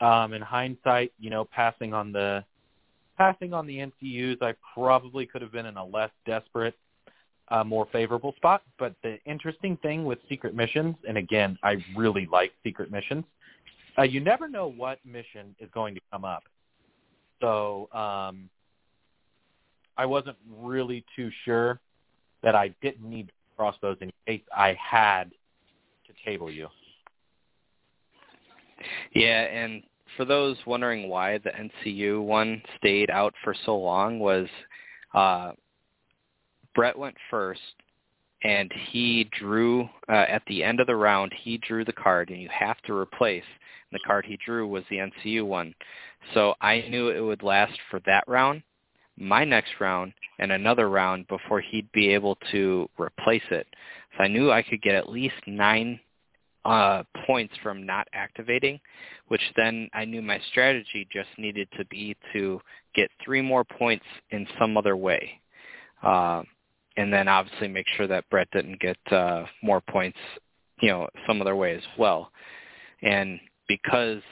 [0.00, 2.44] Um, in hindsight, you know, passing on the
[3.16, 6.74] passing on the NCUs, I probably could have been in a less desperate
[7.48, 8.62] a more favorable spot.
[8.78, 13.24] But the interesting thing with secret missions, and again, I really like secret missions,
[13.98, 16.44] uh, you never know what mission is going to come up.
[17.44, 18.48] So um,
[19.98, 21.78] I wasn't really too sure
[22.42, 25.24] that I didn't need crossbows in case I had
[26.06, 26.68] to table you.
[29.14, 29.82] Yeah, and
[30.16, 34.48] for those wondering why the NCU one stayed out for so long was
[35.12, 35.52] uh,
[36.74, 37.60] Brett went first,
[38.44, 41.32] and he drew uh, at the end of the round.
[41.42, 43.44] He drew the card, and you have to replace.
[43.90, 45.74] And the card he drew was the NCU one.
[46.34, 48.62] So I knew it would last for that round,
[49.16, 53.66] my next round, and another round before he'd be able to replace it.
[54.16, 55.98] So I knew I could get at least nine
[56.66, 58.78] uh, points from not activating,
[59.28, 62.60] which then I knew my strategy just needed to be to
[62.94, 65.40] get three more points in some other way.
[66.02, 66.42] Uh,
[66.96, 70.18] and then obviously make sure that Brett didn't get uh, more points,
[70.80, 72.30] you know, some other way as well.
[73.02, 74.22] And because,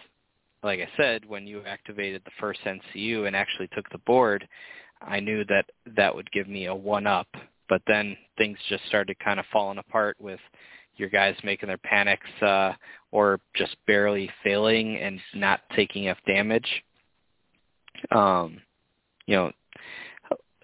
[0.63, 4.47] like I said, when you activated the first NCU and actually took the board,
[5.01, 5.67] I knew that
[5.97, 7.29] that would give me a one up.
[7.69, 10.41] But then things just started kind of falling apart with
[10.97, 12.73] your guys making their panics uh,
[13.11, 16.69] or just barely failing and not taking enough damage.
[18.11, 18.61] Um,
[19.27, 19.53] you know,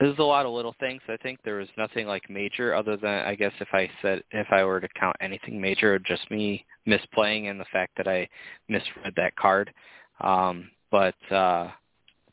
[0.01, 1.03] there's a lot of little things.
[1.09, 4.47] I think there was nothing like major other than I guess if I said if
[4.51, 8.29] I were to count anything major, just me misplaying and the fact that I
[8.69, 9.73] misread that card.
[10.21, 11.71] Um, but uh,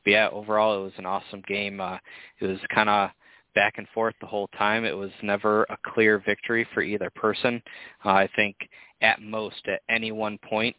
[0.03, 1.81] but yeah, overall it was an awesome game.
[1.81, 1.97] Uh,
[2.39, 3.09] it was kind of
[3.55, 4.85] back and forth the whole time.
[4.85, 7.61] It was never a clear victory for either person.
[8.03, 8.55] Uh, I think
[9.01, 10.75] at most at any one point,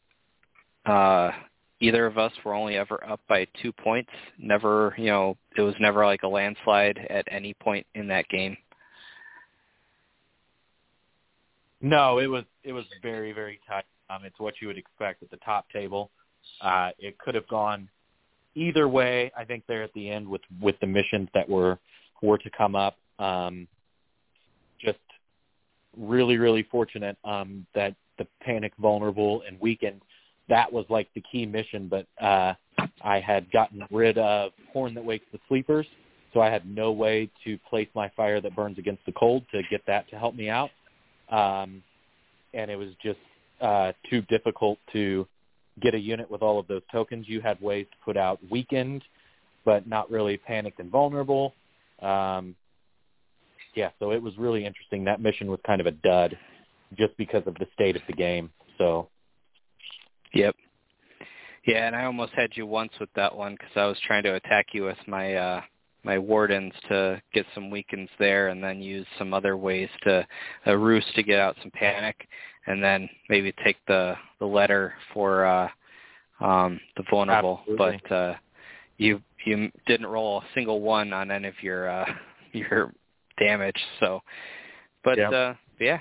[0.85, 1.31] uh,
[1.81, 4.11] either of us were only ever up by two points.
[4.39, 8.57] Never, you know, it was never like a landslide at any point in that game.
[11.81, 13.85] No, it was it was very very tight.
[14.09, 16.11] Um, it's what you would expect at the top table.
[16.61, 17.89] Uh, it could have gone
[18.55, 19.31] either way.
[19.37, 21.79] I think there at the end with with the missions that were
[22.23, 22.97] were to come up.
[23.19, 23.69] Um,
[24.81, 24.99] just
[25.97, 30.01] really really fortunate um, that the panic vulnerable and weakened
[30.49, 32.55] that was like the key mission, but uh,
[33.03, 35.87] I had gotten rid of Horn that wakes the sleepers,
[36.33, 39.63] so I had no way to place my fire that burns against the cold to
[39.71, 40.71] get that to help me out,
[41.31, 41.83] um,
[42.55, 43.19] and it was just
[43.61, 45.27] uh, too difficult to
[45.81, 47.27] get a unit with all of those tokens.
[47.29, 49.03] You had ways to put out weakened,
[49.65, 51.55] but not really panicked and vulnerable.
[52.01, 52.55] Um,
[53.75, 55.05] yeah, so it was really interesting.
[55.05, 56.39] That mission was kind of a dud
[56.97, 58.51] just because of the state of the game.
[58.79, 59.09] So.
[60.35, 60.57] Yep.
[61.67, 64.35] Yeah, and I almost had you once with that one because I was trying to
[64.35, 65.61] attack you with my uh,
[66.05, 70.27] my wardens to get some weakens there, and then use some other ways to
[70.67, 72.29] a uh, Roose to get out some panic,
[72.69, 75.69] and then maybe take the the letter for uh,
[76.41, 77.61] um, the vulnerable.
[77.63, 78.01] Absolutely.
[78.09, 78.35] But uh,
[78.99, 82.07] you you didn't roll a single one on any of your uh,
[82.53, 82.93] your
[83.39, 83.81] damage.
[83.99, 84.23] So,
[85.03, 85.33] but yep.
[85.33, 85.99] uh, yeah,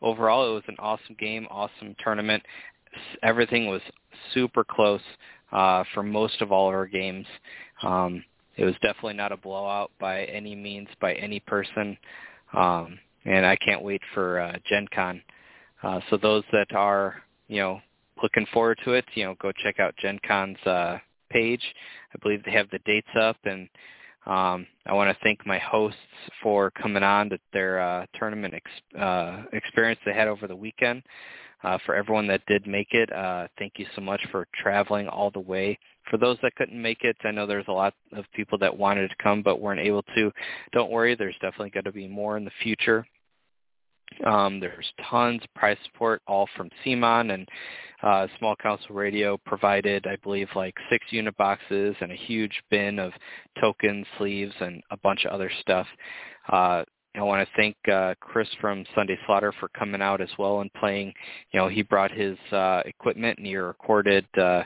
[0.00, 2.42] overall it was an awesome game, awesome tournament.
[3.22, 3.82] Everything was
[4.32, 5.00] super close
[5.52, 7.26] uh, for most of all of our games.
[7.82, 8.24] Um,
[8.56, 11.96] it was definitely not a blowout by any means by any person,
[12.52, 15.22] um, and I can't wait for uh, Gen Con.
[15.82, 17.80] Uh, so those that are you know
[18.22, 20.98] looking forward to it, you know, go check out Gen Con's uh,
[21.30, 21.62] page.
[22.14, 23.68] I believe they have the dates up, and
[24.26, 25.98] um, I want to thank my hosts
[26.42, 31.02] for coming on to their uh, tournament ex- uh, experience they had over the weekend.
[31.64, 35.30] Uh, for everyone that did make it, uh, thank you so much for traveling all
[35.30, 35.78] the way.
[36.10, 39.08] For those that couldn't make it, I know there's a lot of people that wanted
[39.08, 40.30] to come but weren't able to.
[40.72, 43.06] Don't worry, there's definitely going to be more in the future.
[44.26, 47.48] Um, there's tons of prize support, all from CMON and
[48.02, 52.98] uh, Small Council Radio provided, I believe, like six unit boxes and a huge bin
[52.98, 53.12] of
[53.58, 55.86] tokens, sleeves, and a bunch of other stuff.
[56.52, 56.84] Uh,
[57.16, 60.72] I want to thank uh, Chris from Sunday Slaughter for coming out as well and
[60.74, 61.12] playing.
[61.52, 64.62] You know, he brought his uh, equipment and he recorded uh,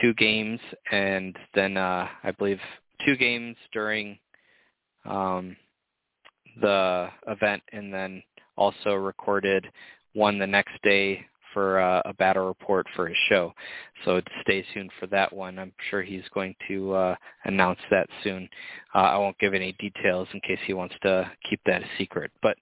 [0.00, 0.58] two games
[0.90, 2.60] and then uh, I believe
[3.04, 4.18] two games during
[5.04, 5.54] um,
[6.60, 8.22] the event and then
[8.56, 9.66] also recorded
[10.14, 13.52] one the next day for uh, a battle report for his show.
[14.04, 15.58] So stay tuned for that one.
[15.58, 18.48] I'm sure he's going to uh, announce that soon.
[18.94, 22.30] Uh, I won't give any details in case he wants to keep that a secret.
[22.42, 22.56] But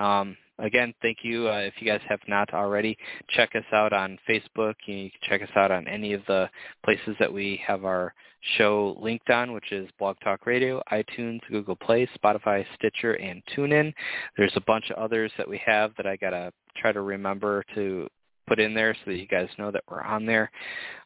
[0.00, 1.48] um, again, thank you.
[1.48, 2.96] Uh, if you guys have not already,
[3.30, 4.74] check us out on Facebook.
[4.86, 6.48] You can check us out on any of the
[6.84, 8.14] places that we have our
[8.56, 13.92] show linked on, which is Blog Talk Radio, iTunes, Google Play, Spotify, Stitcher, and TuneIn.
[14.36, 18.08] There's a bunch of others that we have that I gotta try to remember to
[18.46, 20.50] put in there so that you guys know that we're on there.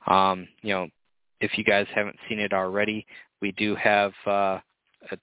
[0.07, 0.89] Um, you know,
[1.41, 3.07] if you guys haven't seen it already,
[3.41, 4.12] we do have.
[4.27, 4.59] Uh,
[5.11, 5.19] a,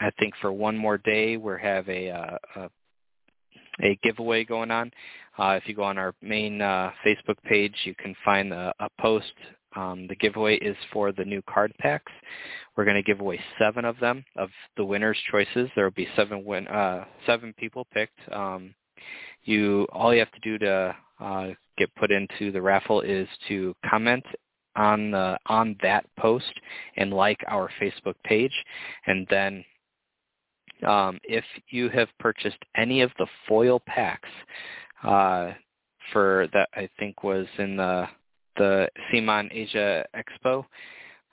[0.00, 2.70] I think for one more day, we have a, uh, a
[3.82, 4.90] a giveaway going on.
[5.38, 8.88] Uh, if you go on our main uh, Facebook page, you can find a, a
[9.00, 9.32] post.
[9.76, 12.12] Um, the giveaway is for the new card packs.
[12.76, 15.68] We're going to give away seven of them of the winners' choices.
[15.74, 18.18] There will be seven win uh, seven people picked.
[18.32, 18.74] Um,
[19.44, 21.48] you all you have to do to uh,
[21.78, 24.24] get put into the raffle is to comment
[24.76, 26.52] on the on that post
[26.96, 28.52] and like our Facebook page,
[29.06, 29.64] and then
[30.86, 34.28] um, if you have purchased any of the foil packs
[35.02, 35.52] uh,
[36.12, 38.06] for that, I think was in the
[38.56, 40.64] the CMON Asia Expo.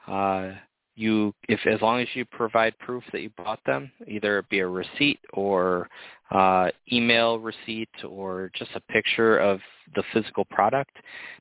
[0.07, 0.55] Uh,
[0.95, 4.59] you if as long as you provide proof that you bought them, either it be
[4.59, 5.87] a receipt or
[6.31, 9.59] uh, email receipt or just a picture of
[9.95, 10.95] the physical product,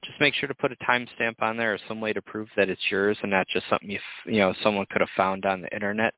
[0.04, 2.68] just make sure to put a timestamp on there or some way to prove that
[2.68, 5.72] it's yours and not just something you you know someone could have found on the
[5.74, 6.14] internet.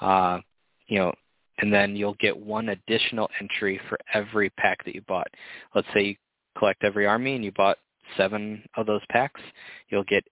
[0.00, 0.40] Uh,
[0.88, 1.12] you know,
[1.58, 5.28] and then you'll get one additional entry for every pack that you bought.
[5.74, 6.16] Let's say you
[6.58, 7.78] collect every army and you bought
[8.16, 9.40] seven of those packs,
[9.88, 10.24] you'll get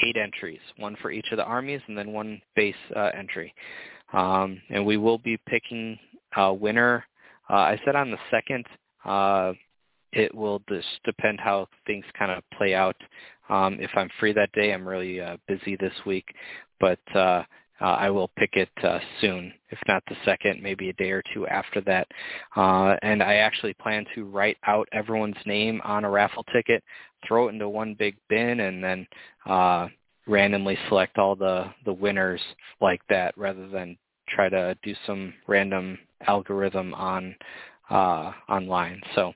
[0.00, 3.54] eight entries, one for each of the armies, and then one base uh, entry.
[4.12, 5.98] Um, and we will be picking
[6.36, 7.04] a winner.
[7.50, 8.66] Uh, I said on the second.
[9.04, 9.52] Uh,
[10.12, 12.96] it will just depend how things kind of play out.
[13.48, 16.34] Um, if I'm free that day, I'm really uh, busy this week,
[16.80, 17.42] but uh,
[17.80, 21.22] uh, I will pick it uh, soon, if not the second, maybe a day or
[21.34, 22.08] two after that.
[22.56, 26.82] Uh, and I actually plan to write out everyone's name on a raffle ticket,
[27.26, 29.06] throw it into one big bin, and then
[29.44, 29.88] uh,
[30.26, 32.40] randomly select all the, the winners
[32.80, 33.96] like that rather than
[34.28, 37.34] try to do some random algorithm on
[37.90, 39.00] uh, online.
[39.14, 39.32] So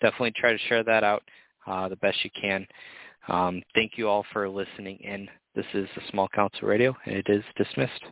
[0.00, 1.22] definitely try to share that out
[1.66, 2.66] uh, the best you can.
[3.28, 5.28] Um, thank you all for listening in.
[5.54, 8.04] This is the Small Council Radio, and it is dismissed.